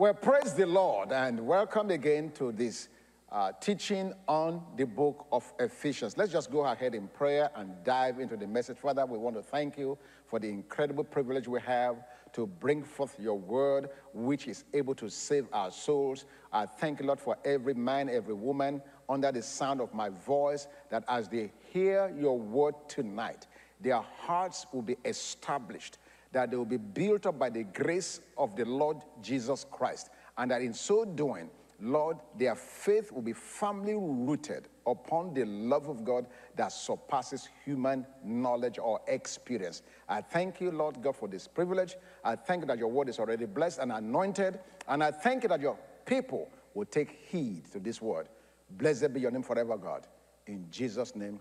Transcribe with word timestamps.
Well, 0.00 0.14
praise 0.14 0.54
the 0.54 0.64
Lord 0.64 1.10
and 1.10 1.44
welcome 1.44 1.90
again 1.90 2.30
to 2.36 2.52
this 2.52 2.88
uh, 3.32 3.50
teaching 3.60 4.14
on 4.28 4.62
the 4.76 4.86
book 4.86 5.26
of 5.32 5.52
Ephesians. 5.58 6.16
Let's 6.16 6.30
just 6.30 6.52
go 6.52 6.64
ahead 6.64 6.94
in 6.94 7.08
prayer 7.08 7.50
and 7.56 7.74
dive 7.82 8.20
into 8.20 8.36
the 8.36 8.46
message. 8.46 8.78
Father, 8.78 9.04
we 9.04 9.18
want 9.18 9.34
to 9.34 9.42
thank 9.42 9.76
you 9.76 9.98
for 10.28 10.38
the 10.38 10.48
incredible 10.48 11.02
privilege 11.02 11.48
we 11.48 11.60
have 11.62 11.96
to 12.34 12.46
bring 12.46 12.84
forth 12.84 13.18
your 13.18 13.36
word, 13.36 13.88
which 14.14 14.46
is 14.46 14.62
able 14.72 14.94
to 14.94 15.10
save 15.10 15.48
our 15.52 15.72
souls. 15.72 16.26
I 16.52 16.66
thank 16.66 17.00
you, 17.00 17.06
Lord, 17.06 17.18
for 17.18 17.36
every 17.44 17.74
man, 17.74 18.08
every 18.08 18.34
woman 18.34 18.80
under 19.08 19.32
the 19.32 19.42
sound 19.42 19.80
of 19.80 19.92
my 19.92 20.10
voice, 20.10 20.68
that 20.90 21.02
as 21.08 21.26
they 21.26 21.50
hear 21.72 22.14
your 22.16 22.38
word 22.38 22.76
tonight, 22.86 23.48
their 23.80 24.00
hearts 24.00 24.64
will 24.72 24.82
be 24.82 24.96
established 25.04 25.98
that 26.32 26.50
they 26.50 26.56
will 26.56 26.64
be 26.64 26.76
built 26.76 27.26
up 27.26 27.38
by 27.38 27.50
the 27.50 27.64
grace 27.64 28.20
of 28.36 28.56
the 28.56 28.64
Lord 28.64 28.98
Jesus 29.22 29.64
Christ. 29.70 30.10
And 30.36 30.50
that 30.50 30.62
in 30.62 30.74
so 30.74 31.04
doing, 31.04 31.50
Lord, 31.80 32.18
their 32.36 32.54
faith 32.54 33.12
will 33.12 33.22
be 33.22 33.32
firmly 33.32 33.94
rooted 33.94 34.68
upon 34.86 35.32
the 35.32 35.44
love 35.44 35.88
of 35.88 36.04
God 36.04 36.26
that 36.56 36.72
surpasses 36.72 37.48
human 37.64 38.04
knowledge 38.24 38.78
or 38.78 39.00
experience. 39.06 39.82
I 40.08 40.20
thank 40.20 40.60
you, 40.60 40.72
Lord 40.72 41.00
God, 41.00 41.14
for 41.14 41.28
this 41.28 41.46
privilege. 41.46 41.96
I 42.24 42.34
thank 42.34 42.62
you 42.62 42.66
that 42.66 42.78
your 42.78 42.88
word 42.88 43.08
is 43.08 43.18
already 43.18 43.46
blessed 43.46 43.78
and 43.78 43.92
anointed. 43.92 44.58
And 44.88 45.04
I 45.04 45.12
thank 45.12 45.44
you 45.44 45.48
that 45.50 45.60
your 45.60 45.78
people 46.04 46.50
will 46.74 46.86
take 46.86 47.10
heed 47.28 47.70
to 47.72 47.78
this 47.78 48.02
word. 48.02 48.28
Blessed 48.70 49.12
be 49.14 49.20
your 49.20 49.30
name 49.30 49.42
forever, 49.42 49.76
God. 49.76 50.06
In 50.46 50.66
Jesus' 50.70 51.14
name, 51.14 51.40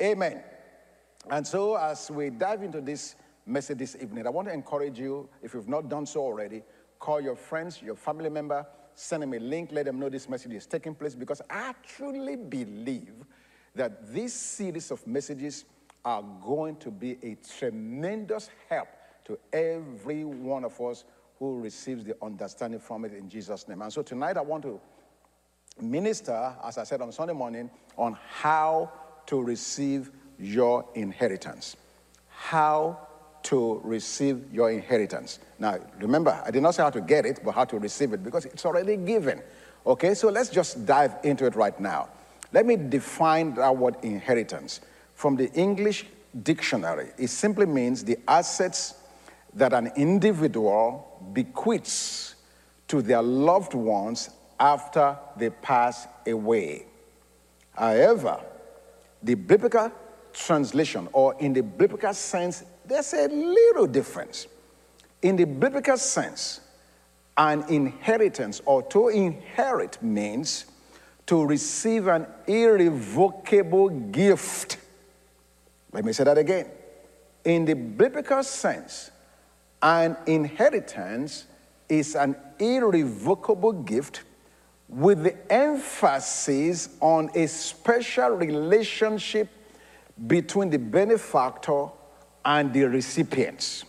amen. 0.00 0.42
And 1.30 1.46
so, 1.46 1.76
as 1.76 2.10
we 2.10 2.30
dive 2.30 2.62
into 2.62 2.80
this 2.80 3.16
message 3.46 3.78
this 3.78 3.96
evening. 4.00 4.26
I 4.26 4.30
want 4.30 4.48
to 4.48 4.54
encourage 4.54 4.98
you, 4.98 5.28
if 5.42 5.54
you've 5.54 5.68
not 5.68 5.88
done 5.88 6.06
so 6.06 6.20
already, 6.20 6.62
call 6.98 7.20
your 7.20 7.36
friends, 7.36 7.82
your 7.82 7.96
family 7.96 8.30
member, 8.30 8.66
send 8.94 9.22
them 9.22 9.34
a 9.34 9.38
link, 9.38 9.70
let 9.72 9.86
them 9.86 9.98
know 9.98 10.08
this 10.08 10.28
message 10.28 10.52
is 10.52 10.66
taking 10.66 10.94
place 10.94 11.14
because 11.14 11.42
I 11.50 11.74
truly 11.86 12.36
believe 12.36 13.14
that 13.74 14.12
this 14.12 14.32
series 14.32 14.90
of 14.90 15.06
messages 15.06 15.64
are 16.04 16.22
going 16.44 16.76
to 16.76 16.90
be 16.90 17.18
a 17.22 17.36
tremendous 17.58 18.50
help 18.68 18.88
to 19.24 19.38
every 19.52 20.24
one 20.24 20.64
of 20.64 20.80
us 20.80 21.04
who 21.38 21.60
receives 21.60 22.04
the 22.04 22.14
understanding 22.22 22.78
from 22.78 23.04
it 23.04 23.12
in 23.12 23.28
Jesus' 23.28 23.66
name. 23.68 23.82
And 23.82 23.92
so 23.92 24.02
tonight 24.02 24.36
I 24.36 24.42
want 24.42 24.62
to 24.64 24.80
minister, 25.80 26.54
as 26.64 26.78
I 26.78 26.84
said 26.84 27.00
on 27.00 27.10
Sunday 27.10 27.34
morning, 27.34 27.70
on 27.96 28.16
how 28.28 28.92
to 29.26 29.42
receive 29.42 30.10
your 30.38 30.84
inheritance. 30.94 31.76
How 32.28 33.08
to 33.44 33.80
receive 33.84 34.52
your 34.52 34.70
inheritance. 34.70 35.38
Now, 35.58 35.78
remember, 35.98 36.42
I 36.44 36.50
did 36.50 36.62
not 36.62 36.74
say 36.74 36.82
how 36.82 36.90
to 36.90 37.00
get 37.00 37.26
it, 37.26 37.40
but 37.44 37.52
how 37.52 37.64
to 37.66 37.78
receive 37.78 38.12
it 38.12 38.24
because 38.24 38.46
it's 38.46 38.64
already 38.64 38.96
given. 38.96 39.42
Okay, 39.86 40.14
so 40.14 40.28
let's 40.28 40.48
just 40.48 40.86
dive 40.86 41.14
into 41.22 41.46
it 41.46 41.54
right 41.54 41.78
now. 41.78 42.08
Let 42.52 42.66
me 42.66 42.76
define 42.76 43.54
that 43.54 43.76
word 43.76 43.96
inheritance. 44.02 44.80
From 45.14 45.36
the 45.36 45.52
English 45.52 46.06
dictionary, 46.42 47.10
it 47.18 47.28
simply 47.28 47.66
means 47.66 48.02
the 48.02 48.18
assets 48.26 48.94
that 49.54 49.72
an 49.72 49.92
individual 49.96 51.30
bequeaths 51.32 52.34
to 52.88 53.02
their 53.02 53.22
loved 53.22 53.74
ones 53.74 54.30
after 54.58 55.16
they 55.36 55.50
pass 55.50 56.06
away. 56.26 56.86
However, 57.72 58.40
the 59.22 59.34
biblical 59.34 59.92
translation, 60.32 61.08
or 61.12 61.34
in 61.40 61.52
the 61.52 61.62
biblical 61.62 62.14
sense, 62.14 62.64
there's 62.86 63.12
a 63.14 63.28
little 63.28 63.86
difference. 63.86 64.46
In 65.22 65.36
the 65.36 65.44
biblical 65.44 65.96
sense, 65.96 66.60
an 67.36 67.64
inheritance 67.68 68.60
or 68.64 68.82
to 68.82 69.08
inherit 69.08 70.02
means 70.02 70.66
to 71.26 71.44
receive 71.44 72.06
an 72.06 72.26
irrevocable 72.46 73.88
gift. 73.88 74.78
Let 75.92 76.04
me 76.04 76.12
say 76.12 76.24
that 76.24 76.38
again. 76.38 76.66
In 77.44 77.64
the 77.64 77.74
biblical 77.74 78.42
sense, 78.42 79.10
an 79.82 80.16
inheritance 80.26 81.46
is 81.88 82.14
an 82.14 82.36
irrevocable 82.58 83.72
gift 83.72 84.22
with 84.88 85.24
the 85.24 85.52
emphasis 85.52 86.90
on 87.00 87.30
a 87.34 87.46
special 87.46 88.30
relationship 88.30 89.48
between 90.26 90.70
the 90.70 90.78
benefactor 90.78 91.88
and 92.44 92.72
the 92.72 92.84
recipients. 92.84 93.84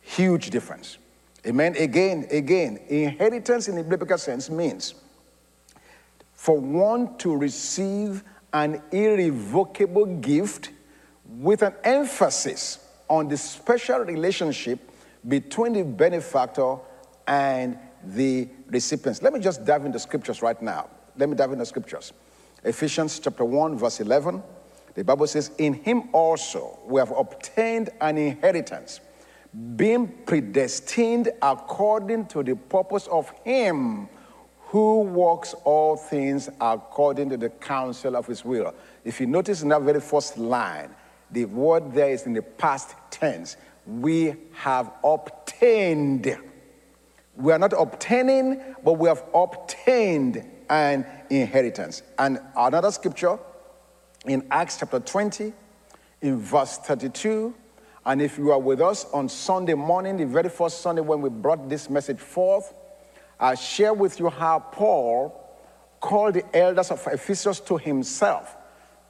Huge 0.00 0.50
difference. 0.50 0.98
Amen. 1.46 1.76
Again, 1.76 2.26
again, 2.30 2.78
inheritance 2.88 3.68
in 3.68 3.76
the 3.76 3.84
biblical 3.84 4.18
sense 4.18 4.50
means 4.50 4.94
for 6.34 6.58
one 6.58 7.16
to 7.18 7.36
receive 7.36 8.22
an 8.52 8.80
irrevocable 8.92 10.06
gift 10.06 10.70
with 11.26 11.62
an 11.62 11.74
emphasis 11.84 12.78
on 13.08 13.28
the 13.28 13.36
special 13.36 14.00
relationship 14.00 14.78
between 15.26 15.72
the 15.72 15.84
benefactor 15.84 16.76
and 17.26 17.78
the 18.04 18.48
recipients. 18.68 19.22
Let 19.22 19.32
me 19.32 19.40
just 19.40 19.64
dive 19.64 19.84
into 19.84 19.98
scriptures 19.98 20.42
right 20.42 20.60
now. 20.62 20.88
Let 21.16 21.28
me 21.28 21.34
dive 21.34 21.50
into 21.50 21.62
the 21.62 21.66
scriptures. 21.66 22.12
Ephesians 22.64 23.18
chapter 23.18 23.44
1, 23.44 23.76
verse 23.76 24.00
11. 24.00 24.42
The 24.98 25.04
Bible 25.04 25.28
says, 25.28 25.52
In 25.58 25.74
him 25.74 26.08
also 26.12 26.76
we 26.84 26.98
have 26.98 27.12
obtained 27.12 27.90
an 28.00 28.18
inheritance, 28.18 28.98
being 29.76 30.08
predestined 30.26 31.30
according 31.40 32.26
to 32.26 32.42
the 32.42 32.56
purpose 32.56 33.06
of 33.06 33.30
him 33.44 34.08
who 34.58 35.02
works 35.02 35.54
all 35.62 35.96
things 35.96 36.48
according 36.60 37.30
to 37.30 37.36
the 37.36 37.48
counsel 37.48 38.16
of 38.16 38.26
his 38.26 38.44
will. 38.44 38.74
If 39.04 39.20
you 39.20 39.28
notice 39.28 39.62
in 39.62 39.68
that 39.68 39.82
very 39.82 40.00
first 40.00 40.36
line, 40.36 40.90
the 41.30 41.44
word 41.44 41.92
there 41.92 42.10
is 42.10 42.26
in 42.26 42.32
the 42.32 42.42
past 42.42 42.96
tense. 43.08 43.56
We 43.86 44.34
have 44.54 44.90
obtained. 45.04 46.36
We 47.36 47.52
are 47.52 47.58
not 47.60 47.72
obtaining, 47.72 48.60
but 48.82 48.94
we 48.94 49.08
have 49.08 49.22
obtained 49.32 50.44
an 50.68 51.06
inheritance. 51.30 52.02
And 52.18 52.40
another 52.56 52.90
scripture 52.90 53.38
in 54.26 54.46
Acts 54.50 54.78
chapter 54.78 55.00
20, 55.00 55.52
in 56.22 56.38
verse 56.38 56.78
32. 56.78 57.54
And 58.04 58.22
if 58.22 58.38
you 58.38 58.50
are 58.50 58.58
with 58.58 58.80
us 58.80 59.04
on 59.12 59.28
Sunday 59.28 59.74
morning, 59.74 60.16
the 60.16 60.26
very 60.26 60.48
first 60.48 60.80
Sunday 60.80 61.02
when 61.02 61.20
we 61.20 61.28
brought 61.28 61.68
this 61.68 61.90
message 61.90 62.18
forth, 62.18 62.74
I 63.38 63.54
share 63.54 63.94
with 63.94 64.18
you 64.18 64.30
how 64.30 64.60
Paul 64.60 65.44
called 66.00 66.34
the 66.34 66.56
elders 66.56 66.90
of 66.90 67.06
Ephesus 67.06 67.60
to 67.60 67.76
himself 67.76 68.56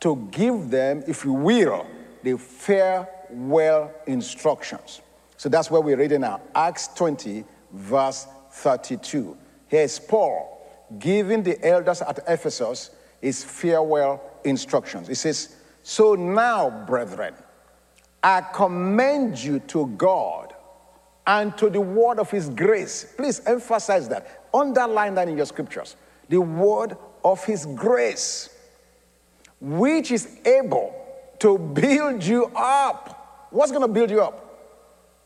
to 0.00 0.28
give 0.30 0.70
them, 0.70 1.02
if 1.06 1.24
you 1.24 1.32
will, 1.32 1.86
the 2.22 2.36
farewell 2.36 3.92
instructions. 4.06 5.00
So 5.36 5.48
that's 5.48 5.70
where 5.70 5.80
we're 5.80 5.96
reading 5.96 6.22
now. 6.22 6.40
Acts 6.54 6.88
20, 6.88 7.44
verse 7.72 8.26
32. 8.50 9.36
Here's 9.68 9.98
Paul 9.98 10.54
giving 10.98 11.42
the 11.42 11.62
elders 11.66 12.00
at 12.00 12.18
Ephesus 12.26 12.90
his 13.20 13.44
farewell 13.44 14.22
instructions. 14.48 15.08
It 15.08 15.16
says, 15.16 15.56
So 15.82 16.14
now, 16.14 16.84
brethren, 16.86 17.34
I 18.22 18.40
commend 18.40 19.42
you 19.42 19.60
to 19.60 19.86
God 19.96 20.54
and 21.26 21.56
to 21.58 21.70
the 21.70 21.80
word 21.80 22.18
of 22.18 22.30
his 22.30 22.48
grace. 22.48 23.12
Please 23.16 23.40
emphasize 23.46 24.08
that. 24.08 24.48
Underline 24.52 25.14
that 25.14 25.28
in 25.28 25.36
your 25.36 25.46
scriptures. 25.46 25.96
The 26.28 26.40
word 26.40 26.96
of 27.24 27.44
his 27.44 27.66
grace, 27.66 28.48
which 29.60 30.10
is 30.10 30.38
able 30.44 30.94
to 31.40 31.58
build 31.58 32.24
you 32.24 32.46
up. 32.56 33.48
What's 33.50 33.70
going 33.70 33.82
to 33.82 33.88
build 33.88 34.10
you 34.10 34.22
up? 34.22 34.44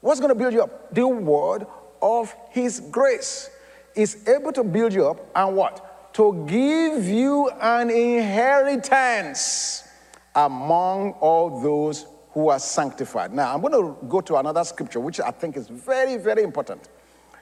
What's 0.00 0.20
going 0.20 0.30
to 0.30 0.34
build 0.34 0.52
you 0.52 0.62
up? 0.62 0.94
The 0.94 1.06
word 1.06 1.66
of 2.00 2.34
his 2.50 2.80
grace 2.80 3.48
is 3.94 4.26
able 4.28 4.52
to 4.52 4.64
build 4.64 4.92
you 4.92 5.06
up 5.06 5.30
and 5.34 5.56
what? 5.56 5.91
To 6.14 6.46
give 6.46 7.06
you 7.06 7.50
an 7.60 7.90
inheritance 7.90 9.88
among 10.34 11.12
all 11.12 11.60
those 11.60 12.06
who 12.32 12.48
are 12.48 12.58
sanctified. 12.58 13.32
Now, 13.32 13.54
I'm 13.54 13.60
going 13.60 13.72
to 13.72 14.06
go 14.06 14.20
to 14.22 14.36
another 14.36 14.64
scripture, 14.64 15.00
which 15.00 15.20
I 15.20 15.30
think 15.30 15.56
is 15.56 15.68
very, 15.68 16.16
very 16.16 16.42
important 16.42 16.88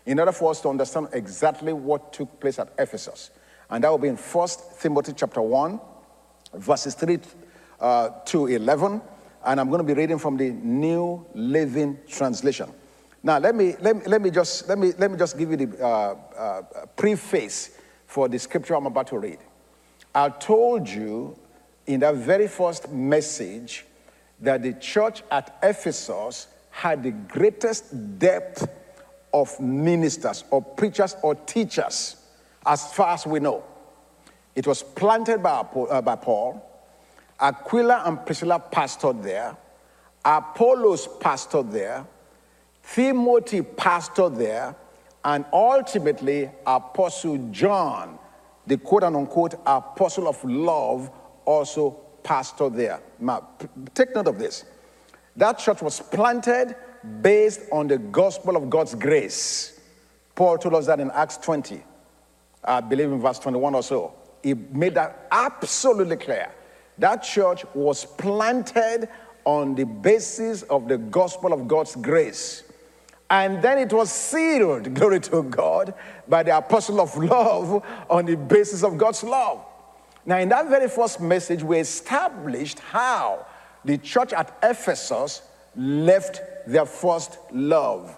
in 0.07 0.19
order 0.19 0.33
for 0.33 0.51
us 0.51 0.61
to 0.63 0.69
understand 0.69 1.09
exactly 1.13 1.73
what 1.73 2.13
took 2.13 2.41
place 2.41 2.59
at 2.59 2.73
Ephesus. 2.79 3.31
And 3.69 3.85
that 3.85 3.91
will 3.91 3.99
be 3.99 4.09
in 4.09 4.17
1 4.17 4.49
Timothy 4.81 5.13
chapter 5.15 5.41
1, 5.41 5.81
verses 6.55 6.95
3 6.95 7.19
uh, 7.81 8.09
to 8.27 8.47
11. 8.47 9.01
And 9.45 9.61
I'm 9.61 9.69
going 9.69 9.79
to 9.79 9.85
be 9.85 9.95
reading 9.95 10.19
from 10.19 10.37
the 10.37 10.51
New 10.51 11.25
Living 11.35 11.99
Translation. 12.09 12.71
Now, 13.23 13.39
let 13.39 13.55
me, 13.55 13.77
let 13.81 13.97
me, 13.97 14.03
let 14.07 14.23
me, 14.23 14.31
just, 14.31 14.69
let 14.69 14.79
me, 14.79 14.93
let 14.99 15.11
me 15.11 15.19
just 15.19 15.39
give 15.39 15.51
you 15.51 15.57
the 15.57 15.85
uh, 15.85 16.15
uh, 16.37 16.63
preface 16.97 17.80
for 18.11 18.29
the 18.29 18.41
scripture 18.41 18.75
I'm 18.75 18.87
about 18.87 19.07
to 19.09 19.19
read. 19.19 19.39
I 20.12 20.31
told 20.31 20.89
you 20.89 21.39
in 21.87 22.01
that 22.01 22.17
very 22.17 22.49
first 22.49 22.91
message 22.91 23.87
that 24.41 24.62
the 24.65 24.73
church 24.73 25.23
at 25.31 25.57
Ephesus 25.62 26.49
had 26.71 27.05
the 27.05 27.12
greatest 27.12 28.19
depth 28.19 28.69
of 29.33 29.59
ministers 29.61 30.43
or 30.51 30.61
preachers 30.61 31.15
or 31.23 31.37
teachers, 31.37 32.17
as 32.67 32.93
far 32.93 33.15
as 33.15 33.27
we 33.27 33.39
know. 33.39 33.62
It 34.57 34.67
was 34.67 34.83
planted 34.83 35.41
by, 35.41 35.61
uh, 35.61 36.03
by 36.03 36.17
Paul. 36.17 36.67
Aquila 37.39 38.03
and 38.07 38.27
Priscilla 38.27 38.61
pastored 38.73 39.23
there. 39.23 39.57
Apollos 40.25 41.07
pastored 41.21 41.71
there. 41.71 42.05
Timothy 42.93 43.62
pastored 43.62 44.37
there. 44.37 44.75
And 45.25 45.45
ultimately, 45.53 46.51
Apostle 46.67 47.39
John, 47.51 48.19
the 48.67 48.79
quote 48.79 49.03
unquote 49.03 49.55
apostle 49.67 50.29
of 50.29 50.43
love, 50.45 51.11
also 51.45 52.01
pastored 52.23 52.77
there. 52.77 53.01
Now, 53.19 53.49
take 53.95 54.15
note 54.15 54.29
of 54.29 54.39
this. 54.39 54.65
That 55.37 55.59
church 55.59 55.83
was 55.83 56.01
planted 56.01 56.75
based 57.23 57.63
on 57.73 57.89
the 57.89 57.99
gospel 57.99 58.57
of 58.57 58.69
God's 58.71 58.95
grace. 58.95 59.81
Paul 60.35 60.59
told 60.59 60.75
us 60.75 60.87
that 60.87 61.01
in 61.01 61.11
Acts 61.11 61.37
20, 61.39 61.83
I 62.65 62.81
believe 62.81 63.11
in 63.11 63.21
verse 63.21 63.39
21 63.39 63.75
or 63.75 63.83
so. 63.83 64.15
He 64.43 64.55
made 64.55 64.95
that 64.95 65.27
absolutely 65.31 66.17
clear. 66.17 66.51
That 66.99 67.23
church 67.23 67.65
was 67.75 68.05
planted 68.05 69.09
on 69.45 69.75
the 69.75 69.85
basis 69.85 70.63
of 70.65 70.89
the 70.89 70.99
gospel 70.99 71.53
of 71.53 71.67
God's 71.67 71.97
grace. 71.97 72.65
And 73.31 73.62
then 73.62 73.79
it 73.79 73.93
was 73.93 74.11
sealed, 74.11 74.93
glory 74.94 75.21
to 75.21 75.44
God, 75.44 75.94
by 76.29 76.43
the 76.43 76.56
apostle 76.56 77.00
of 77.00 77.17
love 77.17 77.85
on 78.11 78.27
the 78.27 78.37
basis 78.37 78.82
of 78.82 78.99
God's 78.99 79.23
love. 79.23 79.65
Now, 80.27 80.38
in 80.38 80.49
that 80.50 80.69
very 80.69 80.88
first 80.88 81.21
message, 81.21 81.62
we 81.62 81.79
established 81.79 82.81
how 82.81 83.47
the 83.85 83.97
church 83.97 84.32
at 84.32 84.55
Ephesus 84.62 85.43
left 85.77 86.41
their 86.67 86.85
first 86.85 87.38
love. 87.53 88.17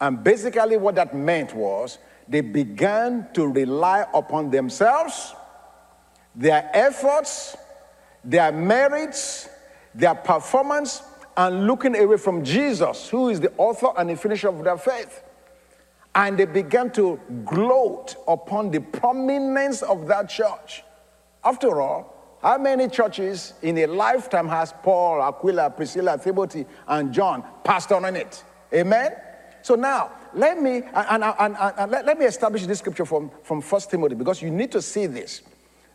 And 0.00 0.22
basically, 0.22 0.76
what 0.76 0.94
that 0.94 1.14
meant 1.14 1.54
was 1.54 1.98
they 2.28 2.40
began 2.40 3.28
to 3.34 3.46
rely 3.46 4.06
upon 4.14 4.50
themselves, 4.50 5.34
their 6.34 6.70
efforts, 6.72 7.56
their 8.24 8.52
merits, 8.52 9.48
their 9.94 10.14
performance, 10.14 11.02
and 11.36 11.66
looking 11.66 11.96
away 11.96 12.16
from 12.16 12.44
Jesus, 12.44 13.08
who 13.08 13.28
is 13.28 13.40
the 13.40 13.52
author 13.58 13.88
and 13.96 14.08
the 14.10 14.16
finisher 14.16 14.48
of 14.48 14.64
their 14.64 14.78
faith. 14.78 15.22
And 16.14 16.38
they 16.38 16.46
began 16.46 16.90
to 16.92 17.20
gloat 17.44 18.16
upon 18.26 18.70
the 18.70 18.80
prominence 18.80 19.82
of 19.82 20.06
that 20.06 20.30
church. 20.30 20.82
After 21.44 21.80
all, 21.80 22.38
how 22.42 22.58
many 22.58 22.88
churches 22.88 23.52
in 23.62 23.76
a 23.78 23.86
lifetime 23.86 24.48
has 24.48 24.72
Paul, 24.82 25.20
Aquila, 25.20 25.70
Priscilla, 25.70 26.18
Timothy, 26.18 26.64
and 26.88 27.12
John 27.12 27.44
passed 27.64 27.92
on 27.92 28.04
in 28.06 28.16
it? 28.16 28.42
Amen? 28.72 29.12
So 29.62 29.74
now, 29.74 30.12
let 30.32 30.62
me, 30.62 30.76
and, 30.76 31.24
and, 31.24 31.34
and, 31.38 31.56
and 31.58 31.90
let, 31.90 32.06
let, 32.06 32.18
me 32.18 32.24
establish 32.24 32.64
this 32.66 32.78
scripture 32.78 33.04
from, 33.04 33.30
from 33.42 33.60
1 33.60 33.80
Timothy 33.90 34.14
because 34.14 34.40
you 34.40 34.50
need 34.50 34.70
to 34.72 34.80
see 34.80 35.06
this 35.06 35.42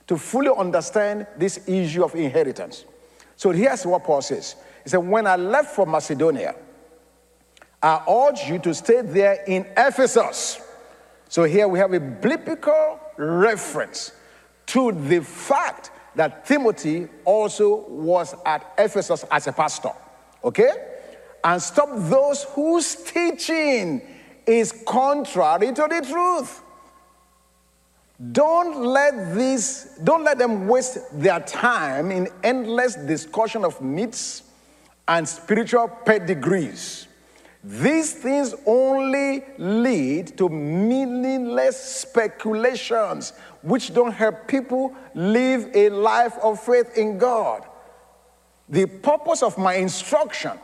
to 0.08 0.18
fully 0.18 0.50
understand 0.56 1.26
this 1.38 1.68
issue 1.70 2.04
of 2.04 2.14
inheritance. 2.16 2.86
So 3.38 3.52
here's 3.52 3.86
what 3.86 4.04
Paul 4.04 4.22
says 4.22 4.56
He 4.84 4.90
said, 4.90 5.00
When 5.00 5.28
I 5.28 5.36
left 5.36 5.76
for 5.76 5.86
Macedonia, 5.86 6.56
I 7.82 8.04
urge 8.08 8.50
you 8.50 8.60
to 8.60 8.74
stay 8.74 9.02
there 9.02 9.44
in 9.48 9.66
Ephesus. 9.76 10.62
So 11.30 11.44
here 11.46 11.68
we 11.68 11.80
have 11.80 11.94
a 11.94 12.00
biblical 12.00 13.00
reference 13.18 14.12
to 14.68 14.92
the 14.92 15.22
fact 15.22 15.92
that 16.16 16.46
Timothy 16.46 17.08
also 17.26 17.88
was 17.88 18.36
at 18.46 18.74
Ephesus 18.78 19.26
as 19.32 19.48
a 19.48 19.52
pastor. 19.52 19.92
Okay? 20.44 20.72
And 21.44 21.62
stop 21.62 21.90
those 21.94 22.44
whose 22.44 22.96
teaching 22.96 24.02
is 24.46 24.84
contrary 24.86 25.68
to 25.68 25.88
the 25.90 26.06
truth. 26.08 26.62
Don't 28.32 28.86
let 28.86 29.34
these, 29.36 29.98
don't 30.04 30.24
let 30.24 30.38
them 30.38 30.68
waste 30.68 31.00
their 31.20 31.40
time 31.40 32.12
in 32.12 32.28
endless 32.44 32.96
discussion 32.96 33.66
of 33.66 33.82
myths 33.82 34.44
and 35.08 35.28
spiritual 35.28 35.88
pedigrees. 35.88 37.08
These 37.64 38.14
things 38.14 38.56
only 38.66 39.44
lead 39.58 40.38
to 40.38 40.50
meaningless 40.50 41.78
speculations 41.78 43.34
which 43.62 43.94
don't 43.94 44.12
help 44.12 44.48
people 44.48 44.96
live 45.14 45.70
a 45.76 45.90
life 45.90 46.38
of 46.42 46.60
faith 46.60 46.98
in 46.98 47.18
God. 47.18 47.66
The 48.68 48.86
purpose 48.86 49.44
of 49.44 49.58
my 49.58 49.76
instruction 49.76 50.58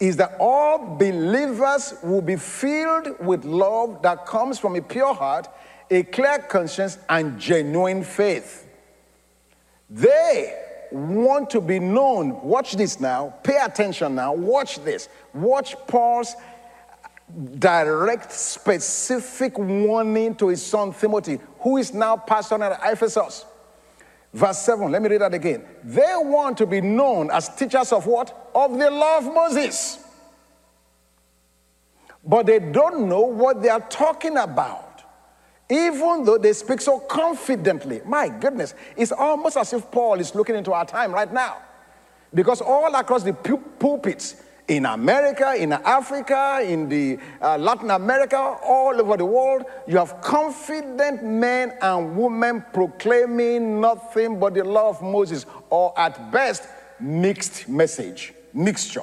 is 0.00 0.16
that 0.16 0.36
all 0.40 0.96
believers 0.96 1.94
will 2.02 2.22
be 2.22 2.36
filled 2.36 3.20
with 3.20 3.44
love 3.44 4.02
that 4.02 4.26
comes 4.26 4.58
from 4.58 4.74
a 4.74 4.82
pure 4.82 5.14
heart 5.14 5.48
a 5.90 6.02
clear 6.02 6.38
conscience, 6.38 6.98
and 7.08 7.38
genuine 7.38 8.02
faith. 8.02 8.66
They 9.88 10.63
want 10.94 11.50
to 11.50 11.60
be 11.60 11.78
known. 11.78 12.40
Watch 12.42 12.72
this 12.72 13.00
now. 13.00 13.34
Pay 13.42 13.58
attention 13.58 14.14
now. 14.14 14.32
Watch 14.32 14.82
this. 14.84 15.08
Watch 15.32 15.74
Paul's 15.86 16.34
direct, 17.58 18.32
specific 18.32 19.58
warning 19.58 20.34
to 20.36 20.48
his 20.48 20.64
son 20.64 20.92
Timothy, 20.92 21.40
who 21.60 21.78
is 21.78 21.92
now 21.92 22.16
pastor 22.16 22.62
at 22.62 22.80
Ephesus. 22.92 23.44
Verse 24.32 24.58
7, 24.58 24.90
let 24.90 25.00
me 25.00 25.08
read 25.08 25.20
that 25.20 25.34
again. 25.34 25.64
They 25.82 26.12
want 26.16 26.58
to 26.58 26.66
be 26.66 26.80
known 26.80 27.30
as 27.30 27.54
teachers 27.54 27.92
of 27.92 28.06
what? 28.06 28.50
Of 28.54 28.78
the 28.78 28.90
law 28.90 29.18
of 29.18 29.24
Moses. 29.24 29.98
But 32.24 32.46
they 32.46 32.58
don't 32.58 33.08
know 33.08 33.20
what 33.20 33.62
they 33.62 33.68
are 33.68 33.80
talking 33.80 34.36
about 34.36 34.83
even 35.68 36.24
though 36.24 36.38
they 36.38 36.52
speak 36.52 36.80
so 36.80 36.98
confidently. 37.00 38.00
My 38.04 38.28
goodness, 38.28 38.74
it's 38.96 39.12
almost 39.12 39.56
as 39.56 39.72
if 39.72 39.90
Paul 39.90 40.20
is 40.20 40.34
looking 40.34 40.56
into 40.56 40.72
our 40.72 40.84
time 40.84 41.12
right 41.12 41.32
now. 41.32 41.58
Because 42.32 42.60
all 42.60 42.94
across 42.94 43.22
the 43.22 43.32
pulpits 43.32 44.42
in 44.66 44.86
America, 44.86 45.54
in 45.54 45.72
Africa, 45.72 46.60
in 46.62 46.88
the 46.88 47.18
uh, 47.40 47.56
Latin 47.58 47.90
America, 47.90 48.36
all 48.36 48.98
over 48.98 49.16
the 49.16 49.24
world, 49.24 49.64
you 49.86 49.98
have 49.98 50.20
confident 50.20 51.22
men 51.22 51.74
and 51.80 52.16
women 52.16 52.64
proclaiming 52.72 53.80
nothing 53.80 54.38
but 54.38 54.54
the 54.54 54.64
law 54.64 54.88
of 54.88 55.02
Moses, 55.02 55.46
or 55.70 55.98
at 55.98 56.32
best, 56.32 56.64
mixed 56.98 57.68
message, 57.68 58.32
mixture. 58.52 59.02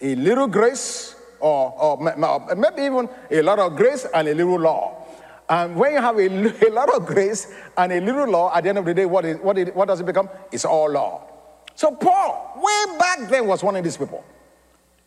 A 0.00 0.14
little 0.14 0.46
grace, 0.46 1.16
or, 1.40 1.74
or 1.76 2.54
maybe 2.56 2.82
even 2.82 3.08
a 3.30 3.42
lot 3.42 3.58
of 3.58 3.76
grace 3.76 4.06
and 4.14 4.28
a 4.28 4.34
little 4.34 4.58
law. 4.58 5.03
And 5.48 5.76
when 5.76 5.92
you 5.92 6.00
have 6.00 6.18
a, 6.18 6.26
a, 6.68 6.70
lot 6.70 6.94
of 6.94 7.06
grace 7.06 7.52
and 7.76 7.92
a 7.92 8.00
little 8.00 8.28
law, 8.28 8.54
at 8.54 8.62
the 8.62 8.70
end 8.70 8.78
of 8.78 8.84
the 8.84 8.94
day, 8.94 9.06
what, 9.06 9.24
is, 9.24 9.36
what, 9.38 9.58
is, 9.58 9.68
what 9.74 9.88
does 9.88 10.00
it 10.00 10.06
become? 10.06 10.28
It's 10.50 10.64
all 10.64 10.90
law. 10.90 11.26
So 11.74 11.94
Paul, 11.94 12.52
way 12.56 12.98
back 12.98 13.28
then, 13.28 13.46
was 13.46 13.62
one 13.62 13.76
of 13.76 13.84
these 13.84 13.96
people. 13.96 14.24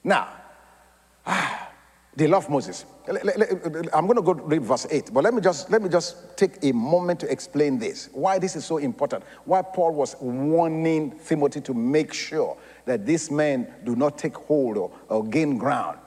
Now, 0.04 0.30
ah, 1.26 1.70
they 2.16 2.28
love 2.28 2.50
Moses. 2.50 2.86
I'm 3.94 4.06
going 4.06 4.16
to 4.16 4.22
go 4.22 4.34
read 4.34 4.64
verse 4.64 4.86
8, 4.90 5.12
but 5.14 5.24
let 5.24 5.34
me 5.34 5.40
just 5.40 5.70
let 5.70 5.82
me 5.82 5.88
just 5.88 6.36
take 6.36 6.58
a 6.62 6.74
moment 6.74 7.22
to 7.22 7.32
explain 7.32 7.80
this. 7.80 8.10
Why 8.12 8.38
this 8.38 8.56
is 8.56 8.66
so 8.66 8.78
important. 8.78 9.24
Why 9.46 9.62
Paul 9.62 9.94
was 9.94 10.16
warning 10.20 11.20
Timothy 11.26 11.62
to 11.62 11.74
make 11.74 12.14
sure 12.14 12.58
that 12.86 13.06
these 13.06 13.32
men 13.32 13.74
do 13.86 13.96
not 13.96 14.18
take 14.18 14.36
hold 14.36 14.78
or, 14.78 14.92
or 15.08 15.24
gain 15.24 15.58
ground. 15.58 16.00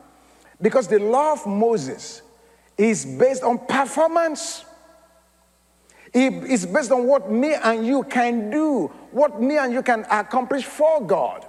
Because 0.61 0.89
the 0.89 0.99
law 0.99 1.33
of 1.33 1.47
Moses 1.47 2.23
is 2.81 3.05
based 3.05 3.43
on 3.43 3.59
performance. 3.59 4.65
It 6.13 6.33
is 6.45 6.67
based 6.67 6.91
on 6.91 7.07
what 7.07 7.31
me 7.31 7.55
and 7.55 7.87
you 7.87 8.03
can 8.05 8.51
do, 8.51 8.89
what 9.13 9.41
me 9.41 9.59
and 9.59 9.73
you 9.73 9.83
can 9.83 10.07
accomplish 10.11 10.65
for 10.65 11.01
God. 11.05 11.47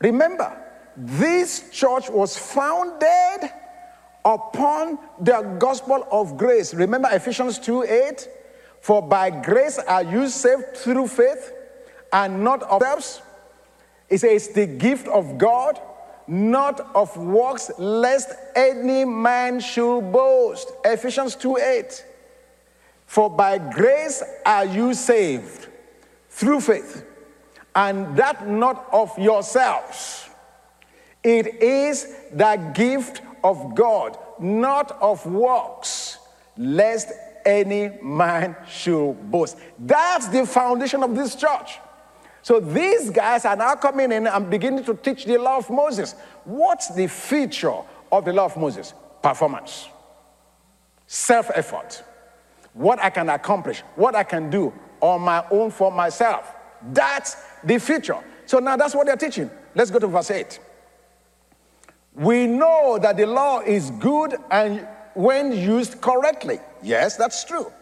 Remember, 0.00 0.56
this 0.96 1.68
church 1.70 2.08
was 2.08 2.38
founded 2.38 3.50
upon 4.24 4.98
the 5.20 5.42
gospel 5.58 6.06
of 6.10 6.36
grace. 6.36 6.72
Remember 6.74 7.08
Ephesians 7.10 7.58
2 7.58 7.84
8? 7.84 8.28
For 8.80 9.02
by 9.02 9.30
grace 9.30 9.78
are 9.78 10.02
you 10.02 10.28
saved 10.28 10.76
through 10.76 11.08
faith 11.08 11.52
and 12.12 12.42
not 12.42 12.62
of 12.62 12.82
ourselves. 12.82 13.20
It 14.08 14.18
says, 14.18 14.48
the 14.48 14.66
gift 14.66 15.06
of 15.08 15.38
God 15.38 15.80
not 16.30 16.94
of 16.94 17.16
works, 17.16 17.72
lest 17.76 18.30
any 18.54 19.04
man 19.04 19.58
should 19.58 20.12
boast. 20.12 20.70
Ephesians 20.84 21.34
2 21.34 21.56
8. 21.56 22.06
For 23.04 23.28
by 23.28 23.58
grace 23.58 24.22
are 24.46 24.64
you 24.64 24.94
saved 24.94 25.66
through 26.28 26.60
faith, 26.60 27.04
and 27.74 28.16
that 28.16 28.46
not 28.46 28.86
of 28.92 29.18
yourselves. 29.18 30.28
It 31.24 31.60
is 31.60 32.14
the 32.32 32.70
gift 32.74 33.22
of 33.42 33.74
God, 33.74 34.16
not 34.38 34.92
of 35.02 35.26
works, 35.26 36.18
lest 36.56 37.10
any 37.44 37.90
man 38.00 38.54
should 38.68 39.14
boast. 39.30 39.58
That's 39.80 40.28
the 40.28 40.46
foundation 40.46 41.02
of 41.02 41.16
this 41.16 41.34
church. 41.34 41.80
So 42.42 42.60
these 42.60 43.10
guys 43.10 43.44
are 43.44 43.56
now 43.56 43.74
coming 43.74 44.12
in 44.12 44.26
and 44.26 44.50
beginning 44.50 44.84
to 44.84 44.94
teach 44.94 45.24
the 45.24 45.38
law 45.38 45.58
of 45.58 45.68
Moses. 45.70 46.14
What's 46.44 46.88
the 46.94 47.06
feature 47.06 47.76
of 48.10 48.24
the 48.24 48.32
law 48.32 48.46
of 48.46 48.56
Moses? 48.56 48.94
performance, 49.22 49.88
self 51.06 51.50
effort, 51.54 52.02
what 52.74 52.98
I 53.00 53.10
can 53.10 53.28
accomplish, 53.28 53.80
what 53.96 54.14
I 54.14 54.22
can 54.22 54.50
do 54.50 54.72
on 55.00 55.22
my 55.22 55.44
own 55.50 55.70
for 55.70 55.90
myself. 55.90 56.54
That's 56.92 57.36
the 57.64 57.78
feature. 57.78 58.18
So 58.46 58.58
now 58.58 58.76
that's 58.76 58.94
what 58.94 59.06
they're 59.06 59.16
teaching. 59.16 59.50
Let's 59.74 59.90
go 59.90 59.98
to 59.98 60.06
verse 60.06 60.30
8. 60.30 60.58
We 62.14 62.46
know 62.46 62.98
that 63.00 63.16
the 63.16 63.26
law 63.26 63.60
is 63.60 63.90
good 63.92 64.34
and 64.50 64.86
when 65.14 65.52
used 65.52 66.00
correctly. 66.00 66.58
Yes, 66.82 67.16
that's 67.16 67.44
true. 67.44 67.72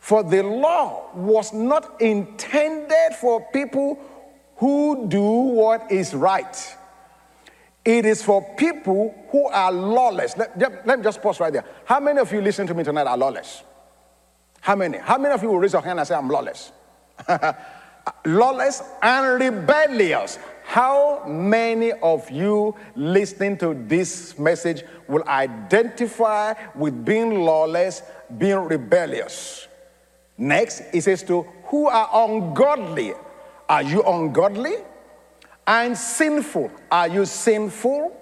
For 0.00 0.22
the 0.24 0.42
law 0.42 1.10
was 1.14 1.52
not 1.52 2.00
intended 2.00 3.14
for 3.20 3.46
people 3.52 4.00
who 4.56 5.06
do 5.08 5.22
what 5.22 5.92
is 5.92 6.14
right. 6.14 6.76
It 7.84 8.04
is 8.04 8.22
for 8.22 8.42
people 8.56 9.14
who 9.30 9.46
are 9.46 9.70
lawless. 9.70 10.36
Let, 10.36 10.58
let, 10.86 10.98
me 10.98 11.04
just 11.04 11.22
pause 11.22 11.38
right 11.38 11.52
there. 11.52 11.64
How 11.84 12.00
many 12.00 12.18
of 12.18 12.32
you 12.32 12.40
listening 12.40 12.68
to 12.68 12.74
me 12.74 12.82
tonight 12.82 13.06
are 13.06 13.16
lawless? 13.16 13.62
How 14.60 14.76
many? 14.76 14.98
How 14.98 15.16
many 15.16 15.34
of 15.34 15.42
you 15.42 15.48
will 15.48 15.58
raise 15.58 15.72
your 15.72 15.82
hand 15.82 15.98
and 15.98 16.08
say, 16.08 16.14
I'm 16.14 16.28
lawless? 16.28 16.72
lawless 18.24 18.82
and 19.02 19.40
rebellious. 19.40 20.38
How 20.64 21.24
many 21.26 21.92
of 21.92 22.30
you 22.30 22.74
listening 22.96 23.58
to 23.58 23.74
this 23.74 24.38
message 24.38 24.82
will 25.08 25.24
identify 25.26 26.54
with 26.74 27.04
being 27.04 27.44
lawless, 27.44 28.02
being 28.38 28.64
rebellious? 28.64 29.68
Next, 30.40 30.80
it 30.94 31.02
says 31.02 31.22
to 31.24 31.42
who 31.64 31.86
are 31.86 32.08
ungodly. 32.26 33.12
Are 33.68 33.82
you 33.82 34.02
ungodly? 34.02 34.76
And 35.66 35.96
sinful. 35.96 36.70
Are 36.90 37.08
you 37.08 37.26
sinful? 37.26 38.16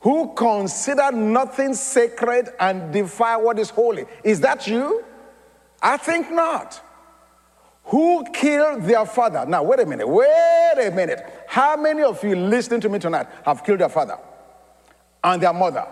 Who 0.00 0.34
consider 0.34 1.12
nothing 1.12 1.74
sacred 1.74 2.48
and 2.58 2.92
defy 2.92 3.36
what 3.36 3.60
is 3.60 3.70
holy. 3.70 4.04
Is 4.24 4.40
that 4.40 4.66
you? 4.66 5.04
I 5.80 5.96
think 5.96 6.28
not. 6.32 6.82
Who 7.84 8.24
killed 8.32 8.82
their 8.82 9.06
father? 9.06 9.46
Now, 9.46 9.62
wait 9.62 9.78
a 9.78 9.86
minute, 9.86 10.08
wait 10.08 10.74
a 10.82 10.90
minute. 10.90 11.44
How 11.46 11.76
many 11.76 12.02
of 12.02 12.22
you 12.24 12.34
listening 12.34 12.80
to 12.80 12.88
me 12.88 12.98
tonight 12.98 13.28
have 13.44 13.62
killed 13.62 13.78
their 13.78 13.88
father 13.88 14.18
and 15.22 15.40
their 15.40 15.52
mother 15.52 15.86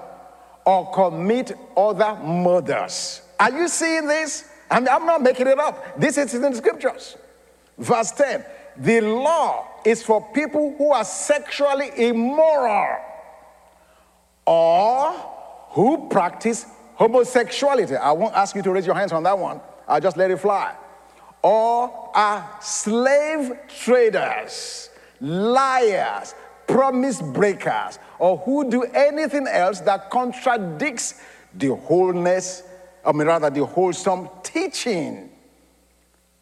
or 0.66 0.90
commit 0.90 1.52
other 1.76 2.16
murders? 2.16 3.22
Are 3.38 3.52
you 3.52 3.68
seeing 3.68 4.08
this? 4.08 4.48
I 4.72 4.80
mean, 4.80 4.88
I'm 4.88 5.06
not 5.06 5.22
making 5.22 5.46
it 5.46 5.58
up. 5.58 6.00
This 6.00 6.18
is 6.18 6.34
in 6.34 6.42
the 6.42 6.54
scriptures. 6.54 7.16
Verse 7.78 8.10
10 8.12 8.44
The 8.78 9.00
law 9.00 9.68
is 9.84 10.02
for 10.02 10.26
people 10.32 10.74
who 10.76 10.92
are 10.92 11.04
sexually 11.04 11.90
immoral 11.96 12.98
or 14.46 15.12
who 15.70 16.08
practice 16.08 16.66
homosexuality. 16.94 17.96
I 17.96 18.12
won't 18.12 18.34
ask 18.34 18.56
you 18.56 18.62
to 18.62 18.70
raise 18.72 18.86
your 18.86 18.94
hands 18.94 19.12
on 19.12 19.22
that 19.22 19.38
one, 19.38 19.60
I'll 19.86 20.00
just 20.00 20.16
let 20.16 20.30
it 20.30 20.38
fly 20.38 20.74
or 21.42 22.10
are 22.14 22.48
slave 22.60 23.52
traders, 23.68 24.90
liars, 25.20 26.34
promise 26.66 27.20
breakers, 27.20 27.98
or 28.18 28.38
who 28.38 28.70
do 28.70 28.84
anything 28.84 29.46
else 29.48 29.80
that 29.80 30.08
contradicts 30.10 31.20
the 31.54 31.74
wholeness, 31.74 32.62
I 33.04 33.12
mean, 33.12 33.26
rather, 33.26 33.50
the 33.50 33.64
wholesome 33.64 34.28
teaching 34.42 35.30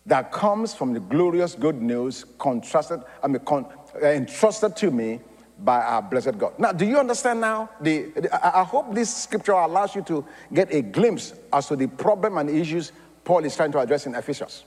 that 0.06 0.32
comes 0.32 0.74
from 0.74 0.92
the 0.92 1.00
glorious 1.00 1.54
good 1.54 1.80
news 1.80 2.24
contrasted, 2.38 3.00
I 3.22 3.28
mean, 3.28 3.40
con, 3.40 3.66
uh, 3.94 4.06
entrusted 4.06 4.76
to 4.76 4.90
me 4.90 5.20
by 5.58 5.80
our 5.80 6.02
blessed 6.02 6.38
God. 6.38 6.58
Now, 6.58 6.72
do 6.72 6.86
you 6.86 6.98
understand 6.98 7.40
now? 7.40 7.70
The, 7.80 8.04
the, 8.16 8.58
I 8.58 8.64
hope 8.64 8.94
this 8.94 9.14
scripture 9.14 9.52
allows 9.52 9.94
you 9.94 10.02
to 10.02 10.24
get 10.52 10.72
a 10.72 10.82
glimpse 10.82 11.34
as 11.52 11.66
to 11.68 11.76
the 11.76 11.86
problem 11.86 12.38
and 12.38 12.48
issues 12.48 12.92
Paul 13.24 13.44
is 13.44 13.54
trying 13.54 13.72
to 13.72 13.78
address 13.78 14.06
in 14.06 14.14
Ephesians. 14.14 14.64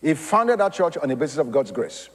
He 0.00 0.14
founded 0.14 0.60
that 0.60 0.72
church 0.72 0.96
on 0.96 1.08
the 1.08 1.16
basis 1.16 1.38
of 1.38 1.50
God's 1.50 1.72
grace. 1.72 2.08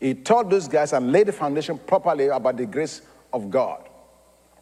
He 0.00 0.14
taught 0.14 0.50
those 0.50 0.68
guys 0.68 0.92
and 0.92 1.12
laid 1.12 1.28
the 1.28 1.32
foundation 1.32 1.78
properly 1.78 2.28
about 2.28 2.56
the 2.56 2.66
grace 2.66 3.02
of 3.32 3.50
God. 3.50 3.88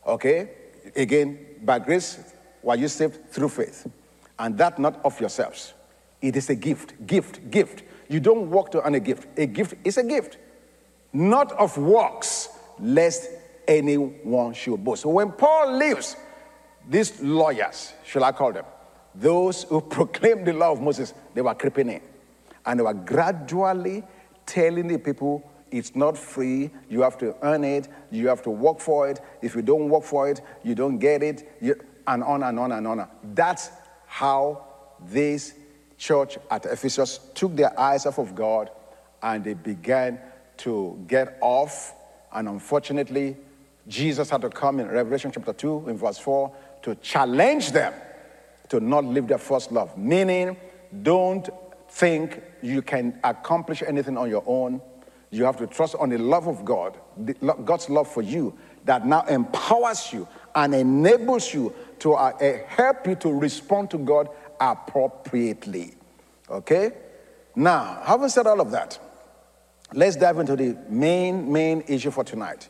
Okay? 0.07 0.51
Again, 0.95 1.39
by 1.63 1.79
grace 1.79 2.32
were 2.62 2.76
you 2.76 2.88
saved 2.88 3.31
through 3.31 3.49
faith. 3.49 3.87
And 4.38 4.57
that 4.59 4.78
not 4.78 5.00
of 5.04 5.19
yourselves. 5.21 5.75
It 6.21 6.37
is 6.37 6.50
a 6.50 6.54
gift, 6.54 7.07
gift, 7.07 7.50
gift. 7.50 7.83
You 8.09 8.21
don't 8.21 8.50
work 8.50 8.71
to 8.73 8.83
earn 8.83 8.95
a 8.95 9.00
gift. 9.00 9.26
A 9.37 9.47
gift 9.47 9.75
is 9.85 9.99
a 9.99 10.04
gift. 10.04 10.38
Not 11.12 11.52
of 11.52 11.76
works, 11.76 12.49
lest 12.78 13.28
anyone 13.66 14.54
should 14.54 14.83
boast. 14.83 15.02
So 15.02 15.11
when 15.11 15.33
Paul 15.33 15.76
leaves, 15.76 16.16
these 16.88 17.21
lawyers, 17.21 17.92
shall 18.04 18.25
I 18.25 18.33
call 18.33 18.52
them, 18.52 18.64
those 19.14 19.64
who 19.64 19.81
proclaim 19.97 20.45
the 20.45 20.52
law 20.52 20.73
of 20.73 20.81
Moses, 20.81 21.12
they 21.35 21.42
were 21.42 21.54
creeping 21.54 21.90
in. 21.90 22.00
And 22.64 22.78
they 22.78 22.85
were 22.85 22.95
gradually 22.95 24.04
telling 24.47 24.88
the 24.88 24.99
people 24.99 25.49
it's 25.71 25.97
not 25.97 26.19
free. 26.19 26.71
You 26.90 27.00
have 27.00 27.16
to 27.19 27.35
earn 27.42 27.64
it. 27.64 27.88
You 28.11 28.28
have 28.28 28.42
to 28.42 28.50
work 28.50 28.78
for 28.78 29.09
it. 29.09 29.21
If 29.40 29.54
you 29.57 29.62
don't 29.62 29.88
work 29.88 30.04
for 30.04 30.28
it, 30.28 30.42
you 30.62 30.75
don't 30.75 30.99
get 30.99 31.23
it. 31.23 31.57
You, 31.61 31.76
and 32.07 32.23
on 32.23 32.43
and 32.43 32.59
on 32.59 32.73
and 32.73 32.87
on. 32.87 33.09
That's 33.35 33.71
how 34.07 34.65
this 35.07 35.55
church 35.99 36.39
at 36.51 36.67
Ephesus 36.67 37.21
took 37.35 37.55
their 37.57 37.79
eyes 37.79 38.07
off 38.07 38.19
of 38.19 38.35
God 38.35 38.71
and 39.23 39.45
they 39.45 39.55
began 39.55 40.19
to 40.59 41.03
get 41.07 41.39
off. 41.41 41.95
And 42.33 42.49
unfortunately, 42.49 43.37
Jesus 43.87 44.31
had 44.31 44.43
to 44.43 44.51
come 44.51 44.81
in 44.81 44.89
Revelation 44.89 45.31
chapter 45.33 45.53
2, 45.53 45.89
in 45.89 45.97
verse 45.97 46.19
4, 46.19 46.55
to 46.83 46.95
challenge 46.97 47.73
them 47.73 47.93
to 48.69 48.81
not 48.81 49.05
live 49.05 49.29
their 49.29 49.39
first 49.39 49.71
love. 49.71 49.97
Meaning, 49.99 50.57
don't 51.03 51.49
think 51.91 52.43
you 52.63 52.83
can 52.83 53.19
accomplish 53.23 53.83
anything 53.87 54.17
on 54.17 54.31
your 54.31 54.43
own. 54.47 54.81
You 55.31 55.45
have 55.45 55.57
to 55.59 55.67
trust 55.67 55.95
on 55.97 56.11
the 56.11 56.19
love 56.19 56.47
of 56.47 56.65
God, 56.65 56.99
God's 57.65 57.89
love 57.89 58.09
for 58.09 58.23
you, 58.23 58.57
that 58.85 59.07
now 59.07 59.23
empowers 59.23 60.12
you 60.12 60.27
and 60.55 60.75
enables 60.75 61.53
you 61.55 61.75
to 62.01 62.15
uh, 62.15 62.31
uh, 62.31 62.59
help 62.67 63.07
you 63.07 63.15
to 63.17 63.33
respond 63.33 63.91
to 63.91 63.99
God 63.99 64.29
appropriately. 64.61 65.95
Okay? 66.51 66.93
Now, 67.55 68.03
having 68.05 68.29
said 68.29 68.47
all 68.47 68.61
of 68.61 68.71
that, 68.71 68.99
let's 69.93 70.17
dive 70.17 70.39
into 70.39 70.57
the 70.57 70.77
main, 70.89 71.51
main 71.53 71.83
issue 71.87 72.11
for 72.11 72.25
tonight 72.25 72.69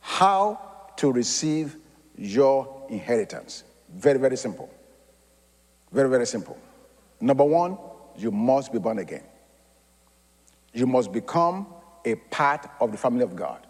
how 0.00 0.60
to 0.96 1.12
receive 1.12 1.76
your 2.16 2.86
inheritance. 2.88 3.64
Very, 3.94 4.18
very 4.18 4.36
simple. 4.36 4.70
Very, 5.92 6.08
very 6.08 6.26
simple. 6.26 6.58
Number 7.20 7.44
one, 7.44 7.78
you 8.16 8.30
must 8.30 8.72
be 8.72 8.78
born 8.78 8.98
again. 8.98 9.22
You 10.72 10.86
must 10.86 11.12
become 11.12 11.66
a 12.04 12.14
part 12.16 12.68
of 12.80 12.92
the 12.92 12.98
family 12.98 13.22
of 13.22 13.34
God. 13.34 13.66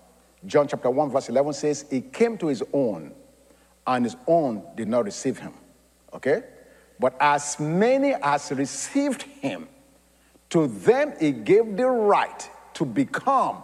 John 0.46 0.68
chapter 0.68 0.90
1, 0.90 1.10
verse 1.10 1.28
11 1.28 1.52
says, 1.54 1.84
He 1.90 2.00
came 2.00 2.38
to 2.38 2.46
his 2.46 2.62
own, 2.72 3.12
and 3.86 4.04
his 4.04 4.16
own 4.26 4.62
did 4.76 4.88
not 4.88 5.04
receive 5.04 5.38
him. 5.38 5.52
Okay? 6.12 6.42
But 7.00 7.16
as 7.20 7.58
many 7.58 8.14
as 8.14 8.50
received 8.52 9.22
him, 9.22 9.68
to 10.50 10.66
them 10.66 11.12
he 11.18 11.32
gave 11.32 11.76
the 11.76 11.86
right 11.86 12.50
to 12.74 12.84
become 12.84 13.62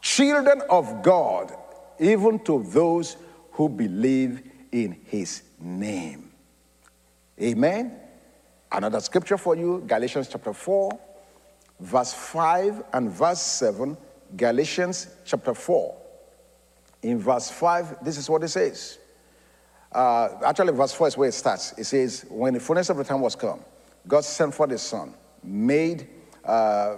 children 0.00 0.62
of 0.68 1.02
God, 1.02 1.54
even 1.98 2.38
to 2.40 2.62
those 2.62 3.16
who 3.52 3.68
believe 3.68 4.42
in 4.70 4.96
his 5.06 5.42
name. 5.60 6.30
Amen. 7.40 7.98
Another 8.70 9.00
scripture 9.00 9.36
for 9.36 9.56
you 9.56 9.82
Galatians 9.86 10.28
chapter 10.28 10.52
4, 10.52 10.98
verse 11.80 12.12
5 12.12 12.84
and 12.92 13.10
verse 13.10 13.40
7. 13.40 13.96
Galatians 14.36 15.08
chapter 15.24 15.52
4. 15.52 16.01
In 17.02 17.18
verse 17.18 17.50
5, 17.50 18.04
this 18.04 18.16
is 18.16 18.30
what 18.30 18.42
it 18.44 18.48
says. 18.48 18.98
Uh, 19.90 20.28
actually, 20.44 20.72
verse 20.72 20.94
4 20.94 21.08
is 21.08 21.16
where 21.16 21.28
it 21.28 21.32
starts. 21.32 21.72
It 21.76 21.84
says, 21.84 22.24
When 22.30 22.54
the 22.54 22.60
fullness 22.60 22.88
of 22.90 22.96
the 22.96 23.04
time 23.04 23.20
was 23.20 23.36
come, 23.36 23.60
God 24.06 24.24
sent 24.24 24.54
for 24.54 24.66
the 24.66 24.78
Son, 24.78 25.12
made, 25.42 26.08
uh, 26.44 26.96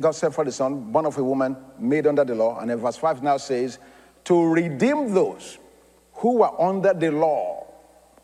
God 0.00 0.12
sent 0.12 0.34
for 0.34 0.44
the 0.44 0.52
Son, 0.52 0.92
born 0.92 1.06
of 1.06 1.18
a 1.18 1.24
woman, 1.24 1.56
made 1.78 2.06
under 2.06 2.24
the 2.24 2.34
law. 2.34 2.58
And 2.60 2.70
then 2.70 2.78
verse 2.78 2.96
5 2.96 3.22
now 3.22 3.36
says, 3.36 3.78
To 4.24 4.44
redeem 4.44 5.12
those 5.12 5.58
who 6.14 6.38
were 6.38 6.60
under 6.60 6.94
the 6.94 7.10
law. 7.10 7.66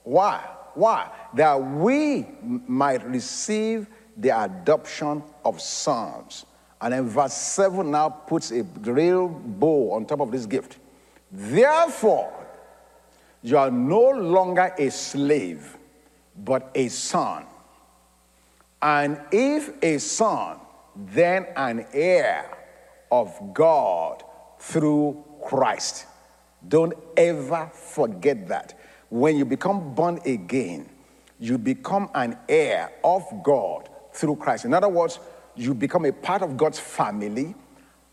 Why? 0.05 0.43
Why? 0.75 1.11
That 1.35 1.57
we 1.57 2.27
might 2.43 3.05
receive 3.07 3.89
the 4.17 4.31
adoption 4.41 5.23
of 5.45 5.61
sons. 5.61 6.47
And 6.81 6.95
then 6.95 7.09
verse 7.09 7.35
7 7.35 7.91
now 7.91 8.09
puts 8.09 8.53
a 8.53 8.63
real 8.63 9.29
bow 9.29 9.93
on 9.93 10.07
top 10.07 10.21
of 10.21 10.31
this 10.31 10.47
gift. 10.47 10.79
Therefore, 11.31 12.33
you 13.43 13.59
are 13.59 13.71
no 13.71 14.11
longer 14.11 14.75
a 14.79 14.91
slave, 14.91 15.77
but 16.37 16.71
a 16.75 16.89
son. 16.89 17.45
And 18.81 19.21
if 19.33 19.71
a 19.83 19.99
son, 19.99 20.59
then 20.97 21.47
an 21.57 21.87
heir 21.93 22.57
of 23.11 23.53
God 23.53 24.23
through 24.59 25.23
Christ. 25.45 26.07
Don't 26.67 26.95
ever 27.17 27.71
forget 27.73 28.49
that. 28.49 28.79
When 29.09 29.37
you 29.37 29.45
become 29.45 29.95
born 29.95 30.21
again, 30.25 30.89
you 31.39 31.57
become 31.57 32.11
an 32.15 32.37
heir 32.49 32.91
of 33.05 33.25
God 33.43 33.89
through 34.13 34.37
Christ. 34.37 34.65
In 34.65 34.75
other 34.75 34.89
words, 34.89 35.21
you 35.55 35.75
become 35.75 36.05
a 36.05 36.13
part 36.13 36.43
of 36.43 36.57
God's 36.57 36.79
family, 36.79 37.55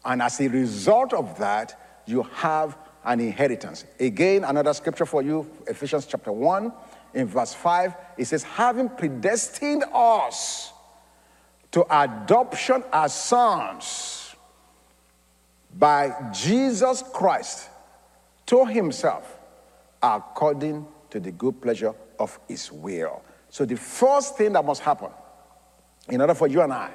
and 0.03 0.21
as 0.21 0.39
a 0.39 0.47
result 0.47 1.13
of 1.13 1.37
that, 1.39 2.03
you 2.05 2.23
have 2.23 2.77
an 3.05 3.19
inheritance. 3.19 3.85
Again, 3.99 4.43
another 4.43 4.73
scripture 4.73 5.05
for 5.05 5.21
you, 5.21 5.49
Ephesians 5.67 6.05
chapter 6.05 6.31
1, 6.31 6.73
in 7.13 7.27
verse 7.27 7.53
5, 7.53 7.95
it 8.17 8.25
says, 8.25 8.43
having 8.43 8.89
predestined 8.89 9.83
us 9.93 10.73
to 11.71 11.85
adoption 11.89 12.83
as 12.91 13.13
sons 13.13 14.35
by 15.77 16.13
Jesus 16.33 17.03
Christ 17.13 17.69
to 18.45 18.65
himself, 18.65 19.39
according 20.01 20.87
to 21.09 21.19
the 21.19 21.31
good 21.31 21.61
pleasure 21.61 21.93
of 22.19 22.39
his 22.47 22.71
will. 22.71 23.21
So, 23.49 23.65
the 23.65 23.75
first 23.75 24.37
thing 24.37 24.53
that 24.53 24.65
must 24.65 24.81
happen 24.81 25.09
in 26.09 26.21
order 26.21 26.33
for 26.33 26.47
you 26.47 26.61
and 26.61 26.73
I 26.73 26.91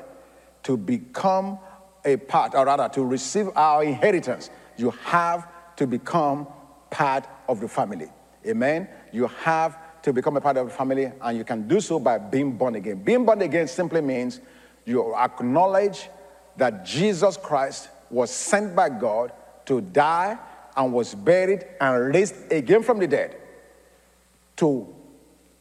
to 0.62 0.76
become 0.76 1.58
a 2.04 2.16
part, 2.16 2.54
or 2.54 2.64
rather 2.64 2.88
to 2.90 3.04
receive 3.04 3.48
our 3.56 3.84
inheritance, 3.84 4.50
you 4.76 4.90
have 5.04 5.46
to 5.80 5.86
become 5.86 6.46
part 6.90 7.26
of 7.48 7.58
the 7.58 7.66
family. 7.66 8.06
Amen? 8.46 8.86
You 9.12 9.28
have 9.28 10.02
to 10.02 10.12
become 10.12 10.36
a 10.36 10.40
part 10.40 10.58
of 10.58 10.68
the 10.68 10.74
family, 10.74 11.10
and 11.22 11.38
you 11.38 11.42
can 11.42 11.66
do 11.66 11.80
so 11.80 11.98
by 11.98 12.18
being 12.18 12.52
born 12.52 12.74
again. 12.74 13.02
Being 13.02 13.24
born 13.24 13.40
again 13.40 13.66
simply 13.66 14.02
means 14.02 14.40
you 14.84 15.14
acknowledge 15.16 16.10
that 16.58 16.84
Jesus 16.84 17.38
Christ 17.38 17.88
was 18.10 18.30
sent 18.30 18.76
by 18.76 18.90
God 18.90 19.32
to 19.64 19.80
die 19.80 20.36
and 20.76 20.92
was 20.92 21.14
buried 21.14 21.64
and 21.80 22.14
raised 22.14 22.52
again 22.52 22.82
from 22.82 22.98
the 22.98 23.06
dead 23.06 23.38
to 24.56 24.86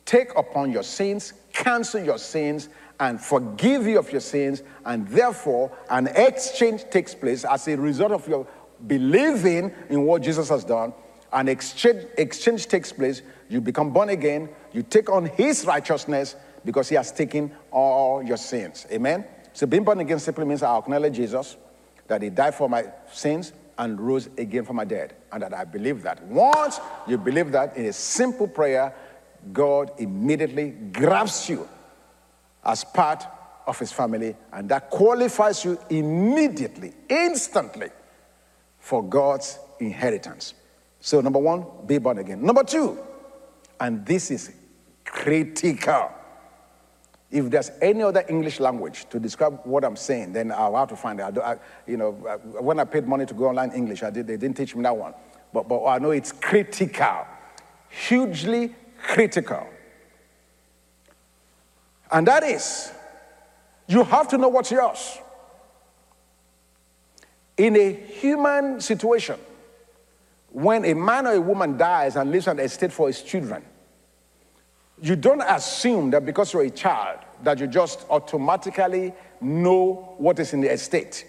take 0.03 0.35
upon 0.35 0.69
your 0.69 0.83
sins, 0.83 1.31
cancel 1.53 2.03
your 2.03 2.17
sins, 2.17 2.67
and 2.99 3.21
forgive 3.21 3.87
you 3.87 3.97
of 3.97 4.11
your 4.11 4.19
sins, 4.19 4.63
and 4.83 5.07
therefore 5.07 5.71
an 5.89 6.07
exchange 6.07 6.83
takes 6.89 7.15
place 7.15 7.45
as 7.45 7.69
a 7.69 7.77
result 7.77 8.11
of 8.11 8.27
your 8.27 8.45
believing 8.87 9.73
in 9.89 10.03
what 10.03 10.21
Jesus 10.21 10.49
has 10.49 10.63
done. 10.63 10.93
An 11.31 11.47
exchange, 11.47 12.05
exchange 12.17 12.67
takes 12.67 12.91
place. 12.91 13.21
You 13.49 13.61
become 13.61 13.91
born 13.91 14.09
again. 14.09 14.49
You 14.73 14.83
take 14.83 15.09
on 15.09 15.25
his 15.25 15.65
righteousness 15.65 16.35
because 16.65 16.89
he 16.89 16.95
has 16.95 17.11
taken 17.11 17.51
all 17.71 18.23
your 18.23 18.37
sins. 18.37 18.85
Amen? 18.91 19.25
So 19.53 19.67
being 19.67 19.83
born 19.83 19.99
again 19.99 20.19
simply 20.19 20.45
means 20.45 20.63
I 20.63 20.77
acknowledge 20.77 21.15
Jesus, 21.15 21.57
that 22.07 22.21
he 22.21 22.29
died 22.29 22.55
for 22.55 22.69
my 22.69 22.85
sins 23.11 23.53
and 23.77 23.99
rose 23.99 24.29
again 24.37 24.65
from 24.65 24.75
my 24.75 24.85
dead, 24.85 25.15
and 25.31 25.41
that 25.41 25.53
I 25.53 25.63
believe 25.63 26.03
that. 26.03 26.21
Once 26.23 26.79
you 27.07 27.17
believe 27.17 27.51
that 27.53 27.77
in 27.77 27.85
a 27.85 27.93
simple 27.93 28.47
prayer, 28.47 28.93
God 29.53 29.91
immediately 29.97 30.71
grabs 30.71 31.49
you 31.49 31.67
as 32.63 32.83
part 32.83 33.25
of 33.65 33.79
his 33.79 33.91
family, 33.91 34.35
and 34.51 34.67
that 34.69 34.89
qualifies 34.89 35.63
you 35.63 35.79
immediately, 35.89 36.93
instantly 37.07 37.89
for 38.79 39.03
God's 39.03 39.59
inheritance. 39.79 40.53
So, 40.99 41.21
number 41.21 41.39
one, 41.39 41.65
be 41.85 41.97
born 41.97 42.17
again. 42.17 42.43
Number 42.43 42.63
two, 42.63 42.99
and 43.79 44.05
this 44.05 44.31
is 44.31 44.51
critical. 45.05 46.11
If 47.31 47.49
there's 47.49 47.71
any 47.81 48.01
other 48.01 48.25
English 48.27 48.59
language 48.59 49.07
to 49.11 49.19
describe 49.19 49.61
what 49.63 49.85
I'm 49.85 49.95
saying, 49.95 50.33
then 50.33 50.51
I'll 50.51 50.75
have 50.75 50.89
to 50.89 50.95
find 50.95 51.19
it. 51.19 51.37
I, 51.37 51.51
I, 51.51 51.55
you 51.85 51.95
know, 51.95 52.11
when 52.59 52.79
I 52.79 52.85
paid 52.85 53.07
money 53.07 53.25
to 53.27 53.33
go 53.33 53.49
online 53.49 53.71
English, 53.71 54.01
I 54.01 54.09
did, 54.09 54.25
they 54.25 54.37
didn't 54.37 54.57
teach 54.57 54.75
me 54.75 54.81
that 54.83 54.97
one. 54.97 55.13
But, 55.53 55.67
but 55.67 55.85
I 55.85 55.99
know 55.99 56.11
it's 56.11 56.31
critical, 56.31 57.27
hugely 57.89 58.73
critical. 59.01 59.67
And 62.11 62.27
that 62.27 62.43
is, 62.43 62.91
you 63.87 64.03
have 64.03 64.27
to 64.29 64.37
know 64.37 64.49
what's 64.49 64.71
yours. 64.71 65.19
In 67.59 67.75
a 67.75 67.91
human 67.91 68.79
situation, 68.79 69.37
when 70.49 70.85
a 70.85 70.93
man 70.95 71.27
or 71.27 71.33
a 71.33 71.41
woman 71.41 71.75
dies 71.75 72.15
and 72.15 72.31
leaves 72.31 72.47
an 72.47 72.57
estate 72.57 72.93
for 72.93 73.07
his 73.07 73.21
children, 73.21 73.65
you 75.01 75.17
don't 75.17 75.41
assume 75.41 76.09
that 76.11 76.25
because 76.25 76.53
you're 76.53 76.63
a 76.63 76.69
child 76.69 77.19
that 77.43 77.59
you 77.59 77.67
just 77.67 78.05
automatically 78.09 79.13
know 79.41 80.15
what 80.17 80.39
is 80.39 80.53
in 80.53 80.61
the 80.61 80.71
estate. 80.71 81.25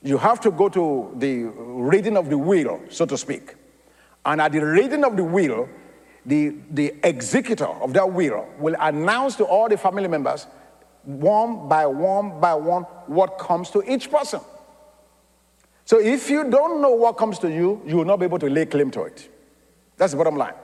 You 0.00 0.16
have 0.16 0.40
to 0.42 0.52
go 0.52 0.68
to 0.68 1.12
the 1.16 1.42
reading 1.42 2.16
of 2.16 2.30
the 2.30 2.38
will, 2.38 2.80
so 2.88 3.04
to 3.04 3.18
speak. 3.18 3.56
And 4.24 4.40
at 4.40 4.52
the 4.52 4.64
reading 4.64 5.02
of 5.02 5.16
the 5.16 5.24
will, 5.24 5.68
the, 6.24 6.54
the 6.70 6.94
executor 7.02 7.66
of 7.66 7.92
that 7.94 8.12
will 8.12 8.48
will 8.60 8.76
announce 8.78 9.34
to 9.36 9.44
all 9.44 9.68
the 9.68 9.76
family 9.76 10.06
members, 10.06 10.46
one 11.02 11.68
by 11.68 11.84
one 11.86 12.38
by 12.40 12.54
one, 12.54 12.84
what 13.08 13.38
comes 13.38 13.70
to 13.70 13.82
each 13.92 14.08
person. 14.08 14.40
So 15.86 16.00
if 16.00 16.28
you 16.28 16.50
don't 16.50 16.82
know 16.82 16.90
what 16.90 17.16
comes 17.16 17.38
to 17.38 17.48
you, 17.48 17.80
you 17.86 17.96
will 17.96 18.04
not 18.04 18.18
be 18.18 18.26
able 18.26 18.40
to 18.40 18.50
lay 18.50 18.66
claim 18.66 18.90
to 18.90 19.02
it. 19.02 19.30
That's 19.96 20.12
the 20.12 20.18
bottom 20.18 20.36
line. 20.36 20.54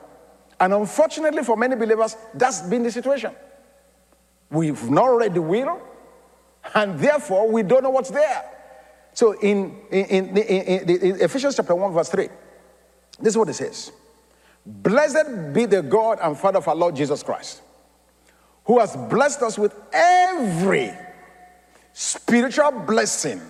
And 0.58 0.74
unfortunately, 0.74 1.44
for 1.44 1.56
many 1.56 1.76
believers, 1.76 2.16
that's 2.34 2.60
been 2.62 2.82
the 2.82 2.90
situation. 2.90 3.32
We've 4.50 4.90
not 4.90 5.06
read 5.06 5.34
the 5.34 5.40
will, 5.40 5.80
and 6.74 6.98
therefore 6.98 7.48
we 7.50 7.62
don't 7.62 7.84
know 7.84 7.90
what's 7.90 8.10
there. 8.10 8.44
So 9.14 9.32
in, 9.40 9.78
in, 9.92 10.36
in, 10.36 10.88
in 10.88 11.20
Ephesians 11.20 11.54
chapter 11.54 11.74
1, 11.74 11.92
verse 11.92 12.08
3, 12.08 12.28
this 13.20 13.34
is 13.34 13.38
what 13.38 13.48
it 13.48 13.54
says. 13.54 13.92
Blessed 14.66 15.52
be 15.52 15.66
the 15.66 15.82
God 15.82 16.18
and 16.20 16.36
Father 16.36 16.58
of 16.58 16.66
our 16.66 16.74
Lord 16.74 16.96
Jesus 16.96 17.22
Christ, 17.22 17.62
who 18.64 18.80
has 18.80 18.96
blessed 18.96 19.42
us 19.42 19.56
with 19.56 19.74
every 19.92 20.92
spiritual 21.92 22.72
blessing 22.72 23.40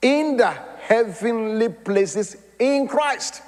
in 0.00 0.36
the 0.36 0.71
heavenly 0.86 1.68
places 1.68 2.36
in 2.58 2.88
Christ. 2.88 3.42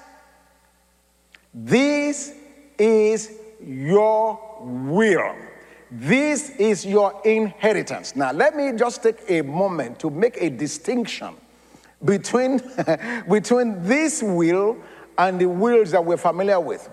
This 1.52 2.32
is 2.78 3.32
your 3.60 4.40
will. 4.60 5.34
This 5.90 6.50
is 6.50 6.84
your 6.84 7.20
inheritance. 7.24 8.16
Now, 8.16 8.32
let 8.32 8.56
me 8.56 8.72
just 8.72 9.02
take 9.02 9.18
a 9.28 9.42
moment 9.42 9.98
to 10.00 10.10
make 10.10 10.36
a 10.40 10.50
distinction 10.50 11.34
between, 12.04 12.60
between 13.30 13.82
this 13.82 14.22
will 14.22 14.76
and 15.16 15.40
the 15.40 15.48
wills 15.48 15.92
that 15.92 16.04
we're 16.04 16.16
familiar 16.16 16.58
with. 16.58 16.88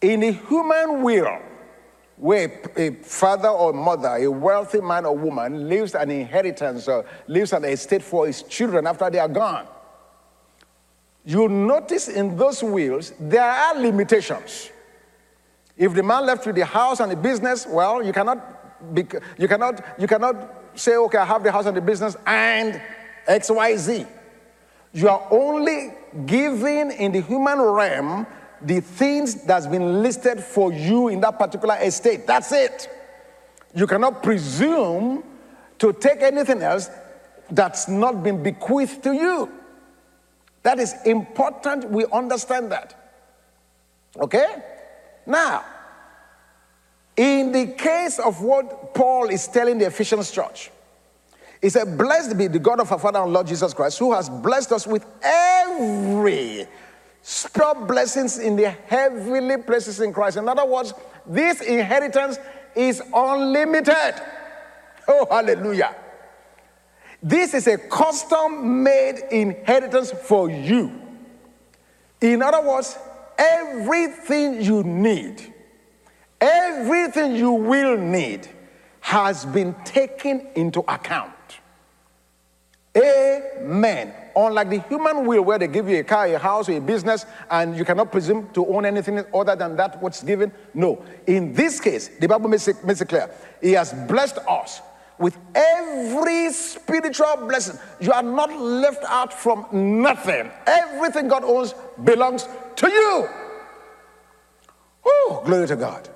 In 0.00 0.20
the 0.20 0.32
human 0.32 1.02
will, 1.02 1.38
where 2.18 2.60
a 2.76 2.90
father 3.02 3.48
or 3.48 3.72
mother, 3.72 4.16
a 4.16 4.28
wealthy 4.28 4.80
man 4.80 5.06
or 5.06 5.16
woman, 5.16 5.68
leaves 5.68 5.94
an 5.94 6.10
inheritance 6.10 6.88
or 6.88 7.04
leaves 7.26 7.52
an 7.52 7.64
estate 7.64 8.02
for 8.02 8.26
his 8.26 8.42
children 8.42 8.86
after 8.86 9.08
they 9.08 9.18
are 9.18 9.28
gone, 9.28 9.66
you 11.24 11.48
notice 11.48 12.08
in 12.08 12.36
those 12.36 12.62
wills 12.62 13.12
there 13.20 13.42
are 13.42 13.78
limitations. 13.78 14.70
If 15.76 15.94
the 15.94 16.02
man 16.02 16.26
left 16.26 16.46
with 16.46 16.56
the 16.56 16.64
house 16.64 17.00
and 17.00 17.12
the 17.12 17.16
business, 17.16 17.66
well, 17.68 18.02
you 18.02 18.12
cannot, 18.12 18.94
be, 18.94 19.06
you 19.38 19.46
cannot, 19.46 20.00
you 20.00 20.08
cannot 20.08 20.54
say, 20.74 20.96
okay, 20.96 21.18
I 21.18 21.24
have 21.24 21.44
the 21.44 21.52
house 21.52 21.66
and 21.66 21.76
the 21.76 21.80
business 21.80 22.16
and 22.26 22.80
X, 23.26 23.50
Y, 23.50 23.76
Z. 23.76 24.06
You 24.92 25.08
are 25.08 25.26
only 25.30 25.94
giving 26.26 26.90
in 26.90 27.12
the 27.12 27.20
human 27.20 27.60
realm 27.60 28.26
the 28.62 28.80
things 28.80 29.44
that's 29.44 29.66
been 29.66 30.02
listed 30.02 30.42
for 30.42 30.72
you 30.72 31.08
in 31.08 31.20
that 31.20 31.38
particular 31.38 31.76
estate. 31.80 32.26
That's 32.26 32.52
it. 32.52 32.88
You 33.74 33.86
cannot 33.86 34.22
presume 34.22 35.22
to 35.78 35.92
take 35.92 36.22
anything 36.22 36.62
else 36.62 36.90
that's 37.50 37.88
not 37.88 38.22
been 38.22 38.42
bequeathed 38.42 39.02
to 39.04 39.12
you. 39.12 39.50
That 40.62 40.78
is 40.78 40.94
important. 41.04 41.88
We 41.90 42.04
understand 42.12 42.72
that. 42.72 42.94
Okay? 44.16 44.56
Now, 45.26 45.64
in 47.16 47.52
the 47.52 47.66
case 47.68 48.18
of 48.18 48.42
what 48.42 48.94
Paul 48.94 49.28
is 49.28 49.46
telling 49.48 49.78
the 49.78 49.86
Ephesians 49.86 50.30
church, 50.30 50.70
he 51.60 51.68
said, 51.68 51.98
Blessed 51.98 52.38
be 52.38 52.46
the 52.46 52.58
God 52.58 52.80
of 52.80 52.90
our 52.92 52.98
Father 52.98 53.20
and 53.20 53.32
Lord 53.32 53.46
Jesus 53.46 53.74
Christ, 53.74 53.98
who 53.98 54.12
has 54.12 54.28
blessed 54.28 54.72
us 54.72 54.86
with 54.86 55.04
every 55.22 56.66
spiritual 57.28 57.84
blessings 57.84 58.38
in 58.38 58.56
the 58.56 58.70
heavenly 58.70 59.58
places 59.58 60.00
in 60.00 60.14
Christ. 60.14 60.38
In 60.38 60.48
other 60.48 60.64
words, 60.64 60.94
this 61.26 61.60
inheritance 61.60 62.38
is 62.74 63.02
unlimited. 63.14 64.14
Oh, 65.06 65.26
hallelujah. 65.30 65.94
This 67.22 67.52
is 67.52 67.66
a 67.66 67.76
custom 67.76 68.82
made 68.82 69.18
inheritance 69.30 70.10
for 70.10 70.48
you. 70.48 71.02
In 72.22 72.40
other 72.40 72.66
words, 72.66 72.96
everything 73.36 74.62
you 74.62 74.82
need, 74.82 75.52
everything 76.40 77.36
you 77.36 77.52
will 77.52 77.98
need, 77.98 78.48
has 79.00 79.44
been 79.44 79.74
taken 79.84 80.46
into 80.54 80.80
account. 80.80 81.34
Amen. 82.96 84.14
Unlike 84.38 84.70
the 84.70 84.78
human 84.82 85.26
will, 85.26 85.42
where 85.42 85.58
they 85.58 85.66
give 85.66 85.88
you 85.88 85.98
a 85.98 86.04
car, 86.04 86.26
a 86.26 86.38
house, 86.38 86.68
a 86.68 86.80
business, 86.80 87.26
and 87.50 87.76
you 87.76 87.84
cannot 87.84 88.12
presume 88.12 88.48
to 88.52 88.64
own 88.68 88.84
anything 88.84 89.24
other 89.34 89.56
than 89.56 89.74
that 89.74 90.00
what's 90.00 90.22
given. 90.22 90.52
No. 90.74 91.04
In 91.26 91.52
this 91.52 91.80
case, 91.80 92.06
the 92.06 92.28
Bible 92.28 92.48
makes 92.48 92.68
it, 92.68 92.84
makes 92.84 93.00
it 93.00 93.08
clear. 93.08 93.28
He 93.60 93.72
has 93.72 93.92
blessed 94.06 94.38
us 94.48 94.80
with 95.18 95.36
every 95.56 96.52
spiritual 96.52 97.48
blessing. 97.48 97.80
You 97.98 98.12
are 98.12 98.22
not 98.22 98.52
left 98.52 99.02
out 99.08 99.32
from 99.32 99.66
nothing. 99.72 100.52
Everything 100.68 101.26
God 101.26 101.42
owns 101.42 101.74
belongs 102.04 102.46
to 102.76 102.88
you. 102.88 103.28
Oh, 105.04 105.42
glory 105.44 105.66
to 105.66 105.74
God. 105.74 106.08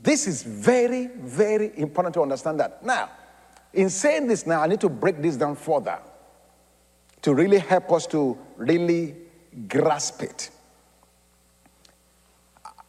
This 0.00 0.28
is 0.28 0.44
very, 0.44 1.08
very 1.08 1.72
important 1.76 2.14
to 2.14 2.22
understand 2.22 2.60
that. 2.60 2.84
Now, 2.84 3.10
in 3.72 3.90
saying 3.90 4.28
this 4.28 4.46
now, 4.46 4.62
I 4.62 4.68
need 4.68 4.80
to 4.82 4.88
break 4.88 5.20
this 5.20 5.36
down 5.36 5.56
further 5.56 5.98
to 7.24 7.34
really 7.34 7.58
help 7.58 7.90
us 7.90 8.06
to 8.06 8.36
really 8.58 9.16
grasp 9.66 10.22
it. 10.22 10.50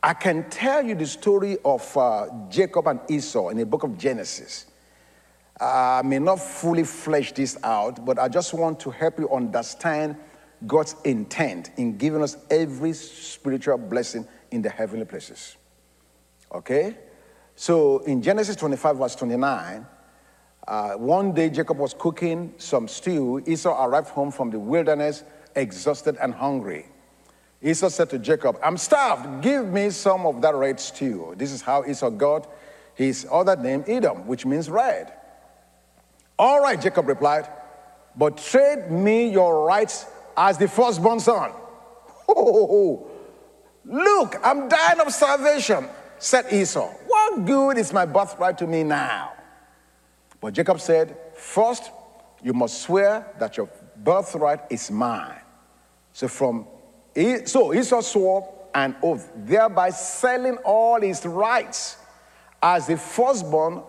I 0.04 0.14
can 0.14 0.50
tell 0.50 0.86
you 0.86 0.94
the 0.94 1.08
story 1.08 1.58
of 1.64 1.96
uh, 1.96 2.28
Jacob 2.50 2.86
and 2.88 3.00
Esau 3.10 3.48
in 3.48 3.58
the 3.58 3.66
book 3.66 3.84
of 3.84 3.98
Genesis. 3.98 4.66
I 5.58 6.02
may 6.04 6.20
not 6.20 6.42
fully 6.42 6.84
flesh 6.84 7.32
this 7.32 7.58
out, 7.64 8.06
but 8.06 8.20
I 8.20 8.28
just 8.28 8.54
want 8.54 8.78
to 8.82 8.92
help 8.92 9.20
you 9.20 9.30
understand 9.32 10.18
God's 10.68 10.98
intent 11.06 11.72
in 11.78 11.98
giving 11.98 12.22
us 12.22 12.36
every 12.50 12.92
spiritual 12.92 13.78
blessing 13.78 14.28
in 14.52 14.62
the 14.62 14.70
heavenly 14.70 15.06
places. 15.06 15.56
Okay? 16.54 16.98
So 17.56 18.00
in 18.00 18.22
Genesis 18.22 18.58
25, 18.58 18.98
verse 18.98 19.16
29, 19.16 19.88
uh, 20.68 20.94
one 20.94 21.32
day 21.34 21.50
Jacob 21.50 21.78
was 21.78 21.94
cooking 21.94 22.54
some 22.58 22.88
stew. 22.88 23.44
Esau 23.46 23.86
arrived 23.86 24.10
home 24.10 24.32
from 24.32 24.50
the 24.50 24.60
wilderness, 24.60 25.24
exhausted 25.56 26.18
and 26.20 26.34
hungry. 26.34 26.88
Esau 27.62 27.90
said 27.90 28.10
to 28.10 28.20
Jacob, 28.20 28.60
I'm 28.64 28.78
starved. 28.78 29.44
Give 29.44 29.66
me 29.66 29.90
some 29.90 30.26
of 30.26 30.42
that 30.42 30.56
red 30.56 30.80
stew. 30.80 31.34
This 31.38 31.52
is 31.52 31.62
how 31.62 31.86
Esau 31.86 32.10
got 32.10 32.50
his 32.96 33.28
other 33.32 33.56
name, 33.56 33.84
Edom, 33.88 34.26
which 34.28 34.46
means 34.46 34.70
red. 34.70 35.14
All 36.38 36.62
right, 36.62 36.80
Jacob 36.80 37.08
replied, 37.08 37.48
but 38.16 38.38
trade 38.38 38.90
me 38.92 39.30
your 39.30 39.66
rights 39.66 40.06
as 40.36 40.58
the 40.58 40.68
firstborn 40.68 41.20
son. 41.20 41.52
Oh, 42.28 43.08
look, 43.86 44.36
I'm 44.44 44.68
dying 44.68 45.00
of 45.00 45.14
starvation, 45.14 45.88
said 46.18 46.52
Esau. 46.52 46.90
What 47.06 47.46
good 47.46 47.78
is 47.78 47.94
my 47.94 48.06
birthright 48.06 48.58
to 48.58 48.68
me 48.68 48.84
now? 48.84 49.35
But 50.42 50.54
Jacob 50.54 50.80
said, 50.80 51.18
First, 51.36 51.92
you 52.44 52.54
must 52.54 52.82
swear 52.82 53.34
that 53.40 53.58
your 53.58 53.70
birthright 53.98 54.62
is 54.70 54.92
mine. 54.92 55.40
So 56.14 56.28
from 56.28 56.68
so 57.46 57.74
Esau 57.74 58.02
swore 58.02 58.54
an 58.74 58.96
oath, 59.02 59.32
thereby 59.36 59.90
selling 59.90 60.58
all 60.58 61.00
his 61.00 61.26
rights 61.26 61.98
as 62.62 62.88
the 62.88 62.98
firstborn 62.98 63.82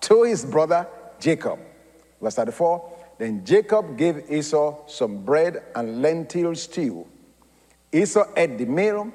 to 0.00 0.24
his 0.24 0.44
brother 0.44 0.86
Jacob. 1.18 1.58
Verse 2.20 2.34
34 2.34 2.92
Then 3.18 3.44
Jacob 3.44 3.96
gave 3.96 4.30
Esau 4.30 4.86
some 4.86 5.24
bread 5.24 5.62
and 5.74 6.02
lentil 6.02 6.54
stew. 6.54 7.06
Esau 7.92 8.24
ate 8.36 8.58
the 8.58 8.66
meal, 8.66 9.10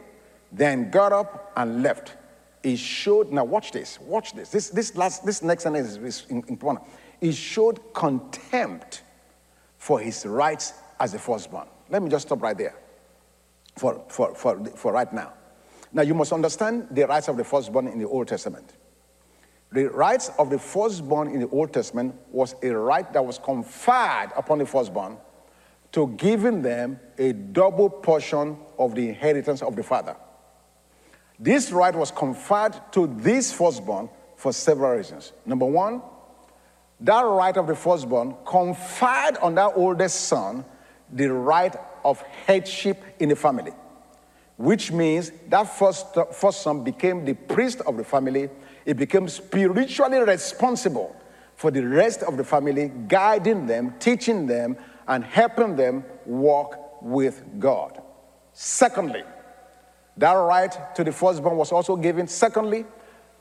then 0.51 0.89
got 0.89 1.13
up 1.13 1.51
and 1.55 1.83
left. 1.83 2.15
He 2.63 2.75
showed, 2.75 3.31
now 3.31 3.43
watch 3.43 3.71
this, 3.71 3.99
watch 3.99 4.33
this. 4.33 4.49
This, 4.49 4.69
this, 4.69 4.95
last, 4.95 5.25
this 5.25 5.41
next 5.41 5.63
sentence 5.63 5.97
is 5.97 6.25
important. 6.29 6.85
He 7.19 7.31
showed 7.31 7.93
contempt 7.93 9.03
for 9.77 9.99
his 9.99 10.25
rights 10.25 10.73
as 10.99 11.13
a 11.13 11.19
firstborn. 11.19 11.67
Let 11.89 12.03
me 12.03 12.09
just 12.09 12.27
stop 12.27 12.41
right 12.41 12.57
there 12.57 12.75
for, 13.77 14.03
for, 14.09 14.35
for, 14.35 14.63
for 14.75 14.91
right 14.91 15.11
now. 15.11 15.33
Now, 15.91 16.03
you 16.03 16.13
must 16.13 16.31
understand 16.31 16.87
the 16.91 17.05
rights 17.07 17.27
of 17.27 17.37
the 17.37 17.43
firstborn 17.43 17.87
in 17.87 17.99
the 17.99 18.07
Old 18.07 18.27
Testament. 18.27 18.73
The 19.71 19.89
rights 19.89 20.29
of 20.37 20.49
the 20.49 20.59
firstborn 20.59 21.29
in 21.29 21.39
the 21.39 21.49
Old 21.49 21.73
Testament 21.73 22.15
was 22.31 22.55
a 22.61 22.69
right 22.69 23.11
that 23.13 23.25
was 23.25 23.39
conferred 23.39 24.31
upon 24.35 24.59
the 24.59 24.65
firstborn 24.65 25.17
to 25.93 26.07
giving 26.17 26.61
them 26.61 26.99
a 27.17 27.33
double 27.33 27.89
portion 27.89 28.57
of 28.77 28.95
the 28.95 29.09
inheritance 29.09 29.61
of 29.61 29.75
the 29.75 29.83
father. 29.83 30.15
This 31.41 31.71
right 31.71 31.95
was 31.95 32.11
conferred 32.11 32.79
to 32.91 33.07
this 33.07 33.51
firstborn 33.51 34.09
for 34.35 34.53
several 34.53 34.95
reasons. 34.95 35.33
Number 35.43 35.65
one, 35.65 36.03
that 36.99 37.21
right 37.21 37.57
of 37.57 37.65
the 37.65 37.75
firstborn 37.75 38.35
conferred 38.45 39.37
on 39.41 39.55
that 39.55 39.73
oldest 39.75 40.27
son 40.27 40.63
the 41.11 41.33
right 41.33 41.75
of 42.05 42.21
headship 42.21 43.03
in 43.19 43.29
the 43.29 43.35
family, 43.35 43.71
which 44.57 44.91
means 44.91 45.31
that 45.49 45.63
first, 45.63 46.15
first 46.31 46.61
son 46.61 46.83
became 46.83 47.25
the 47.25 47.33
priest 47.33 47.81
of 47.87 47.97
the 47.97 48.03
family. 48.03 48.47
He 48.85 48.93
became 48.93 49.27
spiritually 49.27 50.19
responsible 50.19 51.15
for 51.55 51.71
the 51.71 51.81
rest 51.81 52.21
of 52.21 52.37
the 52.37 52.43
family, 52.43 52.91
guiding 53.07 53.65
them, 53.65 53.95
teaching 53.97 54.45
them, 54.45 54.77
and 55.07 55.23
helping 55.23 55.75
them 55.75 56.03
walk 56.23 57.01
with 57.01 57.43
God. 57.57 57.99
Secondly, 58.53 59.23
that 60.17 60.33
right 60.33 60.95
to 60.95 61.03
the 61.03 61.11
firstborn 61.11 61.57
was 61.57 61.71
also 61.71 61.95
given, 61.95 62.27
secondly, 62.27 62.85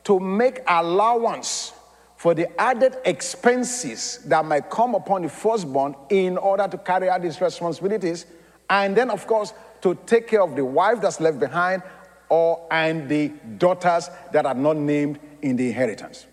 to 0.05 0.19
make 0.21 0.61
allowance 0.67 1.73
for 2.17 2.35
the 2.35 2.61
added 2.61 2.97
expenses 3.05 4.19
that 4.27 4.45
might 4.45 4.69
come 4.71 4.95
upon 4.95 5.23
the 5.23 5.29
firstborn 5.29 5.95
in 6.11 6.37
order 6.37 6.69
to 6.69 6.79
carry 6.79 7.09
out 7.09 7.23
these 7.23 7.41
responsibilities. 7.41 8.27
And 8.69 8.97
then, 8.97 9.11
of 9.11 9.27
course, 9.27 9.53
to 9.83 9.99
take 10.07 10.29
care 10.29 10.43
of 10.43 10.55
the 10.55 10.65
wife 10.65 11.01
that's 11.01 11.21
left 11.21 11.41
behind 11.41 11.83
or 12.29 12.67
and 12.71 13.09
the 13.09 13.29
daughters 13.59 14.09
that 14.33 14.47
are 14.47 14.55
not 14.55 14.77
named 14.77 15.19
in 15.43 15.57
the 15.57 15.69
inheritance. 15.69 16.27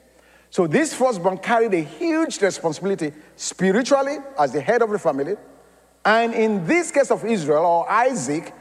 So 0.49 0.67
this 0.67 0.93
firstborn 0.93 1.37
carried 1.37 1.73
a 1.73 1.81
huge 1.81 2.41
responsibility 2.41 3.13
spiritually 3.35 4.17
as 4.37 4.51
the 4.51 4.61
head 4.61 4.81
of 4.81 4.89
the 4.89 4.99
family. 4.99 5.35
And 6.05 6.33
in 6.33 6.65
this 6.65 6.91
case 6.91 7.11
of 7.11 7.25
Israel 7.25 7.65
or 7.65 7.89
Isaac, 7.91 8.53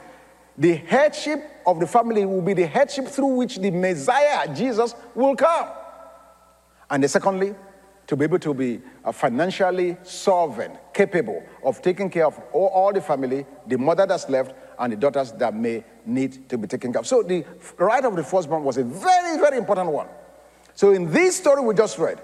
the 0.58 0.74
headship 0.74 1.42
of 1.66 1.80
the 1.80 1.86
family 1.86 2.24
will 2.24 2.42
be 2.42 2.54
the 2.54 2.66
headship 2.66 3.06
through 3.08 3.36
which 3.36 3.56
the 3.58 3.70
Messiah, 3.70 4.54
Jesus, 4.54 4.94
will 5.14 5.36
come. 5.36 5.68
And 6.88 7.08
secondly, 7.10 7.54
to 8.06 8.16
be 8.16 8.24
able 8.24 8.38
to 8.38 8.54
be 8.54 8.80
uh, 9.04 9.10
financially 9.10 9.96
solvent, 10.02 10.76
capable 10.94 11.42
of 11.64 11.82
taking 11.82 12.08
care 12.08 12.26
of 12.26 12.40
all, 12.52 12.68
all, 12.68 12.92
the 12.92 13.00
family, 13.00 13.44
the 13.66 13.76
mother 13.76 14.06
that's 14.06 14.28
left, 14.28 14.54
and 14.78 14.92
the 14.92 14.96
daughters 14.96 15.32
that 15.32 15.54
may 15.54 15.82
need 16.04 16.48
to 16.48 16.56
be 16.56 16.68
taken 16.68 16.92
care 16.92 17.00
of. 17.00 17.06
So 17.06 17.22
the 17.22 17.44
right 17.78 18.04
of 18.04 18.14
the 18.14 18.22
firstborn 18.22 18.62
was 18.62 18.76
a 18.76 18.84
very, 18.84 19.38
very 19.38 19.58
important 19.58 19.90
one. 19.90 20.06
So 20.74 20.92
in 20.92 21.10
this 21.10 21.36
story 21.36 21.62
we 21.62 21.74
just 21.74 21.98
read, 21.98 22.20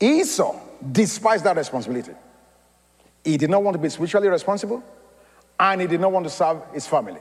Esau 0.00 0.58
despised 0.92 1.44
that 1.44 1.56
responsibility. 1.56 2.12
He 3.24 3.36
did 3.36 3.50
not 3.50 3.62
want 3.62 3.74
to 3.74 3.78
be 3.78 3.88
spiritually 3.88 4.28
responsible, 4.28 4.82
and 5.60 5.80
he 5.80 5.86
did 5.86 6.00
not 6.00 6.12
want 6.12 6.24
to 6.24 6.30
serve 6.30 6.62
his 6.72 6.86
family. 6.86 7.20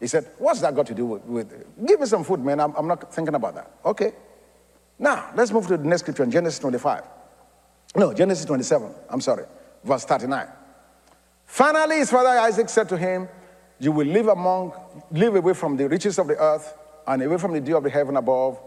He 0.00 0.06
said, 0.06 0.26
What's 0.38 0.60
that 0.60 0.74
got 0.74 0.86
to 0.88 0.94
do 0.94 1.06
with, 1.06 1.24
with 1.24 1.86
give 1.86 2.00
me 2.00 2.06
some 2.06 2.24
food, 2.24 2.40
man? 2.40 2.60
I'm, 2.60 2.74
I'm 2.74 2.88
not 2.88 3.12
thinking 3.14 3.34
about 3.34 3.54
that. 3.54 3.70
Okay. 3.84 4.12
Now, 4.98 5.30
let's 5.34 5.52
move 5.52 5.66
to 5.68 5.76
the 5.76 5.84
next 5.84 6.02
scripture 6.02 6.24
in 6.24 6.30
Genesis 6.30 6.58
25. 6.58 7.02
No, 7.96 8.12
Genesis 8.12 8.44
27. 8.44 8.94
I'm 9.08 9.20
sorry. 9.20 9.44
Verse 9.84 10.04
39. 10.04 10.48
Finally, 11.46 11.98
his 11.98 12.10
father 12.10 12.28
Isaac 12.28 12.68
said 12.68 12.88
to 12.88 12.96
him, 12.96 13.28
You 13.78 13.92
will 13.92 14.06
live 14.06 14.28
among, 14.28 14.72
live 15.10 15.34
away 15.36 15.54
from 15.54 15.76
the 15.76 15.88
riches 15.88 16.18
of 16.18 16.28
the 16.28 16.36
earth 16.36 16.74
and 17.06 17.22
away 17.22 17.38
from 17.38 17.52
the 17.52 17.60
dew 17.60 17.76
of 17.76 17.84
the 17.84 17.90
heaven 17.90 18.16
above. 18.16 18.60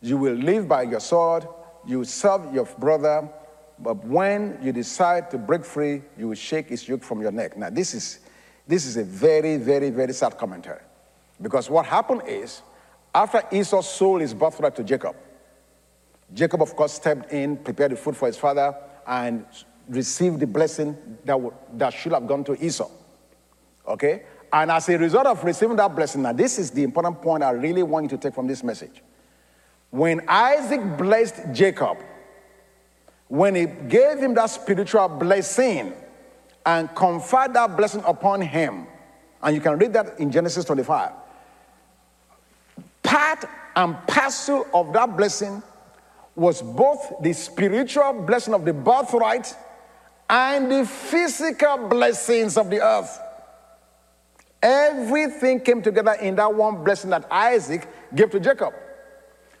You 0.00 0.16
will 0.16 0.34
live 0.34 0.68
by 0.68 0.82
your 0.82 1.00
sword. 1.00 1.46
You 1.86 2.04
serve 2.04 2.52
your 2.52 2.66
brother. 2.78 3.28
But 3.78 4.04
when 4.04 4.58
you 4.62 4.72
decide 4.72 5.30
to 5.30 5.38
break 5.38 5.64
free, 5.64 6.02
you 6.16 6.28
will 6.28 6.34
shake 6.34 6.68
his 6.70 6.88
yoke 6.88 7.02
from 7.02 7.20
your 7.20 7.32
neck. 7.32 7.56
Now, 7.56 7.70
this 7.70 7.94
is, 7.94 8.20
this 8.66 8.86
is 8.86 8.96
a 8.96 9.04
very, 9.04 9.58
very, 9.58 9.90
very 9.90 10.12
sad 10.12 10.38
commentary. 10.38 10.80
Because 11.40 11.68
what 11.68 11.84
happened 11.84 12.22
is, 12.26 12.62
after 13.14 13.42
Esau 13.52 13.82
sold 13.82 14.22
his 14.22 14.32
birthright 14.32 14.74
to 14.76 14.84
Jacob, 14.84 15.16
Jacob, 16.32 16.62
of 16.62 16.74
course, 16.74 16.92
stepped 16.92 17.32
in, 17.32 17.56
prepared 17.56 17.92
the 17.92 17.96
food 17.96 18.16
for 18.16 18.26
his 18.26 18.36
father, 18.36 18.74
and 19.06 19.44
received 19.88 20.40
the 20.40 20.46
blessing 20.46 20.96
that, 21.24 21.38
that 21.74 21.92
should 21.92 22.12
have 22.12 22.26
gone 22.26 22.44
to 22.44 22.64
Esau. 22.64 22.90
Okay? 23.86 24.24
And 24.52 24.70
as 24.70 24.88
a 24.88 24.98
result 24.98 25.26
of 25.26 25.44
receiving 25.44 25.76
that 25.76 25.94
blessing, 25.94 26.22
now 26.22 26.32
this 26.32 26.58
is 26.58 26.70
the 26.70 26.82
important 26.82 27.20
point 27.20 27.42
I 27.42 27.50
really 27.50 27.82
want 27.82 28.04
you 28.04 28.16
to 28.16 28.18
take 28.18 28.34
from 28.34 28.46
this 28.46 28.64
message. 28.64 29.02
When 29.90 30.22
Isaac 30.28 30.96
blessed 30.96 31.52
Jacob, 31.52 31.98
when 33.28 33.54
he 33.54 33.66
gave 33.66 34.18
him 34.18 34.34
that 34.34 34.50
spiritual 34.50 35.08
blessing 35.08 35.92
and 36.64 36.94
conferred 36.94 37.54
that 37.54 37.76
blessing 37.76 38.02
upon 38.06 38.40
him, 38.40 38.86
and 39.42 39.54
you 39.54 39.60
can 39.60 39.78
read 39.78 39.92
that 39.92 40.18
in 40.18 40.30
Genesis 40.30 40.64
25, 40.64 41.12
part 43.02 43.44
and 43.74 43.96
parcel 44.06 44.66
of 44.72 44.92
that 44.92 45.16
blessing 45.16 45.62
was 46.34 46.62
both 46.62 47.14
the 47.22 47.32
spiritual 47.32 48.12
blessing 48.12 48.54
of 48.54 48.64
the 48.64 48.72
birthright 48.72 49.54
and 50.28 50.70
the 50.70 50.84
physical 50.84 51.88
blessings 51.88 52.56
of 52.56 52.68
the 52.68 52.80
earth. 52.80 53.20
Everything 54.62 55.60
came 55.60 55.82
together 55.82 56.12
in 56.14 56.34
that 56.36 56.52
one 56.52 56.82
blessing 56.82 57.10
that 57.10 57.26
Isaac 57.30 57.86
gave 58.14 58.30
to 58.30 58.40
Jacob. 58.40 58.74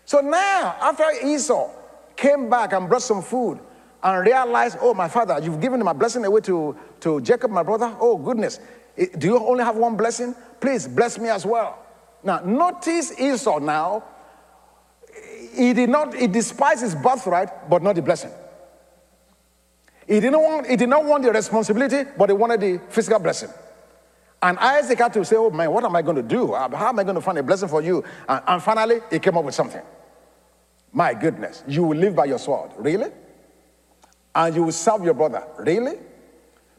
So 0.04 0.20
now, 0.20 0.76
after 0.80 1.04
Esau 1.24 1.70
came 2.16 2.48
back 2.48 2.72
and 2.72 2.88
brought 2.88 3.02
some 3.02 3.22
food 3.22 3.60
and 4.02 4.26
realized, 4.26 4.78
oh, 4.80 4.94
my 4.94 5.08
father, 5.08 5.38
you've 5.42 5.60
given 5.60 5.82
my 5.84 5.92
blessing 5.92 6.24
away 6.24 6.40
to, 6.42 6.76
to 7.00 7.20
Jacob, 7.20 7.50
my 7.50 7.62
brother. 7.62 7.94
Oh, 8.00 8.16
goodness. 8.16 8.60
Do 9.18 9.26
you 9.26 9.38
only 9.38 9.64
have 9.64 9.76
one 9.76 9.96
blessing? 9.96 10.34
Please 10.60 10.86
bless 10.88 11.18
me 11.18 11.28
as 11.28 11.44
well. 11.44 11.78
Now, 12.22 12.40
notice 12.40 13.18
Esau 13.18 13.58
now. 13.58 14.04
He 15.54 15.72
did 15.72 15.88
not, 15.88 16.14
he 16.14 16.26
despised 16.26 16.82
his 16.82 16.94
birthright, 16.94 17.68
but 17.68 17.82
not 17.82 17.94
the 17.94 18.02
blessing. 18.02 18.30
He 20.06 20.20
didn't 20.20 20.40
want, 20.40 20.66
he 20.68 20.76
did 20.76 20.88
not 20.88 21.04
want 21.04 21.24
the 21.24 21.32
responsibility, 21.32 22.08
but 22.16 22.28
he 22.28 22.34
wanted 22.34 22.60
the 22.60 22.80
physical 22.90 23.18
blessing. 23.18 23.50
And 24.42 24.58
Isaac 24.58 24.98
had 24.98 25.12
to 25.14 25.24
say, 25.24 25.36
Oh 25.36 25.50
man, 25.50 25.70
what 25.70 25.84
am 25.84 25.96
I 25.96 26.02
going 26.02 26.16
to 26.16 26.22
do? 26.22 26.52
How 26.52 26.88
am 26.88 26.98
I 26.98 27.02
going 27.02 27.14
to 27.14 27.20
find 27.20 27.38
a 27.38 27.42
blessing 27.42 27.68
for 27.68 27.82
you? 27.82 28.04
And, 28.28 28.42
and 28.46 28.62
finally, 28.62 29.00
he 29.10 29.18
came 29.18 29.36
up 29.36 29.44
with 29.44 29.54
something. 29.54 29.82
My 30.96 31.12
goodness, 31.12 31.62
you 31.68 31.82
will 31.82 31.98
live 31.98 32.16
by 32.16 32.24
your 32.24 32.38
sword. 32.38 32.70
Really? 32.78 33.10
And 34.34 34.56
you 34.56 34.62
will 34.62 34.72
serve 34.72 35.04
your 35.04 35.12
brother. 35.12 35.46
Really? 35.58 35.98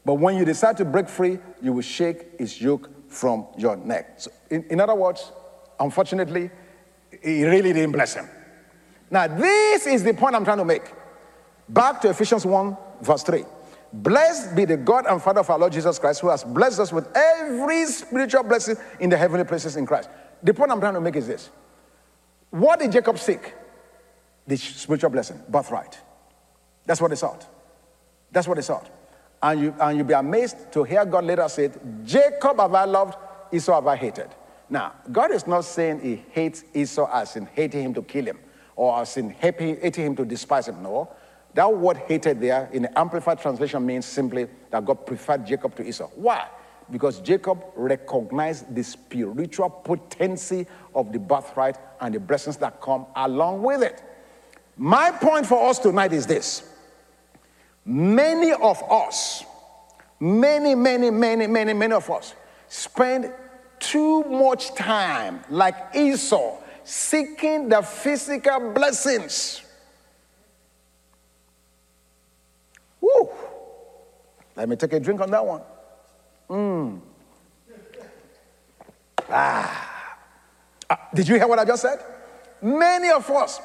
But 0.04 0.14
when 0.14 0.36
you 0.36 0.44
decide 0.44 0.76
to 0.78 0.84
break 0.84 1.08
free, 1.08 1.38
you 1.62 1.72
will 1.72 1.82
shake 1.82 2.36
his 2.36 2.60
yoke 2.60 2.90
from 3.08 3.46
your 3.56 3.76
neck. 3.76 4.14
So 4.16 4.32
in, 4.50 4.64
in 4.70 4.80
other 4.80 4.96
words, 4.96 5.30
unfortunately, 5.78 6.50
he 7.22 7.44
really 7.44 7.72
didn't 7.72 7.92
bless 7.92 8.14
him. 8.14 8.28
Now, 9.08 9.28
this 9.28 9.86
is 9.86 10.02
the 10.02 10.12
point 10.14 10.34
I'm 10.34 10.44
trying 10.44 10.58
to 10.58 10.64
make. 10.64 10.92
Back 11.68 12.00
to 12.00 12.10
Ephesians 12.10 12.44
1, 12.44 12.76
verse 13.00 13.22
3. 13.22 13.44
Blessed 13.92 14.56
be 14.56 14.64
the 14.64 14.78
God 14.78 15.06
and 15.06 15.22
Father 15.22 15.40
of 15.40 15.50
our 15.50 15.60
Lord 15.60 15.72
Jesus 15.72 15.96
Christ, 16.00 16.22
who 16.22 16.28
has 16.28 16.42
blessed 16.42 16.80
us 16.80 16.92
with 16.92 17.08
every 17.16 17.86
spiritual 17.86 18.42
blessing 18.42 18.74
in 18.98 19.10
the 19.10 19.16
heavenly 19.16 19.44
places 19.44 19.76
in 19.76 19.86
Christ. 19.86 20.10
The 20.42 20.52
point 20.52 20.72
I'm 20.72 20.80
trying 20.80 20.94
to 20.94 21.00
make 21.00 21.14
is 21.14 21.28
this 21.28 21.50
What 22.50 22.80
did 22.80 22.90
Jacob 22.90 23.16
seek? 23.16 23.54
The 24.48 24.56
spiritual 24.56 25.10
blessing, 25.10 25.40
birthright. 25.48 25.96
That's 26.86 27.00
what 27.00 27.10
they 27.10 27.16
sought. 27.16 27.46
That's 28.32 28.48
what 28.48 28.56
they 28.56 28.62
sought. 28.62 28.90
And, 29.42 29.60
you, 29.60 29.74
and 29.78 29.96
you'll 29.96 30.06
be 30.06 30.14
amazed 30.14 30.72
to 30.72 30.82
hear 30.82 31.04
God 31.04 31.24
later 31.24 31.48
say, 31.48 31.70
Jacob 32.04 32.58
have 32.58 32.74
I 32.74 32.84
loved, 32.84 33.16
Esau 33.52 33.74
have 33.74 33.86
I 33.86 33.94
hated. 33.94 34.28
Now, 34.68 34.94
God 35.12 35.30
is 35.30 35.46
not 35.46 35.64
saying 35.64 36.00
he 36.00 36.24
hates 36.32 36.64
Esau 36.74 37.08
as 37.12 37.36
in 37.36 37.46
hating 37.46 37.84
him 37.84 37.94
to 37.94 38.02
kill 38.02 38.24
him 38.24 38.38
or 38.74 39.00
as 39.00 39.16
in 39.16 39.30
hating 39.30 40.04
him 40.04 40.16
to 40.16 40.24
despise 40.24 40.68
him. 40.68 40.82
No. 40.82 41.10
That 41.54 41.72
word 41.72 41.98
hated 41.98 42.40
there 42.40 42.68
in 42.72 42.82
the 42.82 42.98
Amplified 42.98 43.40
translation 43.40 43.84
means 43.84 44.06
simply 44.06 44.48
that 44.70 44.84
God 44.84 45.06
preferred 45.06 45.46
Jacob 45.46 45.74
to 45.76 45.86
Esau. 45.86 46.08
Why? 46.14 46.48
Because 46.90 47.20
Jacob 47.20 47.64
recognized 47.76 48.74
the 48.74 48.82
spiritual 48.82 49.68
potency 49.68 50.66
of 50.94 51.12
the 51.12 51.18
birthright 51.18 51.76
and 52.00 52.14
the 52.14 52.20
blessings 52.20 52.56
that 52.58 52.80
come 52.80 53.06
along 53.14 53.62
with 53.62 53.82
it. 53.82 54.02
My 54.78 55.10
point 55.10 55.46
for 55.46 55.68
us 55.68 55.78
tonight 55.78 56.12
is 56.12 56.26
this 56.26 56.62
many 57.84 58.52
of 58.52 58.82
us, 58.90 59.44
many, 60.20 60.74
many, 60.74 61.10
many, 61.10 61.46
many, 61.46 61.72
many 61.74 61.92
of 61.92 62.08
us 62.10 62.34
spend 62.68 63.32
too 63.80 64.22
much 64.24 64.74
time 64.74 65.42
like 65.50 65.74
Esau 65.94 66.58
seeking 66.84 67.68
the 67.68 67.82
physical 67.82 68.72
blessings 68.72 69.62
Woo! 73.00 73.30
Let 74.56 74.68
me 74.68 74.76
take 74.76 74.92
a 74.92 75.00
drink 75.00 75.20
on 75.20 75.30
that 75.30 75.44
one. 75.44 75.62
Mmm. 76.50 77.00
Ah. 79.30 80.16
ah. 80.90 81.08
Did 81.14 81.28
you 81.28 81.36
hear 81.36 81.46
what 81.46 81.58
I 81.58 81.64
just 81.64 81.82
said? 81.82 81.98
Many 82.62 83.10
of 83.10 83.30
us, 83.30 83.60